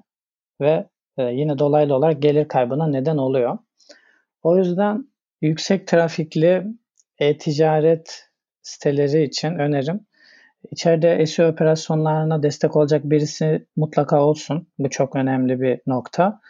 ve 0.62 0.88
e, 1.18 1.24
yine 1.24 1.60
dolaylı 1.60 1.96
olarak 1.96 2.22
gelir 2.22 2.48
kaybına 2.48 2.88
neden 2.88 3.18
oluyor. 3.18 3.58
O 4.44 4.58
yüzden 4.58 5.06
yüksek 5.42 5.88
trafikli 5.88 6.64
e-ticaret 7.20 8.30
siteleri 8.62 9.24
için 9.24 9.56
önerim 9.56 10.10
İçeride 10.72 11.26
SEO 11.26 11.50
operasyonlarına 11.50 12.44
destek 12.44 12.76
olacak 12.76 13.02
birisi 13.04 13.68
mutlaka 13.76 14.24
olsun. 14.24 14.68
Bu 14.80 14.90
çok 14.90 15.16
önemli 15.16 15.62
bir 15.62 15.82
nokta. 15.88 16.42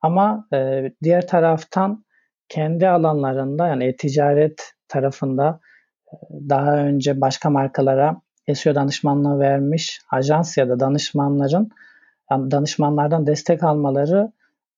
Ama 0.00 0.48
e, 0.52 0.92
diğer 1.02 1.26
taraftan 1.26 2.04
kendi 2.48 2.88
alanlarında 2.88 3.68
yani 3.68 3.84
e-ticaret 3.84 4.72
tarafında 4.88 5.60
e, 6.12 6.16
daha 6.48 6.76
önce 6.76 7.20
başka 7.20 7.50
markalara 7.50 8.20
SEO 8.54 8.74
danışmanlığı 8.74 9.40
vermiş 9.40 10.00
ajans 10.10 10.58
ya 10.58 10.68
da 10.68 10.80
danışmanların 10.80 11.70
danışmanlardan 12.30 13.26
destek 13.26 13.62
almaları 13.62 14.32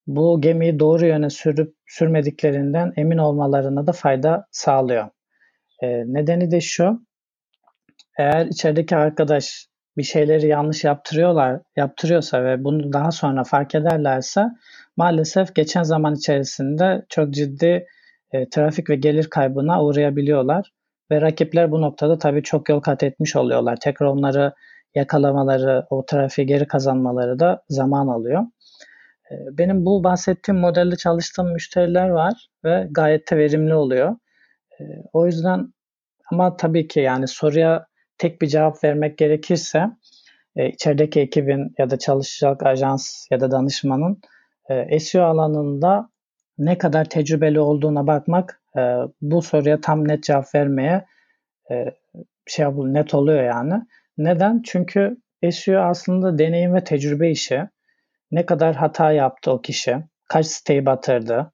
bu 0.07 0.41
gemiyi 0.41 0.79
doğru 0.79 1.05
yöne 1.05 1.29
sürüp 1.29 1.75
sürmediklerinden 1.87 2.93
emin 2.95 3.17
olmalarına 3.17 3.87
da 3.87 3.91
fayda 3.91 4.47
sağlıyor. 4.51 5.09
E, 5.83 5.87
nedeni 5.87 6.51
de 6.51 6.61
şu, 6.61 7.01
eğer 8.17 8.45
içerideki 8.45 8.95
arkadaş 8.95 9.67
bir 9.97 10.03
şeyleri 10.03 10.47
yanlış 10.47 10.83
yaptırıyorlar, 10.83 11.61
yaptırıyorsa 11.75 12.43
ve 12.43 12.63
bunu 12.63 12.93
daha 12.93 13.11
sonra 13.11 13.43
fark 13.43 13.75
ederlerse 13.75 14.45
maalesef 14.99 15.55
geçen 15.55 15.83
zaman 15.83 16.15
içerisinde 16.15 17.05
çok 17.09 17.33
ciddi 17.33 17.85
e, 18.31 18.49
trafik 18.49 18.89
ve 18.89 18.95
gelir 18.95 19.29
kaybına 19.29 19.83
uğrayabiliyorlar. 19.83 20.71
Ve 21.11 21.21
rakipler 21.21 21.71
bu 21.71 21.81
noktada 21.81 22.17
tabii 22.17 22.43
çok 22.43 22.69
yol 22.69 22.79
kat 22.79 23.03
etmiş 23.03 23.35
oluyorlar. 23.35 23.77
Tekrar 23.81 24.07
onları 24.07 24.53
yakalamaları, 24.95 25.85
o 25.89 26.05
trafiği 26.05 26.47
geri 26.47 26.67
kazanmaları 26.67 27.39
da 27.39 27.63
zaman 27.69 28.07
alıyor. 28.07 28.43
E, 29.31 29.33
benim 29.57 29.85
bu 29.85 30.03
bahsettiğim 30.03 30.59
modelde 30.61 30.95
çalıştığım 30.95 31.53
müşteriler 31.53 32.09
var 32.09 32.49
ve 32.65 32.87
gayet 32.91 33.31
de 33.31 33.37
verimli 33.37 33.73
oluyor. 33.73 34.15
E, 34.79 34.83
o 35.13 35.25
yüzden 35.25 35.73
ama 36.31 36.57
tabii 36.57 36.87
ki 36.87 36.99
yani 36.99 37.27
soruya 37.27 37.85
tek 38.17 38.41
bir 38.41 38.47
cevap 38.47 38.83
vermek 38.83 39.17
gerekirse 39.17 39.83
e, 40.55 40.69
içerideki 40.69 41.19
ekibin 41.19 41.73
ya 41.77 41.89
da 41.89 41.99
çalışacak 41.99 42.65
ajans 42.65 43.27
ya 43.31 43.39
da 43.39 43.51
danışmanın 43.51 44.21
e, 44.69 44.99
SEO 44.99 45.23
alanında 45.23 46.09
ne 46.57 46.77
kadar 46.77 47.05
tecrübeli 47.05 47.59
olduğuna 47.59 48.07
bakmak 48.07 48.61
e, 48.77 48.81
bu 49.21 49.41
soruya 49.41 49.81
tam 49.81 50.07
net 50.07 50.23
cevap 50.23 50.55
vermeye 50.55 51.05
e, 51.71 51.85
şey 52.47 52.65
net 52.65 53.13
oluyor 53.13 53.43
yani. 53.43 53.73
Neden? 54.17 54.61
Çünkü 54.65 55.17
SEO 55.51 55.81
aslında 55.81 56.37
deneyim 56.37 56.73
ve 56.73 56.83
tecrübe 56.83 57.31
işi. 57.31 57.69
Ne 58.31 58.45
kadar 58.45 58.75
hata 58.75 59.11
yaptı 59.11 59.51
o 59.51 59.61
kişi, 59.61 59.97
kaç 60.29 60.45
siteyi 60.45 60.85
batırdı, 60.85 61.51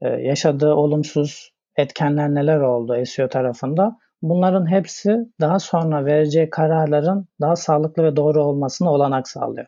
e, 0.00 0.08
yaşadığı 0.08 0.74
olumsuz 0.74 1.52
etkenler 1.76 2.34
neler 2.34 2.60
oldu 2.60 3.04
SEO 3.06 3.28
tarafında 3.28 3.96
Bunların 4.22 4.70
hepsi 4.70 5.16
daha 5.40 5.58
sonra 5.58 6.04
vereceği 6.04 6.50
kararların 6.50 7.28
daha 7.40 7.56
sağlıklı 7.56 8.02
ve 8.04 8.16
doğru 8.16 8.44
olmasına 8.44 8.92
olanak 8.92 9.28
sağlıyor. 9.28 9.66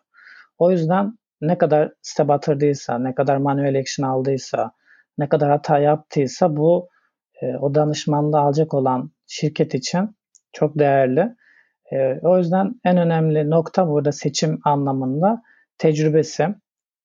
O 0.59 0.71
yüzden 0.71 1.18
ne 1.41 1.59
kadar 1.59 1.93
site 2.03 2.29
batırdıysa, 2.29 2.99
ne 2.99 3.15
kadar 3.15 3.37
manuel 3.37 3.79
action 3.79 4.09
aldıysa, 4.09 4.73
ne 5.19 5.29
kadar 5.29 5.51
hata 5.51 5.79
yaptıysa 5.79 6.57
bu 6.57 6.89
e, 7.43 7.57
o 7.57 7.75
danışmanlığı 7.75 8.39
alacak 8.39 8.75
olan 8.75 9.11
şirket 9.27 9.75
için 9.75 10.17
çok 10.53 10.79
değerli. 10.79 11.35
E, 11.93 12.19
o 12.23 12.39
yüzden 12.39 12.75
en 12.85 12.97
önemli 12.97 13.51
nokta 13.51 13.89
burada 13.89 14.13
seçim 14.13 14.59
anlamında 14.65 15.43
tecrübesi. 15.79 16.49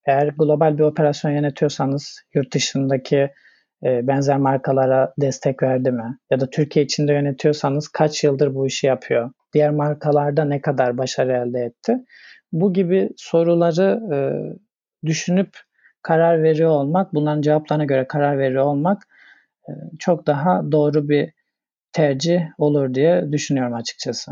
Eğer 0.05 0.27
global 0.27 0.77
bir 0.77 0.83
operasyon 0.83 1.31
yönetiyorsanız 1.31 2.19
yurt 2.33 2.53
dışındaki 2.53 3.29
e, 3.85 4.07
benzer 4.07 4.37
markalara 4.37 5.13
destek 5.21 5.63
verdi 5.63 5.91
mi? 5.91 6.17
Ya 6.31 6.39
da 6.39 6.49
Türkiye 6.49 6.85
içinde 6.85 7.13
yönetiyorsanız 7.13 7.87
kaç 7.87 8.23
yıldır 8.23 8.55
bu 8.55 8.67
işi 8.67 8.87
yapıyor? 8.87 9.31
Diğer 9.53 9.71
markalarda 9.71 10.45
ne 10.45 10.61
kadar 10.61 10.97
başarı 10.97 11.31
elde 11.31 11.59
etti? 11.59 11.97
Bu 12.53 12.73
gibi 12.73 13.09
soruları 13.17 14.01
e, 14.13 14.17
düşünüp 15.07 15.59
karar 16.01 16.43
veriyor 16.43 16.69
olmak, 16.69 17.13
bunların 17.13 17.41
cevaplarına 17.41 17.85
göre 17.85 18.07
karar 18.07 18.37
veriyor 18.39 18.65
olmak 18.65 19.07
e, 19.69 19.71
çok 19.99 20.27
daha 20.27 20.71
doğru 20.71 21.09
bir 21.09 21.33
tercih 21.93 22.41
olur 22.57 22.93
diye 22.93 23.31
düşünüyorum 23.31 23.73
açıkçası. 23.73 24.31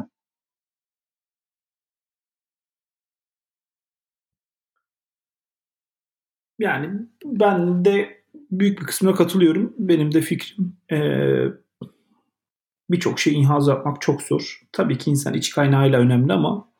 Yani 6.60 6.90
ben 7.26 7.86
de 7.86 8.24
büyük 8.52 8.82
bir 8.82 8.86
kısmına 8.86 9.16
katılıyorum. 9.16 9.74
Benim 9.78 10.14
de 10.14 10.22
fikrim 10.22 10.76
e, 10.92 10.98
birçok 12.90 13.20
şey 13.20 13.40
inhaz 13.40 13.68
yapmak 13.68 14.02
çok 14.02 14.22
zor. 14.22 14.62
Tabii 14.72 14.98
ki 14.98 15.12
insan 15.12 15.34
iç 15.34 15.52
kaynağıyla 15.52 16.00
önemli 16.00 16.34
ama 16.34 16.72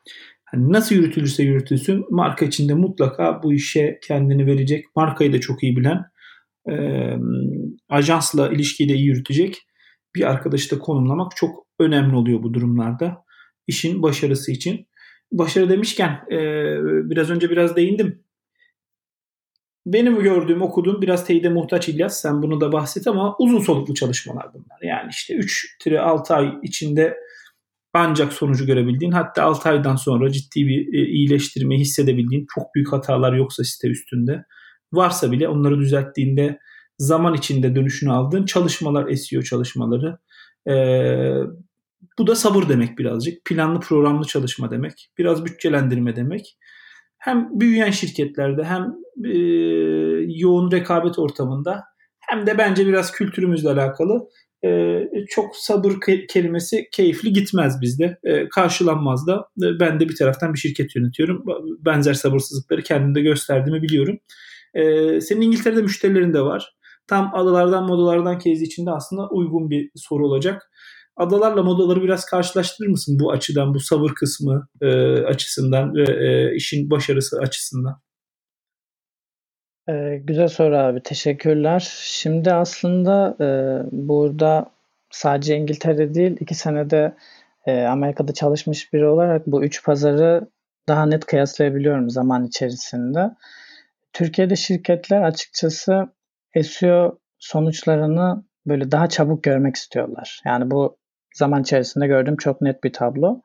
hani 0.52 0.72
nasıl 0.72 0.94
yürütülürse 0.94 1.42
yürütülsün 1.42 2.04
marka 2.10 2.44
içinde 2.44 2.74
mutlaka 2.74 3.42
bu 3.42 3.52
işe 3.52 3.98
kendini 4.02 4.46
verecek, 4.46 4.84
markayı 4.96 5.32
da 5.32 5.40
çok 5.40 5.62
iyi 5.62 5.76
bilen, 5.76 6.04
e, 6.70 6.74
ajansla 7.88 8.48
ilişkiyi 8.48 8.88
de 8.88 8.94
iyi 8.94 9.06
yürütecek 9.06 9.58
bir 10.14 10.30
arkadaşı 10.30 10.76
da 10.76 10.78
konumlamak 10.78 11.36
çok 11.36 11.66
önemli 11.78 12.16
oluyor 12.16 12.42
bu 12.42 12.54
durumlarda. 12.54 13.24
işin 13.66 14.02
başarısı 14.02 14.52
için. 14.52 14.88
Başarı 15.32 15.68
demişken 15.68 16.10
e, 16.32 16.38
biraz 17.10 17.30
önce 17.30 17.50
biraz 17.50 17.76
değindim 17.76 18.22
benim 19.86 20.22
gördüğüm, 20.22 20.62
okuduğum 20.62 21.02
biraz 21.02 21.26
teyide 21.26 21.48
muhtaç 21.48 21.88
İlyas. 21.88 22.20
Sen 22.20 22.42
bunu 22.42 22.60
da 22.60 22.72
bahset 22.72 23.06
ama 23.06 23.36
uzun 23.38 23.60
soluklu 23.60 23.94
çalışmalar 23.94 24.46
bunlar. 24.54 24.82
Yani 24.82 25.10
işte 25.10 25.34
3-6 25.34 26.34
ay 26.34 26.52
içinde 26.62 27.16
ancak 27.92 28.32
sonucu 28.32 28.66
görebildiğin 28.66 29.12
hatta 29.12 29.42
6 29.42 29.68
aydan 29.68 29.96
sonra 29.96 30.32
ciddi 30.32 30.66
bir 30.66 30.94
e, 30.94 31.06
iyileştirmeyi 31.06 31.80
hissedebildiğin 31.80 32.46
çok 32.54 32.74
büyük 32.74 32.92
hatalar 32.92 33.32
yoksa 33.32 33.64
site 33.64 33.88
üstünde 33.88 34.44
varsa 34.92 35.32
bile 35.32 35.48
onları 35.48 35.78
düzelttiğinde 35.78 36.58
zaman 36.98 37.34
içinde 37.34 37.74
dönüşünü 37.74 38.12
aldığın 38.12 38.44
çalışmalar 38.44 39.14
SEO 39.14 39.42
çalışmaları. 39.42 40.18
Ee, 40.68 41.40
bu 42.18 42.26
da 42.26 42.34
sabır 42.34 42.68
demek 42.68 42.98
birazcık. 42.98 43.44
Planlı 43.44 43.80
programlı 43.80 44.24
çalışma 44.24 44.70
demek. 44.70 45.10
Biraz 45.18 45.44
bütçelendirme 45.44 46.16
demek. 46.16 46.58
Hem 47.18 47.60
büyüyen 47.60 47.90
şirketlerde 47.90 48.64
hem 48.64 48.82
e, 49.24 49.38
yoğun 50.28 50.70
rekabet 50.70 51.18
ortamında 51.18 51.84
hem 52.20 52.46
de 52.46 52.58
bence 52.58 52.86
biraz 52.86 53.12
kültürümüzle 53.12 53.70
alakalı 53.70 54.28
e, 54.64 55.00
çok 55.28 55.56
sabır 55.56 55.92
kelimesi 56.28 56.88
keyifli 56.92 57.32
gitmez 57.32 57.80
bizde. 57.80 58.18
E, 58.24 58.48
karşılanmaz 58.48 59.26
da. 59.26 59.48
E, 59.62 59.80
ben 59.80 60.00
de 60.00 60.08
bir 60.08 60.16
taraftan 60.16 60.54
bir 60.54 60.58
şirket 60.58 60.96
yönetiyorum. 60.96 61.44
Benzer 61.84 62.14
sabırsızlıkları 62.14 62.82
kendimde 62.82 63.20
gösterdiğimi 63.20 63.82
biliyorum. 63.82 64.18
E, 64.74 65.20
senin 65.20 65.40
İngiltere'de 65.40 65.82
müşterilerin 65.82 66.34
de 66.34 66.40
var. 66.40 66.72
Tam 67.06 67.30
adalardan 67.34 67.86
modalardan 67.86 68.38
kez 68.38 68.62
içinde 68.62 68.90
aslında 68.90 69.28
uygun 69.28 69.70
bir 69.70 69.90
soru 69.94 70.26
olacak. 70.26 70.70
Adalarla 71.16 71.62
modaları 71.62 72.02
biraz 72.02 72.24
karşılaştırır 72.24 72.88
mısın 72.88 73.18
bu 73.20 73.32
açıdan, 73.32 73.74
bu 73.74 73.80
sabır 73.80 74.14
kısmı 74.14 74.68
e, 74.80 74.86
açısından 75.22 75.94
ve 75.94 76.02
e, 76.02 76.56
işin 76.56 76.90
başarısı 76.90 77.38
açısından? 77.38 78.02
Ee, 79.88 80.20
güzel 80.24 80.48
soru 80.48 80.76
abi. 80.76 81.02
Teşekkürler. 81.02 81.88
Şimdi 82.02 82.52
aslında 82.52 83.36
e, 83.40 83.46
burada 83.92 84.70
sadece 85.10 85.56
İngiltere 85.56 86.14
değil, 86.14 86.36
iki 86.40 86.54
senede 86.54 87.14
e, 87.66 87.82
Amerika'da 87.82 88.34
çalışmış 88.34 88.92
biri 88.92 89.06
olarak 89.06 89.46
bu 89.46 89.64
üç 89.64 89.84
pazarı 89.84 90.48
daha 90.88 91.06
net 91.06 91.26
kıyaslayabiliyorum 91.26 92.10
zaman 92.10 92.44
içerisinde. 92.44 93.30
Türkiye'de 94.12 94.56
şirketler 94.56 95.22
açıkçası 95.22 96.08
SEO 96.62 97.18
sonuçlarını 97.38 98.44
böyle 98.66 98.90
daha 98.92 99.08
çabuk 99.08 99.42
görmek 99.42 99.76
istiyorlar. 99.76 100.40
Yani 100.46 100.70
bu 100.70 100.98
zaman 101.34 101.62
içerisinde 101.62 102.06
gördüğüm 102.06 102.36
çok 102.36 102.60
net 102.60 102.84
bir 102.84 102.92
tablo. 102.92 103.42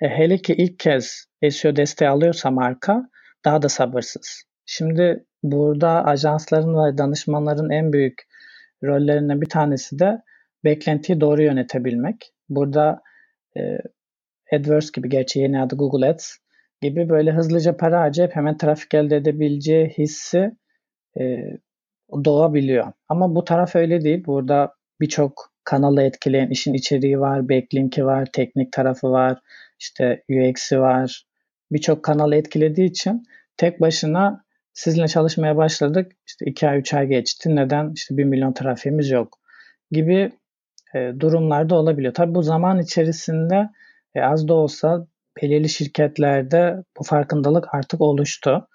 E, 0.00 0.08
hele 0.08 0.38
ki 0.38 0.54
ilk 0.54 0.78
kez 0.78 1.26
SEO 1.50 1.76
desteği 1.76 2.08
alıyorsa 2.08 2.50
marka 2.50 3.08
daha 3.44 3.62
da 3.62 3.68
sabırsız. 3.68 4.42
Şimdi 4.66 5.24
burada 5.42 6.04
ajansların 6.04 6.74
ve 6.74 6.98
danışmanların 6.98 7.70
en 7.70 7.92
büyük 7.92 8.22
rollerinden 8.84 9.40
bir 9.40 9.48
tanesi 9.48 9.98
de 9.98 10.22
beklentiyi 10.64 11.20
doğru 11.20 11.42
yönetebilmek. 11.42 12.32
Burada 12.48 13.02
e, 13.56 13.60
AdWords 14.52 14.92
gibi 14.92 15.08
gerçi 15.08 15.40
yeni 15.40 15.62
adı 15.62 15.76
Google 15.76 16.08
Ads 16.08 16.36
gibi 16.80 17.08
böyle 17.08 17.32
hızlıca 17.32 17.76
para 17.76 18.00
harcayıp 18.00 18.36
hemen 18.36 18.56
trafik 18.56 18.94
elde 18.94 19.16
edebileceği 19.16 19.88
hissi 19.88 20.50
e, 21.20 21.22
doğabiliyor. 22.24 22.92
Ama 23.08 23.34
bu 23.34 23.44
taraf 23.44 23.76
öyle 23.76 24.00
değil. 24.00 24.24
Burada 24.26 24.74
birçok 25.00 25.52
kanalı 25.64 26.02
etkileyen 26.02 26.50
işin 26.50 26.74
içeriği 26.74 27.20
var, 27.20 27.48
backlink'i 27.48 28.04
var, 28.04 28.28
teknik 28.32 28.72
tarafı 28.72 29.10
var, 29.10 29.38
işte 29.78 30.22
UX'i 30.30 30.80
var. 30.80 31.24
Birçok 31.72 32.02
kanalı 32.02 32.36
etkilediği 32.36 32.90
için 32.90 33.22
tek 33.56 33.80
başına 33.80 34.44
sizinle 34.72 35.08
çalışmaya 35.08 35.56
başladık. 35.56 36.12
İşte 36.26 36.46
2 36.46 36.68
ay 36.68 36.78
3 36.78 36.94
ay 36.94 37.06
geçti. 37.06 37.56
Neden? 37.56 37.92
İşte 37.94 38.16
1 38.16 38.24
milyon 38.24 38.52
trafiğimiz 38.52 39.10
yok 39.10 39.38
gibi 39.90 40.32
e, 40.94 41.12
durumlarda 41.20 41.74
olabiliyor. 41.74 42.14
Tabi 42.14 42.34
bu 42.34 42.42
zaman 42.42 42.78
içerisinde 42.78 43.70
e, 44.14 44.20
az 44.20 44.48
da 44.48 44.54
olsa 44.54 45.06
belirli 45.42 45.68
şirketlerde 45.68 46.84
bu 46.98 47.04
farkındalık 47.04 47.74
artık 47.74 48.00
oluştu. 48.00 48.68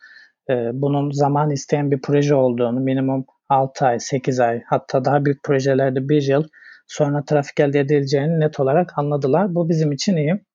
E, 0.49 0.53
bunun 0.73 1.11
zaman 1.11 1.51
isteyen 1.51 1.91
bir 1.91 2.01
proje 2.01 2.35
olduğunu, 2.35 2.79
minimum 2.79 3.25
6 3.49 3.85
ay, 3.85 3.99
8 3.99 4.39
ay 4.39 4.61
hatta 4.65 5.05
daha 5.05 5.25
büyük 5.25 5.43
projelerde 5.43 6.09
1 6.09 6.21
yıl 6.21 6.43
sonra 6.87 7.25
trafik 7.25 7.59
elde 7.59 7.79
edileceğini 7.79 8.39
net 8.39 8.59
olarak 8.59 8.97
anladılar. 8.97 9.55
Bu 9.55 9.69
bizim 9.69 9.91
için 9.91 10.17
iyi. 10.17 10.45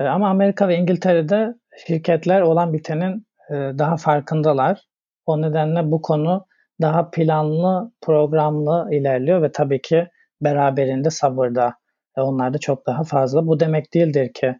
E, 0.00 0.04
ama 0.04 0.28
Amerika 0.28 0.68
ve 0.68 0.76
İngiltere'de 0.76 1.54
şirketler 1.86 2.40
olan 2.40 2.72
bitenin 2.72 3.25
daha 3.50 3.96
farkındalar. 3.96 4.88
O 5.26 5.42
nedenle 5.42 5.90
bu 5.90 6.02
konu 6.02 6.46
daha 6.80 7.10
planlı, 7.10 7.92
programlı 8.00 8.88
ilerliyor 8.92 9.42
ve 9.42 9.52
tabii 9.52 9.82
ki 9.82 10.08
beraberinde 10.40 11.10
sabırda. 11.10 11.74
E, 12.16 12.20
onlar 12.20 12.54
da 12.54 12.58
çok 12.58 12.86
daha 12.86 13.04
fazla. 13.04 13.46
Bu 13.46 13.60
demek 13.60 13.94
değildir 13.94 14.32
ki 14.32 14.56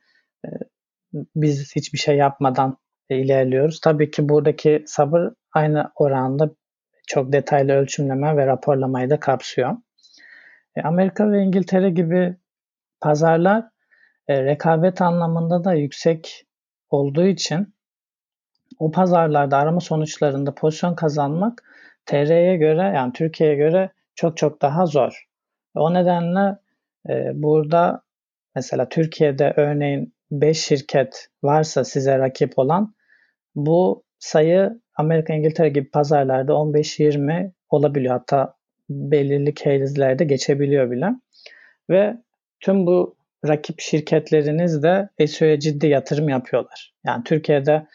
biz 1.12 1.76
hiçbir 1.76 1.98
şey 1.98 2.16
yapmadan 2.16 2.78
ilerliyoruz. 3.10 3.80
Tabii 3.80 4.10
ki 4.10 4.28
buradaki 4.28 4.84
sabır 4.86 5.32
aynı 5.52 5.90
oranda 5.96 6.50
çok 7.06 7.32
detaylı 7.32 7.72
ölçümleme 7.72 8.36
ve 8.36 8.46
raporlamayı 8.46 9.10
da 9.10 9.20
kapsıyor. 9.20 9.76
Amerika 10.84 11.32
ve 11.32 11.42
İngiltere 11.42 11.90
gibi 11.90 12.36
pazarlar 13.00 13.64
rekabet 14.30 15.00
anlamında 15.00 15.64
da 15.64 15.74
yüksek 15.74 16.44
olduğu 16.90 17.26
için 17.26 17.75
o 18.78 18.90
pazarlarda 18.90 19.56
arama 19.56 19.80
sonuçlarında 19.80 20.54
pozisyon 20.54 20.94
kazanmak 20.94 21.62
TR'ye 22.06 22.56
göre 22.56 22.92
yani 22.96 23.12
Türkiye'ye 23.12 23.56
göre 23.56 23.90
çok 24.14 24.36
çok 24.36 24.62
daha 24.62 24.86
zor. 24.86 25.26
O 25.74 25.94
nedenle 25.94 26.56
e, 27.08 27.30
burada 27.34 28.02
mesela 28.54 28.88
Türkiye'de 28.88 29.54
örneğin 29.56 30.14
5 30.30 30.58
şirket 30.58 31.28
varsa 31.42 31.84
size 31.84 32.18
rakip 32.18 32.58
olan 32.58 32.94
bu 33.54 34.04
sayı 34.18 34.80
Amerika, 34.96 35.34
İngiltere 35.34 35.68
gibi 35.68 35.90
pazarlarda 35.90 36.52
15-20 36.52 37.52
olabiliyor. 37.70 38.12
Hatta 38.12 38.54
belirli 38.90 39.54
case'lerde 39.54 40.24
geçebiliyor 40.24 40.90
bile. 40.90 41.06
Ve 41.90 42.16
tüm 42.60 42.86
bu 42.86 43.16
rakip 43.48 43.80
şirketleriniz 43.80 44.82
de 44.82 45.08
SEO'ya 45.26 45.60
ciddi 45.60 45.86
yatırım 45.86 46.28
yapıyorlar. 46.28 46.94
Yani 47.04 47.24
Türkiye'de 47.24 47.86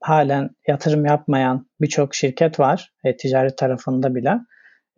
halen 0.00 0.50
yatırım 0.68 1.04
yapmayan 1.04 1.66
birçok 1.80 2.14
şirket 2.14 2.60
var 2.60 2.92
e, 3.04 3.16
ticaret 3.16 3.58
tarafında 3.58 4.14
bile. 4.14 4.38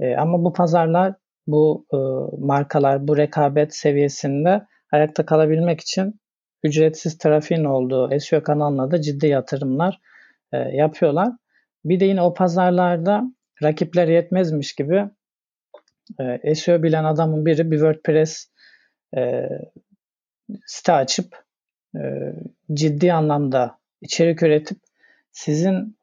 E, 0.00 0.16
ama 0.16 0.44
bu 0.44 0.52
pazarlar, 0.52 1.14
bu 1.46 1.86
e, 1.92 1.98
markalar 2.38 3.08
bu 3.08 3.16
rekabet 3.16 3.74
seviyesinde 3.74 4.66
ayakta 4.92 5.26
kalabilmek 5.26 5.80
için 5.80 6.20
ücretsiz 6.62 7.18
trafiğin 7.18 7.64
olduğu 7.64 8.20
SEO 8.20 8.42
kanalına 8.42 8.90
da 8.90 9.02
ciddi 9.02 9.26
yatırımlar 9.26 10.00
e, 10.52 10.56
yapıyorlar. 10.56 11.32
Bir 11.84 12.00
de 12.00 12.04
yine 12.04 12.22
o 12.22 12.34
pazarlarda 12.34 13.24
rakipler 13.62 14.08
yetmezmiş 14.08 14.74
gibi 14.74 15.08
e, 16.44 16.54
SEO 16.54 16.82
bilen 16.82 17.04
adamın 17.04 17.46
biri 17.46 17.70
bir 17.70 17.76
WordPress 17.76 18.46
e, 19.16 19.48
site 20.66 20.92
açıp 20.92 21.44
e, 21.96 22.00
ciddi 22.72 23.12
anlamda 23.12 23.77
içerik 24.00 24.42
üretip 24.42 24.78
sizin 25.32 25.98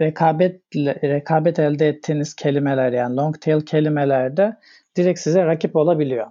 rekabet 0.00 0.62
rekabet 1.04 1.58
elde 1.58 1.88
ettiğiniz 1.88 2.34
kelimeler 2.34 2.92
yani 2.92 3.16
long 3.16 3.40
tail 3.40 3.60
kelimelerde 3.60 4.56
direkt 4.96 5.20
size 5.20 5.46
rakip 5.46 5.76
olabiliyor. 5.76 6.26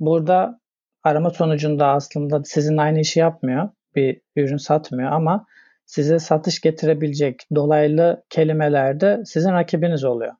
Burada 0.00 0.60
arama 1.02 1.30
sonucunda 1.30 1.86
aslında 1.86 2.44
sizin 2.44 2.76
aynı 2.76 3.00
işi 3.00 3.20
yapmıyor. 3.20 3.68
Bir 3.96 4.20
ürün 4.36 4.56
satmıyor 4.56 5.12
ama 5.12 5.46
size 5.86 6.18
satış 6.18 6.60
getirebilecek 6.60 7.46
dolaylı 7.54 8.24
kelimelerde 8.30 9.22
sizin 9.24 9.52
rakibiniz 9.52 10.04
oluyor. 10.04 10.32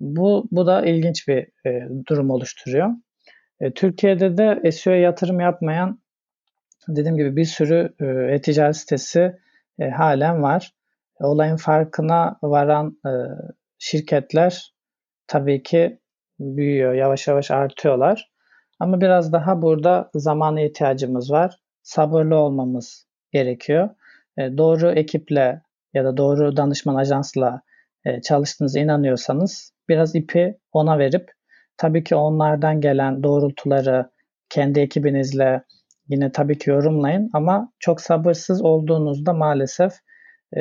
Bu, 0.00 0.48
bu 0.50 0.66
da 0.66 0.86
ilginç 0.86 1.28
bir 1.28 1.46
e, 1.66 1.88
durum 2.08 2.30
oluşturuyor. 2.30 2.90
E, 3.60 3.70
Türkiye'de 3.72 4.36
de 4.36 4.72
SEO 4.72 4.94
yatırım 4.94 5.40
yapmayan 5.40 6.01
dediğim 6.88 7.16
gibi 7.16 7.36
bir 7.36 7.44
sürü 7.44 7.94
e, 8.00 8.34
e-ticaret 8.34 8.76
sitesi 8.76 9.38
e, 9.78 9.90
halen 9.90 10.42
var. 10.42 10.74
E, 11.20 11.24
olayın 11.24 11.56
farkına 11.56 12.38
varan 12.42 12.98
e, 13.06 13.10
şirketler 13.78 14.74
tabii 15.26 15.62
ki 15.62 16.00
büyüyor, 16.40 16.94
yavaş 16.94 17.28
yavaş 17.28 17.50
artıyorlar. 17.50 18.30
Ama 18.80 19.00
biraz 19.00 19.32
daha 19.32 19.62
burada 19.62 20.10
zamana 20.14 20.60
ihtiyacımız 20.60 21.30
var. 21.30 21.56
Sabırlı 21.82 22.36
olmamız 22.36 23.06
gerekiyor. 23.32 23.90
E, 24.38 24.42
doğru 24.58 24.90
ekiple 24.90 25.62
ya 25.94 26.04
da 26.04 26.16
doğru 26.16 26.56
danışman 26.56 26.94
ajansla 26.94 27.62
e, 28.04 28.20
çalıştığınıza 28.20 28.80
inanıyorsanız 28.80 29.72
biraz 29.88 30.14
ipi 30.14 30.58
ona 30.72 30.98
verip 30.98 31.30
tabii 31.76 32.04
ki 32.04 32.14
onlardan 32.14 32.80
gelen 32.80 33.22
doğrultuları 33.22 34.10
kendi 34.48 34.80
ekibinizle 34.80 35.64
yine 36.12 36.32
tabii 36.32 36.58
ki 36.58 36.70
yorumlayın 36.70 37.30
ama 37.32 37.72
çok 37.78 38.00
sabırsız 38.00 38.62
olduğunuzda 38.62 39.32
maalesef 39.32 39.92
e, 40.56 40.60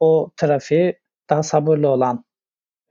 o 0.00 0.30
trafiği 0.36 0.98
daha 1.30 1.42
sabırlı 1.42 1.88
olan 1.88 2.24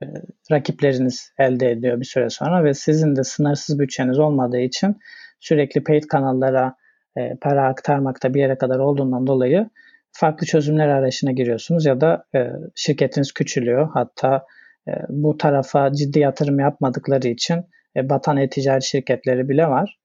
e, 0.02 0.06
rakipleriniz 0.50 1.32
elde 1.38 1.70
ediyor 1.70 2.00
bir 2.00 2.04
süre 2.04 2.30
sonra 2.30 2.64
ve 2.64 2.74
sizin 2.74 3.16
de 3.16 3.24
sınırsız 3.24 3.78
bütçeniz 3.78 4.18
olmadığı 4.18 4.60
için 4.60 4.96
sürekli 5.40 5.84
paid 5.84 6.02
kanallara 6.02 6.74
e, 7.16 7.36
para 7.40 7.66
aktarmakta 7.66 8.34
bir 8.34 8.40
yere 8.40 8.58
kadar 8.58 8.78
olduğundan 8.78 9.26
dolayı 9.26 9.70
farklı 10.12 10.46
çözümler 10.46 10.88
arayışına 10.88 11.32
giriyorsunuz 11.32 11.86
ya 11.86 12.00
da 12.00 12.24
e, 12.34 12.52
şirketiniz 12.74 13.32
küçülüyor. 13.32 13.88
Hatta 13.94 14.46
e, 14.88 14.92
bu 15.08 15.36
tarafa 15.36 15.92
ciddi 15.92 16.18
yatırım 16.18 16.58
yapmadıkları 16.58 17.28
için 17.28 17.64
e, 17.96 18.08
batan 18.08 18.36
e-ticaret 18.36 18.82
şirketleri 18.82 19.48
bile 19.48 19.66
var. 19.66 19.98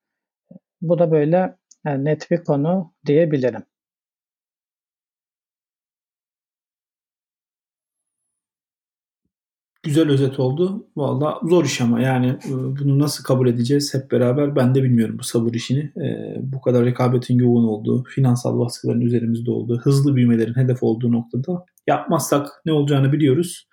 Bu 0.81 0.99
da 0.99 1.11
böyle 1.11 1.55
net 1.85 2.31
bir 2.31 2.43
konu 2.43 2.93
diyebilirim. 3.05 3.63
Güzel 9.83 10.09
özet 10.09 10.39
oldu. 10.39 10.87
Valla 10.95 11.39
zor 11.43 11.65
iş 11.65 11.81
ama 11.81 12.01
yani 12.01 12.27
e, 12.27 12.51
bunu 12.51 12.99
nasıl 12.99 13.23
kabul 13.23 13.47
edeceğiz 13.47 13.93
hep 13.93 14.11
beraber 14.11 14.55
ben 14.55 14.75
de 14.75 14.83
bilmiyorum 14.83 15.15
bu 15.19 15.23
sabır 15.23 15.53
işini. 15.53 15.79
Ee, 15.79 16.35
bu 16.39 16.61
kadar 16.61 16.85
rekabetin 16.85 17.39
yoğun 17.39 17.63
olduğu, 17.67 18.03
finansal 18.03 18.59
baskıların 18.59 19.01
üzerimizde 19.01 19.51
olduğu, 19.51 19.79
hızlı 19.79 20.15
büyümelerin 20.15 20.55
hedef 20.55 20.83
olduğu 20.83 21.11
noktada 21.11 21.65
yapmazsak 21.87 22.47
ne 22.65 22.71
olacağını 22.71 23.11
biliyoruz. 23.11 23.67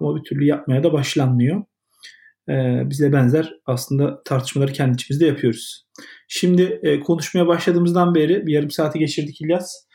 Ama 0.00 0.16
bir 0.16 0.22
türlü 0.22 0.44
yapmaya 0.44 0.82
da 0.82 0.92
başlanmıyor. 0.92 1.62
Ee, 2.48 2.82
bize 2.90 3.12
benzer 3.12 3.52
aslında 3.66 4.22
tartışmaları 4.24 4.72
kendi 4.72 4.94
içimizde 4.94 5.26
yapıyoruz. 5.26 5.86
Şimdi 6.28 6.80
e, 6.82 7.00
konuşmaya 7.00 7.46
başladığımızdan 7.46 8.14
beri 8.14 8.46
bir 8.46 8.52
yarım 8.52 8.70
saati 8.70 8.98
geçirdik 8.98 9.40
İlyas. 9.40 9.86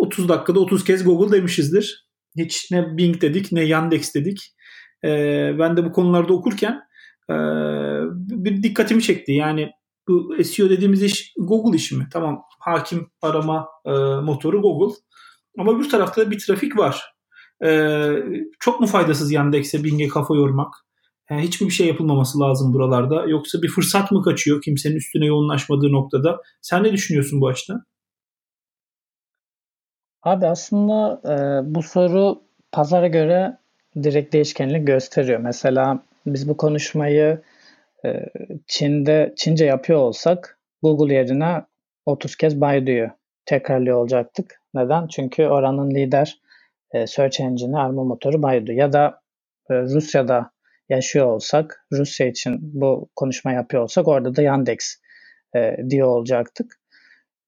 30 0.00 0.28
dakikada 0.28 0.60
30 0.60 0.84
kez 0.84 1.04
Google 1.04 1.36
demişizdir. 1.36 2.08
Hiç 2.38 2.70
ne 2.70 2.96
Bing 2.96 3.20
dedik 3.20 3.52
ne 3.52 3.64
Yandex 3.64 4.14
dedik. 4.14 4.54
E, 5.04 5.08
ben 5.58 5.76
de 5.76 5.84
bu 5.84 5.92
konularda 5.92 6.32
okurken 6.32 6.80
e, 7.30 7.34
bir 8.16 8.62
dikkatimi 8.62 9.02
çekti. 9.02 9.32
Yani 9.32 9.70
bu 10.08 10.44
SEO 10.44 10.70
dediğimiz 10.70 11.02
iş 11.02 11.32
Google 11.38 11.76
işi 11.76 11.96
mi? 11.96 12.08
Tamam 12.12 12.42
hakim 12.60 13.10
arama 13.22 13.68
e, 13.86 13.90
motoru 14.22 14.62
Google. 14.62 14.94
Ama 15.58 15.80
bir 15.80 15.88
tarafta 15.88 16.20
da 16.20 16.30
bir 16.30 16.38
trafik 16.38 16.78
var. 16.78 17.13
E, 17.64 17.70
çok 18.60 18.80
mu 18.80 18.86
faydasız 18.86 19.32
Yandex'e 19.32 19.84
Bing'e 19.84 20.08
kafa 20.08 20.34
yormak? 20.34 20.74
Yani 21.30 21.42
hiçbir 21.42 21.66
bir 21.66 21.70
şey 21.70 21.86
yapılmaması 21.86 22.40
lazım 22.40 22.72
buralarda. 22.74 23.24
Yoksa 23.26 23.62
bir 23.62 23.68
fırsat 23.68 24.12
mı 24.12 24.22
kaçıyor 24.22 24.62
kimsenin 24.62 24.96
üstüne 24.96 25.26
yoğunlaşmadığı 25.26 25.92
noktada? 25.92 26.40
Sen 26.62 26.82
ne 26.82 26.92
düşünüyorsun 26.92 27.40
bu 27.40 27.48
açıdan? 27.48 27.84
Abi 30.22 30.46
aslında 30.46 31.20
e, 31.24 31.34
bu 31.74 31.82
soru 31.82 32.42
pazara 32.72 33.06
göre 33.06 33.58
direkt 34.02 34.32
değişkenlik 34.32 34.86
gösteriyor. 34.86 35.40
Mesela 35.40 36.02
biz 36.26 36.48
bu 36.48 36.56
konuşmayı 36.56 37.42
e, 38.04 38.26
Çin'de 38.66 39.34
Çince 39.36 39.64
yapıyor 39.64 39.98
olsak 39.98 40.58
Google 40.82 41.14
yerine 41.14 41.64
30 42.06 42.36
kez 42.36 42.60
Baidu'yu 42.60 43.10
tekrarlıyor 43.46 43.96
olacaktık. 43.96 44.60
Neden? 44.74 45.06
Çünkü 45.06 45.46
oranın 45.46 45.90
lider 45.90 46.40
e, 46.94 47.06
search 47.06 47.40
engine'i 47.40 47.76
arama 47.76 48.04
motoru 48.04 48.42
Baidu. 48.42 48.72
Ya 48.72 48.92
da 48.92 49.20
e, 49.70 49.74
Rusya'da 49.74 50.50
yaşıyor 50.88 51.26
olsak, 51.26 51.86
Rusya 51.92 52.26
için 52.26 52.58
bu 52.62 53.08
konuşma 53.16 53.52
yapıyor 53.52 53.82
olsak 53.82 54.08
orada 54.08 54.36
da 54.36 54.42
Yandex 54.42 54.96
e, 55.56 55.76
diyor 55.90 56.08
olacaktık. 56.08 56.80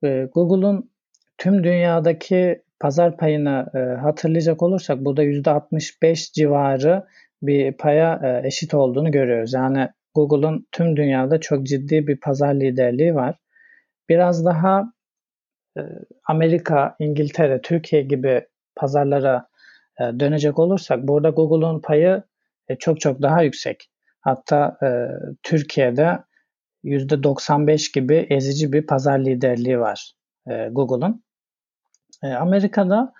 E, 0.04 0.28
Google'un 0.34 0.90
tüm 1.38 1.64
dünyadaki 1.64 2.62
pazar 2.80 3.16
payını 3.16 3.66
e, 3.74 3.78
hatırlayacak 4.00 4.62
olursak 4.62 4.98
burada 4.98 5.24
%65 5.24 6.32
civarı 6.32 7.06
bir 7.42 7.72
paya 7.72 8.20
e, 8.24 8.46
eşit 8.46 8.74
olduğunu 8.74 9.10
görüyoruz. 9.10 9.52
Yani 9.54 9.88
Google'un 10.14 10.66
tüm 10.72 10.96
dünyada 10.96 11.40
çok 11.40 11.66
ciddi 11.66 12.06
bir 12.06 12.20
pazar 12.20 12.54
liderliği 12.54 13.14
var. 13.14 13.38
Biraz 14.08 14.44
daha 14.44 14.92
e, 15.78 15.80
Amerika, 16.24 16.96
İngiltere, 16.98 17.60
Türkiye 17.60 18.02
gibi 18.02 18.46
pazarlara 18.76 19.48
e, 20.00 20.20
dönecek 20.20 20.58
olursak 20.58 21.02
burada 21.02 21.30
Google'un 21.30 21.80
payı 21.80 22.22
e, 22.68 22.76
çok 22.76 23.00
çok 23.00 23.22
daha 23.22 23.42
yüksek. 23.42 23.90
Hatta 24.20 24.78
e, 24.82 24.88
Türkiye'de 25.42 26.18
%95 26.84 27.94
gibi 27.94 28.26
ezici 28.30 28.72
bir 28.72 28.86
pazar 28.86 29.18
liderliği 29.18 29.80
var 29.80 30.12
Google'un. 30.70 31.24
Amerika'da 32.22 33.12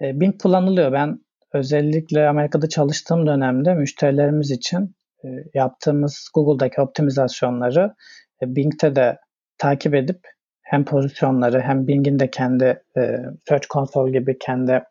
Bing 0.00 0.42
kullanılıyor. 0.42 0.92
Ben 0.92 1.20
özellikle 1.52 2.28
Amerika'da 2.28 2.68
çalıştığım 2.68 3.26
dönemde 3.26 3.74
müşterilerimiz 3.74 4.50
için 4.50 4.96
yaptığımız 5.54 6.30
Google'daki 6.34 6.80
optimizasyonları 6.80 7.94
Bing'te 8.42 8.96
de 8.96 9.18
takip 9.58 9.94
edip 9.94 10.20
hem 10.66 10.84
pozisyonları 10.84 11.60
hem 11.60 11.86
Bing'in 11.88 12.18
de 12.18 12.30
kendi 12.30 12.64
e, 12.96 13.00
Search 13.48 13.68
Console 13.68 14.18
gibi 14.18 14.38
kendi 14.38 14.82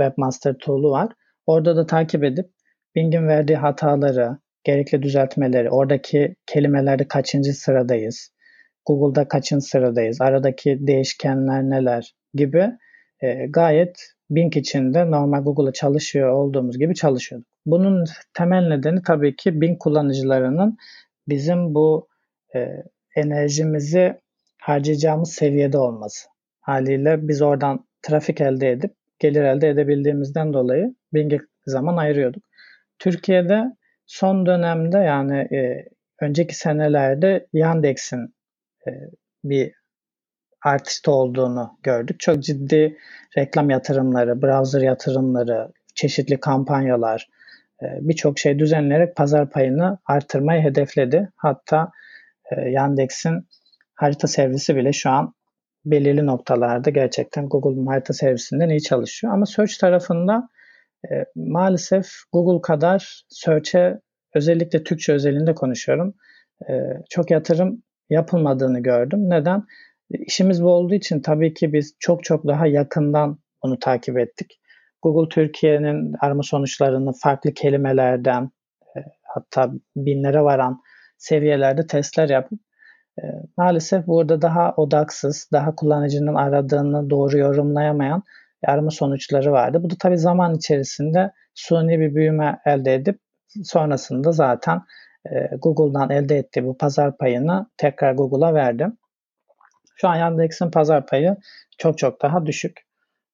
Webmaster 0.00 0.54
Tool'u 0.54 0.90
var. 0.90 1.12
Orada 1.46 1.76
da 1.76 1.86
takip 1.86 2.24
edip 2.24 2.50
Bing'in 2.94 3.28
verdiği 3.28 3.56
hataları, 3.56 4.38
gerekli 4.64 5.02
düzeltmeleri, 5.02 5.70
oradaki 5.70 6.36
kelimelerde 6.46 7.08
kaçıncı 7.08 7.52
sıradayız, 7.52 8.32
Google'da 8.86 9.28
kaçıncı 9.28 9.66
sıradayız, 9.66 10.20
aradaki 10.20 10.78
değişkenler 10.86 11.62
neler 11.62 12.14
gibi 12.34 12.70
e, 13.20 13.46
gayet 13.46 13.96
Bing 14.30 14.56
içinde 14.56 15.10
normal 15.10 15.42
Google'da 15.42 15.72
çalışıyor 15.72 16.28
olduğumuz 16.28 16.78
gibi 16.78 16.94
çalışıyorduk. 16.94 17.48
Bunun 17.66 18.04
temel 18.34 18.68
nedeni 18.68 19.02
tabii 19.02 19.36
ki 19.36 19.60
Bing 19.60 19.78
kullanıcılarının 19.78 20.76
bizim 21.28 21.74
bu 21.74 22.08
e, 22.54 22.68
enerjimizi 23.16 24.22
harcayacağımız 24.62 25.32
seviyede 25.32 25.78
olması. 25.78 26.28
Haliyle 26.60 27.28
biz 27.28 27.42
oradan 27.42 27.86
trafik 28.02 28.40
elde 28.40 28.70
edip 28.70 28.94
gelir 29.18 29.42
elde 29.42 29.68
edebildiğimizden 29.68 30.52
dolayı 30.52 30.94
Bing'e 31.14 31.38
zaman 31.66 31.96
ayırıyorduk. 31.96 32.42
Türkiye'de 32.98 33.62
son 34.06 34.46
dönemde 34.46 34.98
yani 34.98 35.38
e, 35.38 35.88
önceki 36.20 36.56
senelerde 36.56 37.46
Yandex'in 37.52 38.34
e, 38.86 38.90
bir 39.44 39.72
artışta 40.64 41.12
olduğunu 41.12 41.78
gördük. 41.82 42.20
Çok 42.20 42.42
ciddi 42.42 42.96
reklam 43.38 43.70
yatırımları, 43.70 44.42
browser 44.42 44.80
yatırımları, 44.80 45.72
çeşitli 45.94 46.40
kampanyalar, 46.40 47.28
e, 47.82 47.86
birçok 48.00 48.38
şey 48.38 48.58
düzenleyerek 48.58 49.16
pazar 49.16 49.50
payını 49.50 49.98
artırmayı 50.06 50.62
hedefledi. 50.62 51.32
Hatta 51.36 51.90
e, 52.50 52.70
Yandex'in 52.70 53.46
harita 54.02 54.28
servisi 54.28 54.76
bile 54.76 54.92
şu 54.92 55.10
an 55.10 55.34
belirli 55.84 56.26
noktalarda 56.26 56.90
gerçekten 56.90 57.48
Google'un 57.48 57.86
harita 57.86 58.12
servisinden 58.12 58.68
iyi 58.68 58.82
çalışıyor. 58.82 59.32
Ama 59.32 59.46
search 59.46 59.78
tarafında 59.80 60.48
e, 61.10 61.24
maalesef 61.36 62.06
Google 62.32 62.60
kadar 62.62 63.24
search'e 63.28 64.00
özellikle 64.34 64.84
Türkçe 64.84 65.12
özelinde 65.12 65.54
konuşuyorum. 65.54 66.14
E, 66.68 66.72
çok 67.10 67.30
yatırım 67.30 67.82
yapılmadığını 68.10 68.80
gördüm. 68.80 69.30
Neden? 69.30 69.64
İşimiz 70.10 70.62
bu 70.62 70.68
olduğu 70.70 70.94
için 70.94 71.20
tabii 71.20 71.54
ki 71.54 71.72
biz 71.72 71.96
çok 71.98 72.24
çok 72.24 72.46
daha 72.46 72.66
yakından 72.66 73.38
bunu 73.62 73.78
takip 73.78 74.18
ettik. 74.18 74.60
Google 75.02 75.28
Türkiye'nin 75.28 76.14
arama 76.20 76.42
sonuçlarını 76.42 77.12
farklı 77.22 77.54
kelimelerden 77.54 78.50
e, 78.96 78.98
hatta 79.22 79.72
binlere 79.96 80.40
varan 80.42 80.80
seviyelerde 81.18 81.86
testler 81.86 82.28
yapıp 82.28 82.60
e, 83.18 83.22
maalesef 83.56 84.06
burada 84.06 84.42
daha 84.42 84.74
odaksız, 84.76 85.48
daha 85.52 85.74
kullanıcının 85.74 86.34
aradığını 86.34 87.10
doğru 87.10 87.38
yorumlayamayan 87.38 88.22
arama 88.66 88.90
sonuçları 88.90 89.52
vardı. 89.52 89.82
Bu 89.82 89.90
da 89.90 89.94
tabii 90.00 90.18
zaman 90.18 90.54
içerisinde 90.54 91.32
suni 91.54 92.00
bir 92.00 92.14
büyüme 92.14 92.60
elde 92.66 92.94
edip 92.94 93.20
sonrasında 93.64 94.32
zaten 94.32 94.82
e, 95.26 95.56
Google'dan 95.56 96.10
elde 96.10 96.36
ettiği 96.36 96.64
bu 96.64 96.78
pazar 96.78 97.16
payını 97.16 97.66
tekrar 97.76 98.12
Google'a 98.14 98.54
verdim. 98.54 98.98
Şu 99.96 100.08
an 100.08 100.16
Yandex'in 100.16 100.70
pazar 100.70 101.06
payı 101.06 101.36
çok 101.78 101.98
çok 101.98 102.22
daha 102.22 102.46
düşük. 102.46 102.80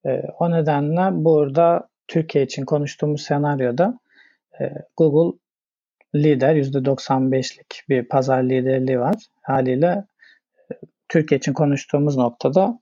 E, 0.07 0.23
o 0.39 0.51
nedenle 0.51 1.25
burada 1.25 1.89
Türkiye 2.09 2.45
için 2.45 2.65
konuştuğumuz 2.65 3.23
senaryoda 3.23 3.99
e, 4.61 4.73
Google 4.97 5.39
lider 6.15 6.57
%95'lik 6.57 7.83
bir 7.89 8.09
pazar 8.09 8.43
liderliği 8.43 9.01
var. 9.01 9.15
Haliyle 9.43 10.05
e, 10.71 10.75
Türkiye 11.09 11.39
için 11.39 11.53
konuştuğumuz 11.53 12.17
noktada 12.17 12.81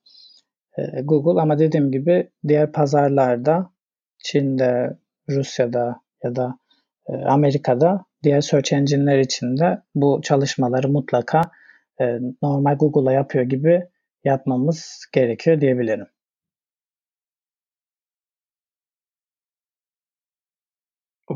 e, 0.79 1.01
Google 1.03 1.41
ama 1.41 1.59
dediğim 1.59 1.93
gibi 1.93 2.31
diğer 2.49 2.73
pazarlarda 2.73 3.71
Çin'de, 4.19 4.97
Rusya'da 5.29 6.01
ya 6.25 6.37
da 6.37 6.59
e, 7.09 7.13
Amerika'da 7.13 8.05
diğer 8.23 8.41
search 8.41 8.73
engine'ler 8.73 9.19
için 9.19 9.57
de 9.57 9.83
bu 9.95 10.21
çalışmaları 10.23 10.89
mutlaka 10.89 11.41
normal 12.43 12.77
Google'a 12.79 13.13
yapıyor 13.13 13.45
gibi 13.45 13.83
yapmamız 14.25 15.07
gerekiyor 15.13 15.61
diyebilirim. 15.61 16.07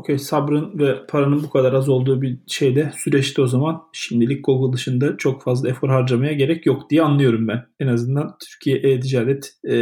Okey 0.01 0.19
sabrın 0.19 0.79
ve 0.79 1.05
paranın 1.07 1.43
bu 1.43 1.49
kadar 1.49 1.73
az 1.73 1.89
olduğu 1.89 2.21
bir 2.21 2.39
şeyde 2.47 2.91
süreçte 2.97 3.41
o 3.41 3.47
zaman 3.47 3.81
şimdilik 3.93 4.45
Google 4.45 4.73
dışında 4.77 5.17
çok 5.17 5.43
fazla 5.43 5.69
efor 5.69 5.89
harcamaya 5.89 6.33
gerek 6.33 6.65
yok 6.65 6.89
diye 6.89 7.01
anlıyorum 7.01 7.47
ben. 7.47 7.65
En 7.79 7.87
azından 7.87 8.35
Türkiye 8.49 8.77
e-ticaret 8.77 9.53
e, 9.63 9.73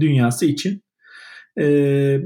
dünyası 0.00 0.46
için. 0.46 0.82
E, 1.60 2.18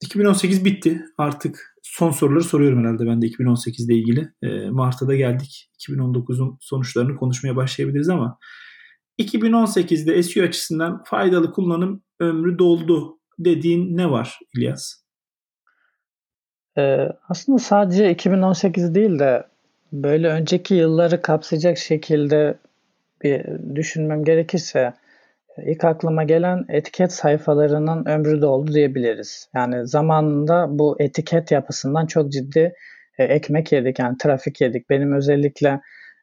2018 0.00 0.64
bitti. 0.64 1.02
Artık 1.18 1.74
son 1.82 2.10
soruları 2.10 2.44
soruyorum 2.44 2.78
herhalde 2.78 3.06
ben 3.06 3.22
de 3.22 3.26
2018 3.26 3.88
ile 3.88 3.94
ilgili. 3.94 4.32
E, 4.42 4.70
Mart'ta 4.70 5.08
da 5.08 5.14
geldik. 5.14 5.70
2019'un 5.78 6.58
sonuçlarını 6.60 7.16
konuşmaya 7.16 7.56
başlayabiliriz 7.56 8.08
ama 8.08 8.38
2018'de 9.18 10.22
SEO 10.22 10.44
açısından 10.44 11.02
faydalı 11.06 11.52
kullanım 11.52 12.02
ömrü 12.20 12.58
doldu 12.58 13.18
dediğin 13.38 13.96
ne 13.96 14.10
var 14.10 14.38
İlyas? 14.56 15.07
Ee, 16.78 17.08
aslında 17.28 17.58
sadece 17.58 18.10
2018 18.10 18.94
değil 18.94 19.18
de 19.18 19.44
böyle 19.92 20.28
önceki 20.28 20.74
yılları 20.74 21.22
kapsayacak 21.22 21.78
şekilde 21.78 22.54
bir 23.22 23.44
düşünmem 23.74 24.24
gerekirse 24.24 24.92
ilk 25.66 25.84
aklıma 25.84 26.24
gelen 26.24 26.64
etiket 26.68 27.12
sayfalarının 27.12 28.06
ömrü 28.06 28.42
doldu 28.42 28.72
diyebiliriz. 28.74 29.48
Yani 29.54 29.86
zamanında 29.86 30.66
bu 30.78 30.96
etiket 31.00 31.50
yapısından 31.50 32.06
çok 32.06 32.32
ciddi 32.32 32.74
e, 33.18 33.24
ekmek 33.24 33.72
yedik 33.72 33.98
yani 33.98 34.16
trafik 34.18 34.60
yedik. 34.60 34.90
Benim 34.90 35.12
özellikle 35.12 35.80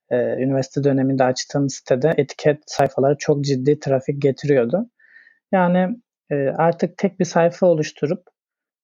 e, 0.10 0.16
üniversite 0.18 0.84
döneminde 0.84 1.24
açtığım 1.24 1.70
sitede 1.70 2.14
etiket 2.18 2.58
sayfaları 2.66 3.16
çok 3.20 3.44
ciddi 3.44 3.80
trafik 3.80 4.22
getiriyordu. 4.22 4.90
Yani 5.52 5.98
e, 6.32 6.36
artık 6.36 6.98
tek 6.98 7.20
bir 7.20 7.26
sayfa 7.26 7.68
oluşturup 7.68 8.35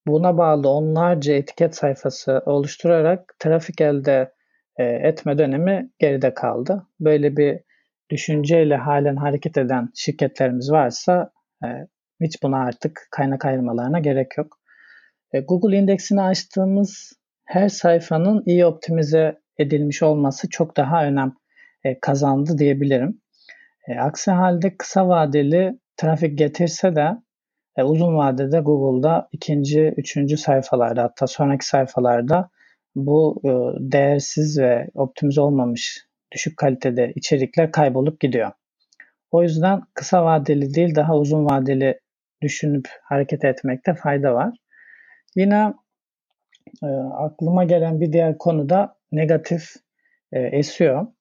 buna 0.08 0.38
bağlı 0.38 0.70
onlarca 0.70 1.34
etiket 1.34 1.76
sayfası 1.76 2.42
oluşturarak 2.46 3.36
trafik 3.40 3.82
elde 3.82 4.34
e, 4.78 4.84
etme 4.84 5.38
dönemi 5.38 5.90
geride 6.00 6.34
kaldı. 6.34 6.88
Böyle 7.00 7.38
bir 7.38 7.60
düşünceyle 8.10 8.76
halen 8.76 9.16
hareket 9.16 9.58
eden 9.58 9.90
şirketlerimiz 9.96 10.72
varsa 10.72 11.32
e, 11.64 11.68
hiç 12.22 12.44
buna 12.44 12.58
artık 12.58 13.08
kaynak 13.12 13.46
ayırmalarına 13.46 14.00
gerek 14.00 14.38
yok. 14.38 14.60
E, 15.34 15.40
Google 15.40 15.78
indeksini 15.78 16.22
açtığımız 16.22 17.14
her 17.46 17.70
sayfanın 17.70 18.44
iyi 18.46 18.66
optimize 18.66 19.40
edilmiş 19.58 20.04
olması 20.04 20.50
çok 20.50 20.78
daha 20.78 21.06
önem 21.06 21.34
kazandı 22.02 22.58
diyebilirim. 22.58 23.22
Aksi 24.00 24.32
halde 24.32 24.78
kısa 24.78 25.08
vadeli 25.08 25.80
trafik 25.98 26.38
getirse 26.38 26.96
de 26.96 27.12
e, 27.82 27.84
uzun 27.84 28.18
vadede 28.18 28.60
Google'da 28.60 29.30
ikinci, 29.32 29.94
üçüncü 29.98 30.38
sayfalarda 30.38 31.04
hatta 31.04 31.28
sonraki 31.28 31.66
sayfalarda 31.66 32.50
bu 32.96 33.42
e, 33.44 33.50
değersiz 33.92 34.60
ve 34.60 34.88
optimize 34.96 35.42
olmamış 35.42 36.06
düşük 36.32 36.58
kalitede 36.58 37.14
içerikler 37.16 37.72
kaybolup 37.72 38.20
gidiyor. 38.20 38.52
O 39.32 39.44
yüzden 39.44 39.82
kısa 39.94 40.26
vadeli 40.26 40.74
değil 40.74 40.96
daha 40.96 41.18
uzun 41.18 41.46
vadeli 41.46 42.00
düşünüp 42.42 42.88
hareket 43.04 43.46
etmekte 43.46 43.94
fayda 43.94 44.34
var. 44.34 44.58
Yine 45.36 45.74
e, 46.84 46.88
aklıma 47.14 47.64
gelen 47.64 48.02
bir 48.02 48.14
diğer 48.14 48.38
konu 48.38 48.70
da 48.70 48.96
negatif 49.12 49.74
e, 50.32 50.64
SEO. 50.64 51.14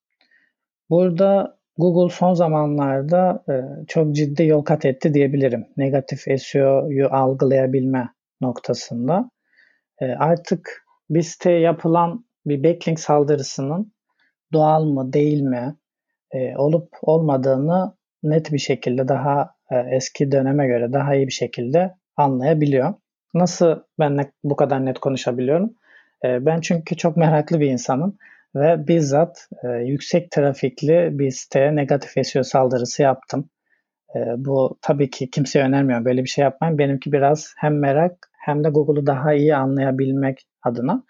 Burada 0.91 1.60
Google 1.81 2.15
son 2.15 2.35
zamanlarda 2.35 3.45
e, 3.49 3.55
çok 3.89 4.15
ciddi 4.15 4.45
yol 4.45 4.63
kat 4.63 4.85
etti 4.85 5.15
diyebilirim. 5.15 5.67
Negatif 5.77 6.25
SEO'yu 6.41 7.09
algılayabilme 7.11 8.09
noktasında. 8.41 9.31
E, 10.01 10.07
artık 10.07 10.85
bir 11.11 11.23
siteye 11.23 11.61
yapılan 11.61 12.25
bir 12.47 12.65
backlink 12.65 13.01
saldırısının 13.01 13.93
doğal 14.53 14.85
mı 14.85 15.13
değil 15.13 15.43
mi 15.43 15.77
e, 16.33 16.57
olup 16.57 16.89
olmadığını 17.03 17.95
net 18.23 18.53
bir 18.53 18.59
şekilde 18.59 19.09
daha 19.09 19.55
eski 19.91 20.33
döneme 20.33 20.67
göre 20.67 20.93
daha 20.93 21.15
iyi 21.15 21.27
bir 21.27 21.33
şekilde 21.33 21.95
anlayabiliyor. 22.17 22.95
Nasıl 23.35 23.77
ben 23.99 24.31
bu 24.45 24.57
kadar 24.57 24.87
net 24.87 24.99
konuşabiliyorum? 24.99 25.75
Ben 26.25 26.61
çünkü 26.61 26.97
çok 26.97 27.17
meraklı 27.17 27.61
bir 27.61 27.71
insanım 27.71 28.19
ve 28.55 28.89
bizzat 28.89 29.49
e, 29.65 29.69
yüksek 29.69 30.31
trafikli 30.31 31.09
bir 31.13 31.31
siteye 31.31 31.77
negatif 31.77 32.27
SEO 32.27 32.43
saldırısı 32.43 33.03
yaptım. 33.03 33.51
E, 34.17 34.19
bu 34.37 34.79
tabii 34.83 35.11
ki 35.11 35.31
kimseye 35.31 35.65
önermiyorum 35.65 36.05
böyle 36.05 36.25
bir 36.25 36.29
şey 36.29 36.43
yapmayın. 36.43 36.79
Benimki 36.79 37.13
biraz 37.13 37.55
hem 37.57 37.79
merak 37.79 38.31
hem 38.45 38.65
de 38.65 38.69
Google'u 38.69 39.07
daha 39.07 39.35
iyi 39.35 39.57
anlayabilmek 39.57 40.47
adına. 40.63 41.05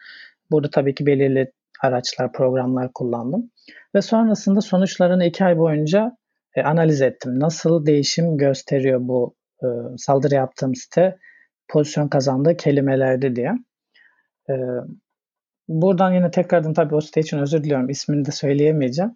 Burada 0.51 0.71
tabii 0.71 0.95
ki 0.95 1.07
belirli 1.07 1.53
araçlar, 1.83 2.33
programlar 2.33 2.91
kullandım. 2.95 3.51
Ve 3.95 4.03
sonrasında 4.03 4.61
sonuçlarını 4.61 5.25
iki 5.25 5.45
ay 5.45 5.59
boyunca 5.59 6.17
e, 6.57 6.63
analiz 6.63 7.03
ettim. 7.03 7.41
Nasıl 7.41 7.87
değişim 7.87 8.37
gösteriyor 8.37 9.01
bu 9.03 9.35
e, 9.63 9.67
saldırı 9.97 10.35
yaptığım 10.35 10.75
site 10.75 11.19
pozisyon 11.69 12.09
kazandığı 12.09 12.57
kelimelerde 12.57 13.37
diye. 13.37 13.53
E, 14.51 14.55
buradan 15.71 16.13
yine 16.15 16.31
tekrardan 16.31 16.75
tabii 16.75 16.95
o 16.95 17.01
site 17.01 17.21
için 17.21 17.39
özür 17.39 17.65
diliyorum. 17.65 17.89
İsmini 17.89 18.25
de 18.25 18.31
söyleyemeyeceğim. 18.31 19.15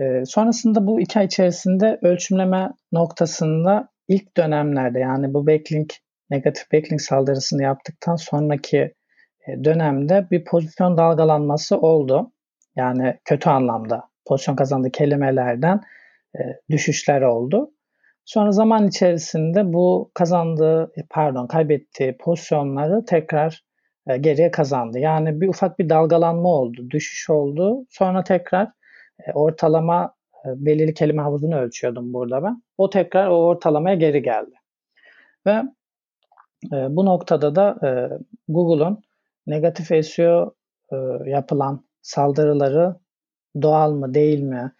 E, 0.00 0.24
sonrasında 0.24 0.86
bu 0.86 1.00
iki 1.00 1.18
ay 1.18 1.26
içerisinde 1.26 1.98
ölçümleme 2.02 2.70
noktasında 2.92 3.88
ilk 4.08 4.36
dönemlerde 4.36 4.98
yani 4.98 5.34
bu 5.34 5.46
backlink 5.46 5.94
negatif 6.30 6.72
backlink 6.72 7.02
saldırısını 7.02 7.62
yaptıktan 7.62 8.16
sonraki 8.16 8.94
e, 9.46 9.64
dönemde 9.64 10.26
bir 10.30 10.44
pozisyon 10.44 10.96
dalgalanması 10.96 11.78
oldu. 11.78 12.32
Yani 12.76 13.18
kötü 13.24 13.50
anlamda 13.50 14.02
pozisyon 14.26 14.56
kazandığı 14.56 14.90
kelimelerden 14.90 15.80
e, 16.34 16.40
düşüşler 16.70 17.22
oldu. 17.22 17.70
Sonra 18.24 18.52
zaman 18.52 18.86
içerisinde 18.86 19.72
bu 19.72 20.10
kazandığı, 20.14 20.92
e, 20.96 21.02
pardon 21.10 21.46
kaybettiği 21.46 22.16
pozisyonları 22.16 23.04
tekrar 23.04 23.65
geriye 24.20 24.50
kazandı. 24.50 24.98
Yani 24.98 25.40
bir 25.40 25.48
ufak 25.48 25.78
bir 25.78 25.88
dalgalanma 25.88 26.48
oldu, 26.48 26.90
düşüş 26.90 27.30
oldu. 27.30 27.86
Sonra 27.90 28.24
tekrar 28.24 28.68
ortalama 29.34 30.14
belirli 30.44 30.94
kelime 30.94 31.22
havuzunu 31.22 31.56
ölçüyordum 31.56 32.12
burada 32.12 32.42
ben. 32.42 32.62
O 32.78 32.90
tekrar 32.90 33.28
o 33.28 33.34
ortalamaya 33.34 33.96
geri 33.96 34.22
geldi. 34.22 34.54
Ve 35.46 35.62
bu 36.72 37.06
noktada 37.06 37.54
da 37.54 37.78
Google'un 38.48 39.02
negatif 39.46 40.06
SEO 40.06 40.54
e, 40.92 40.96
yapılan 41.30 41.84
saldırıları 42.02 42.96
doğal 43.62 43.92
mı 43.92 44.14
değil 44.14 44.42
mi? 44.42 44.72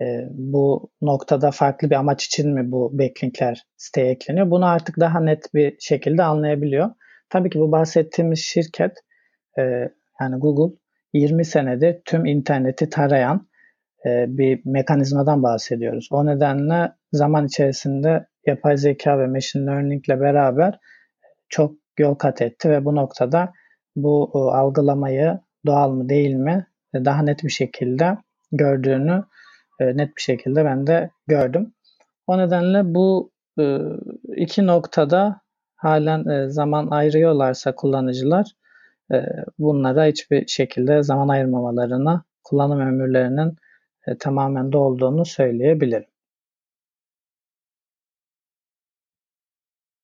E, 0.00 0.28
bu 0.30 0.90
noktada 1.02 1.50
farklı 1.50 1.90
bir 1.90 1.94
amaç 1.94 2.26
için 2.26 2.54
mi 2.54 2.72
bu 2.72 2.98
backlinkler 2.98 3.64
siteye 3.76 4.10
ekleniyor? 4.10 4.50
Bunu 4.50 4.66
artık 4.66 5.00
daha 5.00 5.20
net 5.20 5.54
bir 5.54 5.76
şekilde 5.80 6.22
anlayabiliyor. 6.22 6.90
Tabii 7.30 7.50
ki 7.50 7.60
bu 7.60 7.72
bahsettiğimiz 7.72 8.38
şirket 8.38 8.92
e, 9.58 9.62
yani 10.20 10.36
Google 10.38 10.76
20 11.12 11.44
senedir 11.44 12.00
tüm 12.04 12.26
interneti 12.26 12.88
tarayan 12.88 13.48
e, 14.06 14.24
bir 14.28 14.60
mekanizmadan 14.64 15.42
bahsediyoruz. 15.42 16.08
O 16.12 16.26
nedenle 16.26 16.92
zaman 17.12 17.46
içerisinde 17.46 18.26
yapay 18.46 18.76
zeka 18.76 19.18
ve 19.18 19.26
machine 19.26 19.66
learning 19.66 20.08
ile 20.08 20.20
beraber 20.20 20.78
çok 21.48 21.74
yol 21.98 22.14
kat 22.14 22.42
etti 22.42 22.70
ve 22.70 22.84
bu 22.84 22.94
noktada 22.96 23.52
bu 23.96 24.32
e, 24.34 24.38
algılamayı 24.38 25.38
doğal 25.66 25.90
mı 25.90 26.08
değil 26.08 26.34
mi 26.34 26.66
e, 26.94 27.04
daha 27.04 27.22
net 27.22 27.44
bir 27.44 27.50
şekilde 27.50 28.16
gördüğünü 28.52 29.24
e, 29.80 29.96
net 29.96 30.16
bir 30.16 30.22
şekilde 30.22 30.64
ben 30.64 30.86
de 30.86 31.10
gördüm. 31.26 31.74
O 32.26 32.38
nedenle 32.38 32.94
bu 32.94 33.30
iki 34.36 34.66
noktada 34.66 35.40
halen 35.80 36.48
zaman 36.48 36.90
ayırıyorlarsa 36.90 37.74
kullanıcılar 37.74 38.46
bunlara 39.58 40.04
hiçbir 40.04 40.46
şekilde 40.46 41.02
zaman 41.02 41.28
ayırmamalarına 41.28 42.24
kullanım 42.44 42.80
ömürlerinin 42.80 43.56
tamamen 44.18 44.72
dolduğunu 44.72 45.24
söyleyebilirim. 45.24 46.10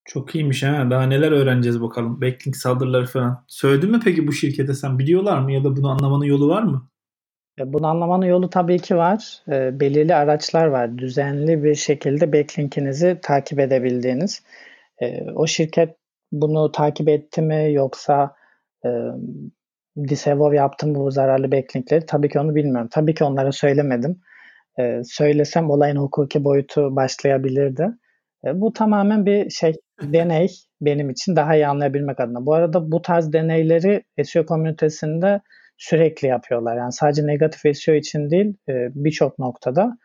Çok 0.05 0.35
iyiymiş 0.35 0.63
ha. 0.63 0.91
Daha 0.91 1.03
neler 1.03 1.33
öğreneceğiz 1.33 1.83
bakalım. 1.83 2.21
Backlink 2.21 2.57
saldırıları 2.57 3.07
falan. 3.07 3.45
Söyledin 3.47 3.91
mi 3.91 4.01
peki 4.05 4.27
bu 4.27 4.33
şirkete 4.33 4.75
sen? 4.75 4.99
Biliyorlar 4.99 5.39
mı 5.39 5.53
ya 5.53 5.65
da 5.65 5.77
bunu 5.77 5.91
anlamanın 5.91 6.25
yolu 6.25 6.49
var 6.49 6.63
mı? 6.63 6.89
E, 7.59 7.73
bunu 7.73 7.87
anlamanın 7.87 8.27
yolu 8.27 8.51
tabii 8.51 8.79
ki 8.79 8.97
var. 8.97 9.43
E, 9.49 9.81
belirli 9.81 10.15
araçlar 10.15 10.67
var. 10.67 10.99
Düzenli 10.99 11.65
bir 11.65 11.75
şekilde 11.75 12.33
backlinkinizi 12.33 13.19
takip 13.23 13.59
edebildiğiniz. 13.61 14.43
E, 15.03 15.31
o 15.35 15.47
şirket 15.47 15.97
bunu 16.33 16.73
takip 16.73 17.09
etti 17.09 17.43
mi 17.43 17.73
yoksa 17.73 18.35
e, 18.85 18.89
disavow 20.09 20.57
yaptı 20.57 20.87
mı 20.87 20.95
bu 20.95 21.11
zararlı 21.11 21.53
backlinkleri? 21.53 22.07
Tabii 22.07 22.29
ki 22.29 22.41
onu 22.41 22.55
bilmiyorum. 22.55 22.89
Tabii 22.93 23.15
ki 23.15 23.25
onlara 23.25 23.53
söylemedim. 23.53 24.21
E, 24.79 25.01
söylesem 25.05 25.71
olayın 25.71 25.97
hukuki 25.97 26.45
boyutu 26.45 26.97
başlayabilirdi. 26.97 27.89
E, 28.47 28.61
bu 28.61 28.73
tamamen 28.73 29.27
bir 29.27 29.51
şey 29.51 29.73
deney 30.03 30.49
benim 30.81 31.11
için 31.11 31.37
daha 31.37 31.55
iyi 31.55 31.67
anlayabilmek 31.67 32.21
adına. 32.21 32.47
Bu 32.47 32.55
arada 32.55 32.93
bu 32.93 33.03
tarz 33.03 33.33
deneyleri 33.33 34.03
SEO 34.25 34.47
komünitesinde 34.47 35.41
sürekli 35.77 36.29
yapıyorlar. 36.29 36.77
Yani 36.77 36.93
sadece 36.93 37.27
negatif 37.27 37.77
SEO 37.77 37.95
için 37.95 38.31
değil 38.31 38.55
e, 38.69 38.73
birçok 38.95 39.39
noktada. 39.39 39.99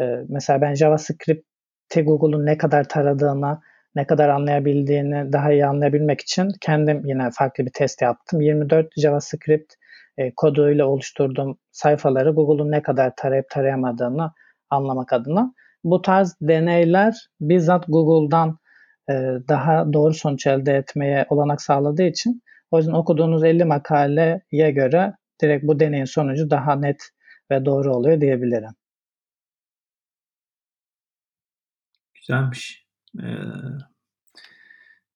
E, 0.00 0.04
mesela 0.28 0.60
ben 0.60 0.74
JavaScript'i 0.74 2.02
Google'un 2.02 2.46
ne 2.46 2.58
kadar 2.58 2.88
taradığını, 2.88 3.60
ne 3.94 4.06
kadar 4.06 4.28
anlayabildiğini 4.28 5.32
daha 5.32 5.52
iyi 5.52 5.66
anlayabilmek 5.66 6.20
için 6.20 6.48
kendim 6.60 7.02
yine 7.04 7.30
farklı 7.32 7.66
bir 7.66 7.72
test 7.72 8.02
yaptım. 8.02 8.40
24 8.40 8.88
JavaScript 8.96 9.74
e, 10.18 10.34
koduyla 10.36 10.86
oluşturduğum 10.86 11.58
sayfaları 11.70 12.30
Google'un 12.30 12.70
ne 12.70 12.82
kadar 12.82 13.12
tarayıp 13.16 13.50
tarayamadığını 13.50 14.32
anlamak 14.70 15.12
adına. 15.12 15.54
Bu 15.84 16.02
tarz 16.02 16.36
deneyler 16.40 17.14
bizzat 17.40 17.84
Google'dan 17.88 18.58
e, 19.10 19.12
daha 19.48 19.92
doğru 19.92 20.14
sonuç 20.14 20.46
elde 20.46 20.72
etmeye 20.72 21.26
olanak 21.30 21.62
sağladığı 21.62 22.02
için 22.02 22.42
o 22.70 22.78
yüzden 22.78 22.92
okuduğunuz 22.92 23.44
50 23.44 23.64
makaleye 23.64 24.70
göre 24.70 25.12
direkt 25.42 25.64
bu 25.66 25.80
deneyin 25.80 26.04
sonucu 26.04 26.50
daha 26.50 26.76
net 26.76 27.02
ve 27.50 27.64
doğru 27.64 27.94
oluyor 27.94 28.20
diyebilirim. 28.20 28.74
Güzelmiş. 32.14 32.81
Ee, 33.18 33.26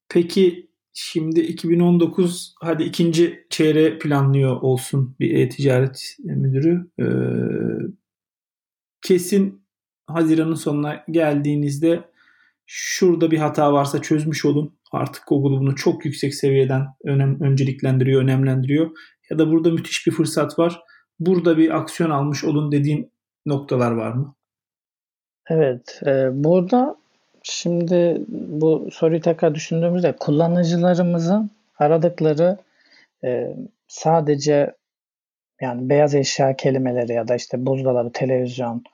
peki 0.08 0.70
şimdi 0.92 1.40
2019 1.40 2.54
hadi 2.60 2.82
ikinci 2.82 3.46
çeyreğe 3.50 3.98
planlıyor 3.98 4.60
olsun 4.60 5.16
bir 5.20 5.34
e-ticaret 5.34 6.16
müdürü. 6.18 6.90
Ee, 7.00 7.04
kesin 9.02 9.66
Haziran'ın 10.06 10.54
sonuna 10.54 11.04
geldiğinizde 11.10 12.04
şurada 12.66 13.30
bir 13.30 13.38
hata 13.38 13.72
varsa 13.72 14.02
çözmüş 14.02 14.44
olun. 14.44 14.78
Artık 14.92 15.26
Google 15.28 15.60
bunu 15.60 15.76
çok 15.76 16.04
yüksek 16.04 16.34
seviyeden 16.34 16.86
önem, 17.04 17.40
önceliklendiriyor, 17.40 18.22
önemlendiriyor. 18.22 18.90
Ya 19.30 19.38
da 19.38 19.50
burada 19.50 19.70
müthiş 19.70 20.06
bir 20.06 20.12
fırsat 20.12 20.58
var. 20.58 20.80
Burada 21.20 21.58
bir 21.58 21.76
aksiyon 21.76 22.10
almış 22.10 22.44
olun 22.44 22.72
dediğin 22.72 23.12
noktalar 23.46 23.92
var 23.92 24.12
mı? 24.12 24.34
Evet, 25.50 26.00
e, 26.06 26.28
burada 26.44 26.96
şimdi 27.48 28.24
bu 28.28 28.88
soruyu 28.92 29.20
tekrar 29.20 29.54
düşündüğümüzde 29.54 30.12
kullanıcılarımızın 30.12 31.50
aradıkları 31.78 32.56
e, 33.24 33.56
sadece 33.88 34.74
yani 35.60 35.88
beyaz 35.88 36.14
eşya 36.14 36.56
kelimeleri 36.56 37.12
ya 37.12 37.28
da 37.28 37.34
işte 37.34 37.66
buzdolabı, 37.66 38.12
televizyon, 38.12 38.84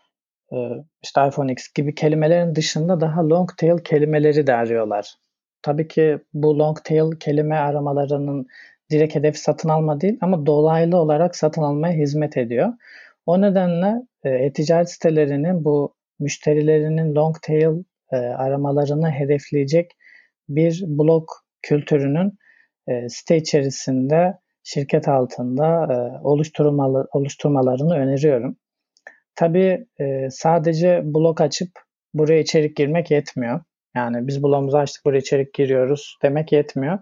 e, 0.53 0.57
işte 1.03 1.29
iPhone 1.29 1.53
X 1.53 1.73
gibi 1.75 1.95
kelimelerin 1.95 2.55
dışında 2.55 3.01
daha 3.01 3.29
long 3.29 3.51
tail 3.57 3.79
kelimeleri 3.79 4.47
de 4.47 4.55
arıyorlar. 4.55 5.15
Tabii 5.63 5.89
ki 5.89 6.19
bu 6.35 6.59
long 6.59 6.85
tail 6.85 7.11
kelime 7.21 7.57
aramalarının 7.57 8.47
direkt 8.91 9.15
hedef 9.15 9.37
satın 9.39 9.69
alma 9.69 10.01
değil 10.01 10.19
ama 10.21 10.47
dolaylı 10.47 10.97
olarak 10.97 11.37
satın 11.37 11.63
almaya 11.63 11.95
hizmet 11.95 12.37
ediyor. 12.37 12.73
O 13.27 13.41
nedenle 13.41 14.03
e, 14.25 14.31
e-ticaret 14.31 14.91
sitelerinin 14.91 15.65
bu 15.65 15.95
müşterilerinin 16.19 17.15
long 17.15 17.37
tail 17.43 17.85
e, 18.13 18.17
aramalarını 18.17 19.11
hedefleyecek 19.11 19.91
bir 20.49 20.83
blog 20.87 21.29
kültürünün 21.63 22.39
e, 22.89 23.09
site 23.09 23.37
içerisinde 23.37 24.39
şirket 24.65 25.09
altında 25.09 25.93
e, 25.93 26.27
oluşturmalı, 26.27 27.09
oluşturmalarını 27.13 27.95
öneriyorum. 27.95 28.57
Tabii 29.35 29.87
e, 30.01 30.31
sadece 30.31 31.03
blog 31.05 31.41
açıp 31.41 31.71
buraya 32.15 32.41
içerik 32.41 32.77
girmek 32.77 33.11
yetmiyor. 33.11 33.61
Yani 33.97 34.27
biz 34.27 34.43
blogumuzu 34.43 34.77
açtık 34.77 35.05
buraya 35.05 35.19
içerik 35.19 35.55
giriyoruz 35.55 36.17
demek 36.23 36.53
yetmiyor. 36.53 36.99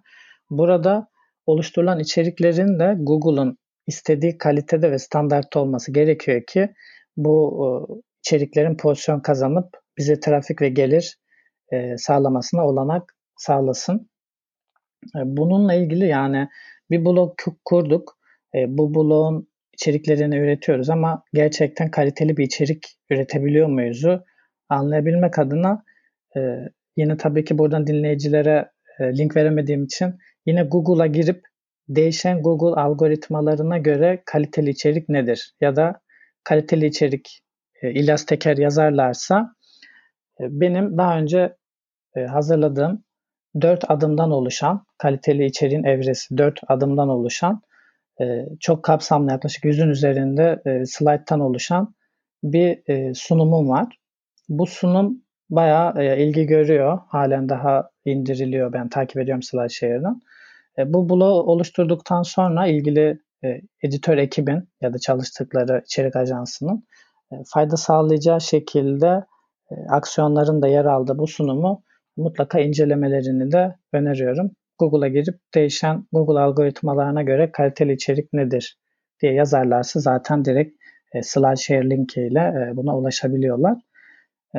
Burada 0.51 1.09
oluşturulan 1.47 1.99
içeriklerin 1.99 2.79
de 2.79 2.97
Google'un 2.99 3.59
istediği 3.87 4.39
kalitede 4.39 4.91
ve 4.91 4.99
standartta 4.99 5.61
olması 5.61 5.93
gerekiyor 5.93 6.43
ki 6.47 6.75
bu 7.17 8.05
içeriklerin 8.25 8.77
pozisyon 8.77 9.21
kazanıp 9.21 9.67
bize 10.01 10.21
trafik 10.21 10.63
ve 10.63 10.69
gelir 10.69 11.19
e, 11.73 11.97
sağlamasına 11.97 12.67
olanak 12.67 13.17
sağlasın. 13.37 14.11
E, 15.17 15.21
bununla 15.25 15.75
ilgili 15.75 16.07
yani 16.07 16.49
bir 16.91 17.05
blog 17.05 17.39
kurduk. 17.65 18.21
Bu 18.55 18.95
blogun 18.95 19.49
içeriklerini 19.73 20.37
üretiyoruz 20.37 20.91
ama 20.91 21.23
gerçekten 21.33 21.91
kaliteli 21.91 22.37
bir 22.37 22.45
içerik 22.45 22.87
üretebiliyor 23.11 23.69
muyuzu 23.69 24.25
anlayabilmek 24.69 25.39
adına 25.39 25.85
yine 26.97 27.17
tabii 27.17 27.45
ki 27.45 27.59
buradan 27.59 27.87
dinleyicilere 27.87 28.71
link 29.01 29.37
veremediğim 29.37 29.85
için 29.85 30.15
Yine 30.47 30.63
Google'a 30.63 31.07
girip 31.07 31.45
değişen 31.89 32.43
Google 32.43 32.81
algoritmalarına 32.81 33.79
göre 33.79 34.23
kaliteli 34.27 34.71
içerik 34.71 35.09
nedir? 35.09 35.55
Ya 35.61 35.77
da 35.77 36.01
kaliteli 36.45 36.87
içerik 36.87 37.41
e, 37.83 37.91
İlyas 37.91 38.27
Teker 38.27 38.57
yazarlarsa 38.57 39.55
e, 39.60 39.60
benim 40.41 40.99
daha 40.99 41.19
önce 41.19 41.57
e, 42.17 42.21
hazırladığım 42.21 43.05
dört 43.61 43.91
adımdan 43.91 44.31
oluşan 44.31 44.87
kaliteli 44.99 45.45
içeriğin 45.45 45.85
evresi 45.85 46.39
dört 46.39 46.61
adımdan 46.69 47.09
oluşan 47.09 47.63
e, 48.21 48.47
çok 48.61 48.83
kapsamlı 48.83 49.31
yaklaşık 49.31 49.65
yüzün 49.65 49.89
üzerinde 49.89 50.63
e, 50.67 50.87
slayttan 50.87 51.41
oluşan 51.41 51.95
bir 52.43 52.83
e, 52.91 53.15
sunumum 53.15 53.69
var. 53.69 53.99
Bu 54.49 54.67
sunum 54.67 55.23
bayağı 55.51 56.03
e, 56.03 56.25
ilgi 56.25 56.47
görüyor. 56.47 56.99
Halen 57.09 57.49
daha 57.49 57.91
indiriliyor. 58.05 58.73
Ben 58.73 58.89
takip 58.89 59.17
ediyorum 59.17 59.43
SlideShare'dan. 59.43 60.21
E, 60.79 60.93
bu 60.93 61.09
bloğu 61.09 61.43
oluşturduktan 61.43 62.23
sonra 62.23 62.67
ilgili 62.67 63.21
e, 63.45 63.61
editör 63.83 64.19
ekibin 64.19 64.69
ya 64.81 64.93
da 64.93 64.99
çalıştıkları 64.99 65.83
içerik 65.85 66.17
ajansının 66.17 66.87
e, 67.33 67.35
fayda 67.47 67.77
sağlayacağı 67.77 68.41
şekilde 68.41 69.07
e, 69.07 69.25
aksiyonların 69.89 70.63
da 70.63 70.69
yer 70.69 70.85
aldığı 70.85 71.19
bu 71.19 71.27
sunumu 71.27 71.83
mutlaka 72.17 72.61
incelemelerini 72.61 73.53
de 73.53 73.77
öneriyorum. 73.93 74.51
Google'a 74.79 75.09
girip 75.09 75.41
değişen 75.55 76.07
Google 76.13 76.41
algoritmalarına 76.41 77.23
göre 77.23 77.53
kaliteli 77.53 77.93
içerik 77.93 78.33
nedir 78.33 78.79
diye 79.23 79.33
yazarlarsa 79.33 80.01
zaten 80.01 80.45
direkt 80.45 80.81
e, 81.15 81.23
SlideShare 81.23 81.91
linkiyle 81.91 82.41
e, 82.41 82.77
buna 82.77 82.99
ulaşabiliyorlar. 82.99 83.79
E, 84.57 84.59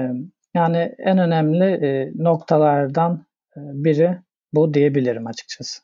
yani 0.53 0.95
en 0.97 1.17
önemli 1.17 1.65
e, 1.65 2.11
noktalardan 2.15 3.25
e, 3.57 3.59
biri 3.59 4.17
bu 4.53 4.73
diyebilirim 4.73 5.27
açıkçası. 5.27 5.81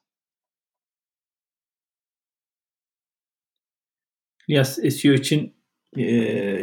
Yas 4.47 4.79
SEO 4.89 5.13
için 5.13 5.55
e, 5.97 6.03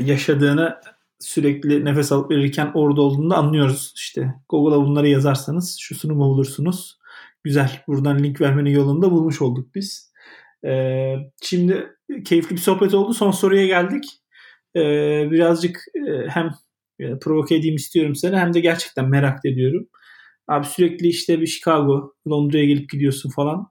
yaşadığını 0.04 0.80
sürekli 1.24 1.84
nefes 1.84 2.12
alıp 2.12 2.30
verirken 2.30 2.70
orada 2.74 3.02
olduğunu 3.02 3.38
anlıyoruz. 3.38 3.92
İşte 3.96 4.34
Google'a 4.48 4.78
bunları 4.86 5.08
yazarsanız 5.08 5.76
şu 5.80 5.94
sunumu 5.94 6.24
bulursunuz. 6.24 6.98
Güzel. 7.44 7.82
Buradan 7.88 8.24
link 8.24 8.40
vermenin 8.40 8.70
yolunu 8.70 9.02
da 9.02 9.10
bulmuş 9.10 9.42
olduk 9.42 9.74
biz. 9.74 10.12
Ee, 10.64 11.14
şimdi 11.42 11.86
keyifli 12.24 12.56
bir 12.56 12.60
sohbet 12.60 12.94
oldu. 12.94 13.14
Son 13.14 13.30
soruya 13.30 13.66
geldik. 13.66 14.04
Ee, 14.76 15.28
birazcık 15.30 15.84
e, 15.94 16.28
hem 16.28 16.50
e, 17.00 17.18
provoke 17.18 17.54
edeyim 17.54 17.76
istiyorum 17.76 18.14
seni 18.14 18.36
hem 18.36 18.54
de 18.54 18.60
gerçekten 18.60 19.08
merak 19.08 19.44
ediyorum. 19.44 19.88
Abi 20.48 20.66
sürekli 20.66 21.08
işte 21.08 21.40
bir 21.40 21.46
Chicago, 21.46 22.14
Londra'ya 22.28 22.64
gelip 22.64 22.90
gidiyorsun 22.90 23.30
falan. 23.30 23.66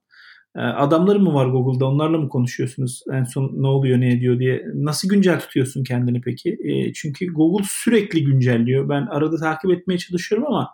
Ee, 0.56 0.60
adamları 0.60 1.20
mı 1.20 1.34
var 1.34 1.46
Google'da? 1.48 1.86
Onlarla 1.86 2.18
mı 2.18 2.30
konuşuyorsunuz? 2.30 3.04
En 3.14 3.24
son 3.24 3.52
ne 3.56 3.68
oluyor, 3.68 4.00
ne 4.02 4.14
ediyor 4.14 4.40
diye. 4.40 4.66
Nasıl 4.74 5.10
güncel 5.10 5.40
tutuyorsun 5.40 5.84
kendini 5.84 6.22
peki? 6.22 6.58
E, 6.64 6.94
çünkü 6.94 7.34
Google 7.34 7.66
sürekli 7.70 8.24
güncelliyor. 8.24 8.90
Ben 8.90 9.06
arada 9.06 9.38
takip 9.38 9.72
etmeye 9.72 9.98
çalışıyorum 9.98 10.48
ama 10.48 10.70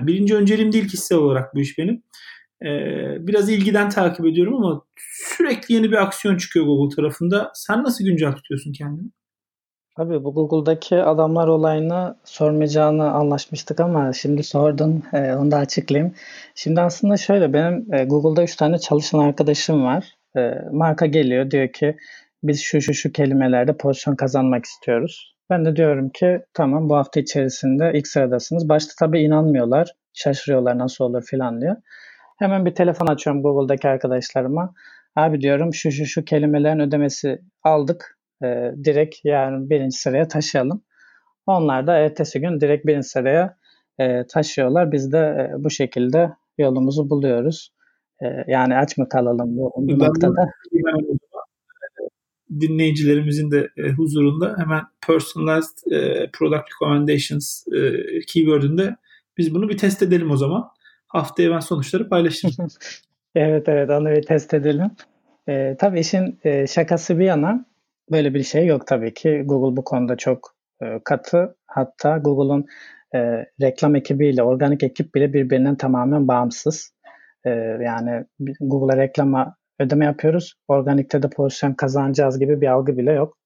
birinci 0.00 0.34
önceliğim 0.36 0.72
değil 0.72 0.84
kişisel 0.84 1.18
olarak 1.18 1.54
bu 1.54 1.60
iş 1.60 1.78
benim. 1.78 2.02
E, 2.64 2.68
biraz 3.26 3.50
ilgiden 3.50 3.90
takip 3.90 4.26
ediyorum 4.26 4.54
ama 4.54 4.82
sürekli 5.36 5.74
yeni 5.74 5.90
bir 5.90 6.02
aksiyon 6.02 6.36
çıkıyor 6.36 6.66
Google 6.66 6.96
tarafında. 6.96 7.52
Sen 7.54 7.84
nasıl 7.84 8.04
güncel 8.04 8.32
tutuyorsun 8.32 8.72
kendini? 8.72 9.10
Tabii 10.00 10.24
bu 10.24 10.34
Google'daki 10.34 11.02
adamlar 11.02 11.48
olayını 11.48 12.16
sormayacağını 12.24 13.10
anlaşmıştık 13.10 13.80
ama 13.80 14.12
şimdi 14.12 14.42
sordun. 14.42 15.02
E, 15.12 15.32
onu 15.34 15.50
da 15.50 15.56
açıklayayım. 15.56 16.14
Şimdi 16.54 16.80
aslında 16.80 17.16
şöyle 17.16 17.52
benim 17.52 17.94
e, 17.94 18.04
Google'da 18.04 18.42
3 18.42 18.56
tane 18.56 18.78
çalışan 18.78 19.18
arkadaşım 19.18 19.84
var. 19.84 20.14
E, 20.36 20.40
marka 20.72 21.06
geliyor 21.06 21.50
diyor 21.50 21.68
ki 21.68 21.96
biz 22.42 22.62
şu 22.62 22.80
şu 22.80 22.94
şu 22.94 23.12
kelimelerde 23.12 23.76
pozisyon 23.76 24.16
kazanmak 24.16 24.64
istiyoruz. 24.64 25.34
Ben 25.50 25.64
de 25.64 25.76
diyorum 25.76 26.10
ki 26.10 26.40
tamam 26.54 26.88
bu 26.88 26.96
hafta 26.96 27.20
içerisinde 27.20 27.92
ilk 27.94 28.06
sıradasınız. 28.06 28.68
Başta 28.68 28.92
tabii 28.98 29.20
inanmıyorlar. 29.20 29.92
Şaşırıyorlar 30.12 30.78
nasıl 30.78 31.04
olur 31.04 31.22
filan 31.22 31.60
diyor. 31.60 31.76
Hemen 32.38 32.66
bir 32.66 32.74
telefon 32.74 33.06
açıyorum 33.06 33.42
Google'daki 33.42 33.88
arkadaşlarıma. 33.88 34.74
Abi 35.16 35.40
diyorum 35.40 35.74
şu 35.74 35.92
şu 35.92 36.06
şu 36.06 36.24
kelimelerin 36.24 36.80
ödemesi 36.80 37.42
aldık 37.62 38.19
e, 38.44 38.72
direkt 38.84 39.16
yani 39.24 39.70
birinci 39.70 39.96
sıraya 39.96 40.28
taşıyalım. 40.28 40.82
Onlar 41.46 41.86
da 41.86 41.96
ertesi 41.96 42.40
gün 42.40 42.60
direkt 42.60 42.86
birinci 42.86 43.08
sıraya 43.08 43.56
e, 43.98 44.26
taşıyorlar. 44.26 44.92
Biz 44.92 45.12
de 45.12 45.18
e, 45.18 45.64
bu 45.64 45.70
şekilde 45.70 46.30
yolumuzu 46.58 47.10
buluyoruz. 47.10 47.72
E, 48.22 48.26
yani 48.46 48.76
aç 48.76 48.98
mı 48.98 49.08
kalalım 49.08 49.56
bu, 49.56 49.72
bu 49.76 49.98
noktada? 49.98 50.46
dinleyicilerimizin 52.60 53.50
de 53.50 53.68
e, 53.76 53.88
huzurunda 53.88 54.56
hemen 54.58 54.82
personalized 55.06 55.92
e, 55.92 56.30
product 56.32 56.64
recommendations 56.74 57.64
e, 57.68 57.92
keyword'ünde 58.26 58.96
biz 59.38 59.54
bunu 59.54 59.68
bir 59.68 59.78
test 59.78 60.02
edelim 60.02 60.30
o 60.30 60.36
zaman. 60.36 60.68
Haftaya 61.06 61.50
ben 61.50 61.60
sonuçları 61.60 62.08
paylaşırım. 62.08 62.68
evet 63.34 63.68
evet 63.68 63.90
onu 63.90 64.10
bir 64.10 64.22
test 64.22 64.54
edelim. 64.54 64.90
E, 65.48 65.76
tabii 65.78 66.00
işin 66.00 66.38
e, 66.44 66.66
şakası 66.66 67.18
bir 67.18 67.24
yana 67.24 67.64
böyle 68.10 68.34
bir 68.34 68.42
şey 68.42 68.66
yok 68.66 68.86
tabii 68.86 69.14
ki. 69.14 69.42
Google 69.46 69.76
bu 69.76 69.84
konuda 69.84 70.16
çok 70.16 70.54
e, 70.82 71.00
katı. 71.04 71.56
Hatta 71.66 72.18
Google'un 72.18 72.66
e, 73.14 73.18
reklam 73.60 73.96
ekibiyle 73.96 74.42
organik 74.42 74.82
ekip 74.82 75.14
bile 75.14 75.32
birbirinden 75.32 75.76
tamamen 75.76 76.28
bağımsız. 76.28 76.94
E, 77.44 77.50
yani 77.84 78.24
Google'a 78.60 78.96
reklama 78.96 79.56
ödeme 79.78 80.04
yapıyoruz. 80.04 80.54
Organikte 80.68 81.22
de 81.22 81.28
pozisyon 81.30 81.74
kazanacağız 81.74 82.38
gibi 82.38 82.60
bir 82.60 82.66
algı 82.66 82.98
bile 82.98 83.12
yok. 83.12 83.36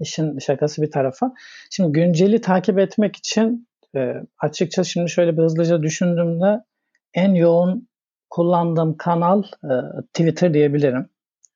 İşin 0.00 0.38
şakası 0.38 0.82
bir 0.82 0.90
tarafa. 0.90 1.32
Şimdi 1.70 1.92
günceli 1.92 2.40
takip 2.40 2.78
etmek 2.78 3.16
için 3.16 3.68
e, 3.96 4.14
açıkçası 4.38 4.90
şimdi 4.90 5.10
şöyle 5.10 5.36
bir 5.36 5.42
hızlıca 5.42 5.82
düşündüğümde 5.82 6.60
en 7.14 7.34
yoğun 7.34 7.88
kullandığım 8.30 8.96
kanal 8.96 9.42
e, 9.42 9.74
Twitter 10.14 10.54
diyebilirim. 10.54 11.08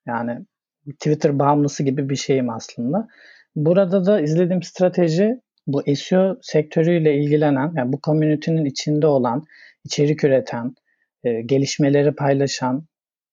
Yani 0.07 0.45
Twitter 0.91 1.39
bağımlısı 1.39 1.83
gibi 1.83 2.09
bir 2.09 2.15
şeyim 2.15 2.49
aslında. 2.49 3.07
Burada 3.55 4.05
da 4.05 4.21
izlediğim 4.21 4.63
strateji 4.63 5.39
bu 5.67 5.95
SEO 5.95 6.37
sektörüyle 6.41 7.17
ilgilenen, 7.17 7.73
yani 7.75 7.93
bu 7.93 7.99
community'nin 8.03 8.65
içinde 8.65 9.07
olan, 9.07 9.43
içerik 9.85 10.23
üreten, 10.23 10.75
e, 11.23 11.41
gelişmeleri 11.41 12.15
paylaşan, 12.15 12.85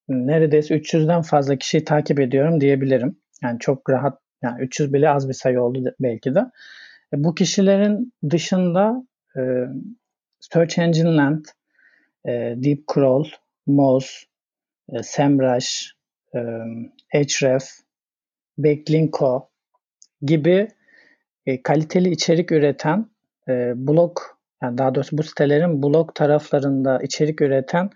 neredeyse 0.08 0.74
300'den 0.74 1.22
fazla 1.22 1.56
kişiyi 1.56 1.84
takip 1.84 2.20
ediyorum 2.20 2.60
diyebilirim. 2.60 3.16
Yani 3.42 3.58
çok 3.58 3.90
rahat, 3.90 4.18
yani 4.42 4.62
300 4.62 4.92
bile 4.92 5.10
az 5.10 5.28
bir 5.28 5.34
sayı 5.34 5.62
oldu 5.62 5.94
belki 6.00 6.34
de. 6.34 6.40
E, 7.14 7.24
bu 7.24 7.34
kişilerin 7.34 8.12
dışında 8.30 9.06
e, 9.36 9.40
Search 10.40 10.78
Engine 10.78 11.16
Land, 11.16 11.44
e, 12.24 12.30
Deep 12.56 12.84
Crawl, 12.94 13.28
Moz, 13.66 14.24
e, 14.92 15.02
SEMrush, 15.02 15.92
Href, 17.12 17.64
Backlinko 18.58 19.50
gibi 20.22 20.68
e, 21.46 21.62
kaliteli 21.62 22.10
içerik 22.10 22.52
üreten 22.52 23.06
e, 23.48 23.72
blog 23.76 24.18
yani 24.62 24.78
daha 24.78 24.94
doğrusu 24.94 25.18
bu 25.18 25.22
sitelerin 25.22 25.82
blog 25.82 26.14
taraflarında 26.14 26.98
içerik 27.02 27.40
üreten 27.40 27.90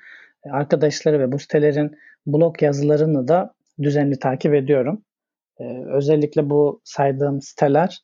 e, 0.47 0.51
arkadaşları 0.51 1.21
ve 1.21 1.33
bu 1.33 1.39
sitelerin 1.39 1.97
blog 2.27 2.63
yazılarını 2.63 3.29
da 3.29 3.55
düzenli 3.83 4.19
takip 4.19 4.55
ediyorum. 4.55 5.05
Özellikle 5.95 6.51
bu 6.51 6.81
saydığım 6.85 7.43
siteler 7.43 8.01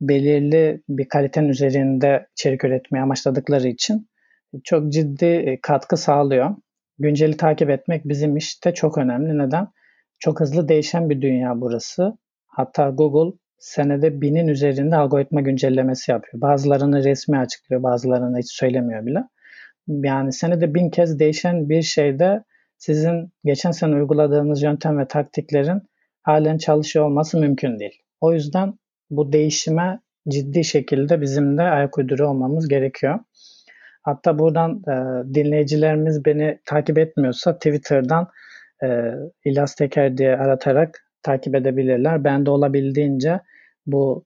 belirli 0.00 0.82
bir 0.88 1.08
kalitenin 1.08 1.48
üzerinde 1.48 2.26
içerik 2.32 2.64
üretmeye 2.64 3.02
amaçladıkları 3.02 3.68
için 3.68 4.08
çok 4.64 4.92
ciddi 4.92 5.58
katkı 5.62 5.96
sağlıyor. 5.96 6.56
Günceli 7.02 7.36
takip 7.36 7.70
etmek 7.70 8.08
bizim 8.08 8.36
işte 8.36 8.74
çok 8.74 8.98
önemli. 8.98 9.38
Neden? 9.38 9.68
Çok 10.18 10.40
hızlı 10.40 10.68
değişen 10.68 11.10
bir 11.10 11.22
dünya 11.22 11.60
burası. 11.60 12.18
Hatta 12.46 12.90
Google 12.90 13.38
senede 13.58 14.20
binin 14.20 14.48
üzerinde 14.48 14.96
algoritma 14.96 15.40
güncellemesi 15.40 16.10
yapıyor. 16.10 16.40
Bazılarını 16.40 17.04
resmi 17.04 17.38
açıklıyor, 17.38 17.82
bazılarını 17.82 18.38
hiç 18.38 18.52
söylemiyor 18.52 19.06
bile. 19.06 19.18
Yani 19.88 20.32
senede 20.32 20.74
bin 20.74 20.90
kez 20.90 21.18
değişen 21.18 21.68
bir 21.68 21.82
şeyde 21.82 22.44
sizin 22.78 23.32
geçen 23.44 23.70
sene 23.70 23.94
uyguladığınız 23.94 24.62
yöntem 24.62 24.98
ve 24.98 25.08
taktiklerin 25.08 25.82
halen 26.22 26.58
çalışıyor 26.58 27.04
olması 27.04 27.38
mümkün 27.38 27.78
değil. 27.78 28.02
O 28.20 28.32
yüzden 28.32 28.74
bu 29.10 29.32
değişime 29.32 30.00
ciddi 30.28 30.64
şekilde 30.64 31.20
bizim 31.20 31.58
de 31.58 31.62
ayak 31.62 31.98
uyduruyor 31.98 32.28
olmamız 32.28 32.68
gerekiyor. 32.68 33.18
Hatta 34.02 34.38
buradan 34.38 34.82
e, 34.88 34.94
dinleyicilerimiz 35.34 36.24
beni 36.24 36.58
takip 36.64 36.98
etmiyorsa 36.98 37.54
Twitter'dan 37.54 38.28
e, 38.84 39.12
İlyas 39.44 39.74
Teker 39.74 40.18
diye 40.18 40.36
aratarak 40.36 41.06
takip 41.22 41.54
edebilirler. 41.54 42.24
Ben 42.24 42.46
de 42.46 42.50
olabildiğince 42.50 43.40
bu 43.86 44.24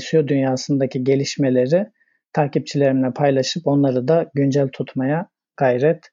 SEO 0.00 0.28
dünyasındaki 0.28 1.04
gelişmeleri 1.04 1.86
takipçilerimle 2.32 3.10
paylaşıp 3.10 3.66
onları 3.66 4.08
da 4.08 4.30
güncel 4.34 4.68
tutmaya 4.68 5.28
gayret 5.56 6.10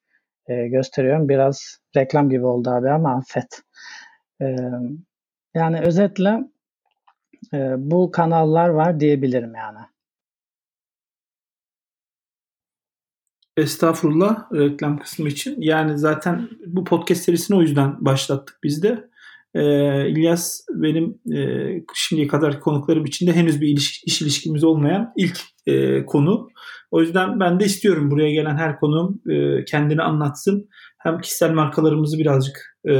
e, 0.47 0.67
gösteriyorum. 0.67 1.29
Biraz 1.29 1.77
reklam 1.95 2.29
gibi 2.29 2.45
oldu 2.45 2.69
abi 2.69 2.89
ama 2.89 3.15
affet. 3.15 3.61
E, 4.41 4.55
yani 5.53 5.79
özetle 5.79 6.39
e, 7.53 7.57
bu 7.77 8.11
kanallar 8.11 8.69
var 8.69 8.99
diyebilirim 8.99 9.55
yani. 9.55 9.79
Estağfurullah 13.57 14.51
reklam 14.53 14.99
kısmı 14.99 15.27
için. 15.27 15.55
Yani 15.61 15.97
zaten 15.97 16.49
bu 16.65 16.83
podcast 16.83 17.21
serisini 17.21 17.57
o 17.57 17.61
yüzden 17.61 18.05
başlattık 18.05 18.59
biz 18.63 18.83
de. 18.83 19.09
Ee, 19.55 20.09
İlyas 20.09 20.61
benim 20.69 21.17
e, 21.35 21.69
şimdiye 21.93 22.27
kadar 22.27 22.59
konuklarım 22.59 23.05
içinde 23.05 23.33
henüz 23.33 23.61
bir 23.61 23.67
iliş, 23.67 24.03
iş 24.03 24.21
ilişkimiz 24.21 24.63
olmayan 24.63 25.13
ilk 25.17 25.39
e, 25.67 26.05
konu. 26.05 26.49
O 26.91 27.01
yüzden 27.01 27.39
ben 27.39 27.59
de 27.59 27.65
istiyorum 27.65 28.11
buraya 28.11 28.31
gelen 28.31 28.57
her 28.57 28.79
konuğum 28.79 29.21
e, 29.29 29.65
kendini 29.65 30.01
anlatsın. 30.01 30.69
Hem 30.97 31.21
kişisel 31.21 31.51
markalarımızı 31.51 32.19
birazcık 32.19 32.77
e, 32.85 32.93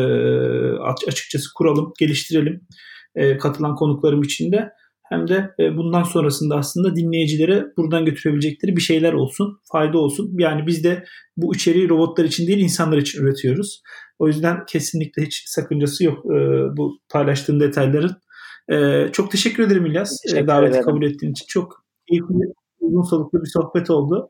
açıkçası 1.08 1.49
kuralım, 1.56 1.93
geliştirelim 1.99 2.62
e, 3.16 3.38
katılan 3.38 3.76
konuklarım 3.76 4.22
için 4.22 4.51
de 4.51 4.74
hem 5.14 5.28
de 5.28 5.49
e, 5.59 5.78
bundan 5.78 6.03
sonrasında 6.03 6.55
aslında 6.55 6.95
dinleyicilere 6.95 7.66
buradan 7.78 8.05
götürebilecekleri 8.05 8.76
bir 8.76 8.82
şeyler 8.82 9.14
olsun, 9.14 9.59
fayda 9.72 9.97
olsun. 9.97 10.32
Yani 10.39 10.68
biz 10.68 10.84
de 10.84 11.03
bu 11.38 11.55
içeriği 11.55 11.89
robotlar 11.89 12.24
için 12.24 12.47
değil 12.47 12.59
insanlar 12.59 12.97
için 12.97 13.24
üretiyoruz. 13.24 13.82
O 14.20 14.28
yüzden 14.28 14.66
kesinlikle 14.66 15.24
hiç 15.24 15.43
sakıncası 15.45 16.03
yok 16.03 16.26
e, 16.26 16.38
bu 16.78 16.97
paylaştığın 17.11 17.59
detayların. 17.59 18.16
E, 18.72 19.07
çok 19.11 19.32
teşekkür 19.32 19.64
ederim 19.64 19.86
İlyas. 19.86 20.22
Teşekkür 20.22 20.47
daveti 20.47 20.72
ederim. 20.72 20.86
kabul 20.86 21.03
ettiğin 21.03 21.32
için. 21.32 21.45
Çok 21.47 21.86
keyifli, 22.09 22.53
uzun 22.80 23.01
soluklu 23.01 23.41
bir 23.41 23.49
sohbet 23.53 23.89
oldu. 23.89 24.30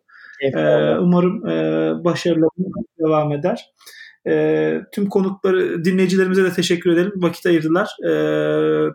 umarım 1.01 1.43
başarılarına 2.03 2.83
devam 2.99 3.31
eder. 3.31 3.65
E, 4.27 4.81
tüm 4.93 5.09
konukları, 5.09 5.85
dinleyicilerimize 5.85 6.43
de 6.43 6.53
teşekkür 6.53 6.91
edelim. 6.91 7.11
Vakit 7.15 7.45
ayırdılar. 7.45 7.89
E, 8.07 8.13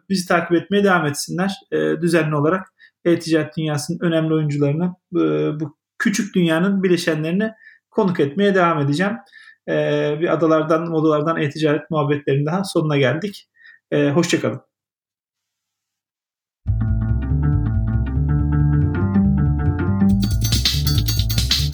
bizi 0.08 0.28
takip 0.28 0.52
etmeye 0.52 0.84
devam 0.84 1.06
etsinler. 1.06 1.52
E, 1.72 2.00
düzenli 2.02 2.36
olarak 2.36 2.66
e-ticaret 3.04 3.56
dünyasının 3.56 3.98
önemli 4.00 4.34
oyuncularını, 4.34 4.94
e, 5.16 5.20
bu 5.60 5.78
küçük 5.98 6.34
dünyanın 6.34 6.82
bileşenlerini 6.82 7.50
konuk 7.90 8.20
etmeye 8.20 8.54
devam 8.54 8.80
edeceğim. 8.80 9.12
E, 9.68 9.72
bir 10.20 10.32
adalardan, 10.32 10.88
modalardan 10.88 11.36
e-ticaret 11.36 11.90
muhabbetlerinin 11.90 12.46
daha 12.46 12.64
sonuna 12.64 12.96
geldik. 12.96 13.48
E, 13.90 14.10
hoşçakalın. 14.10 14.67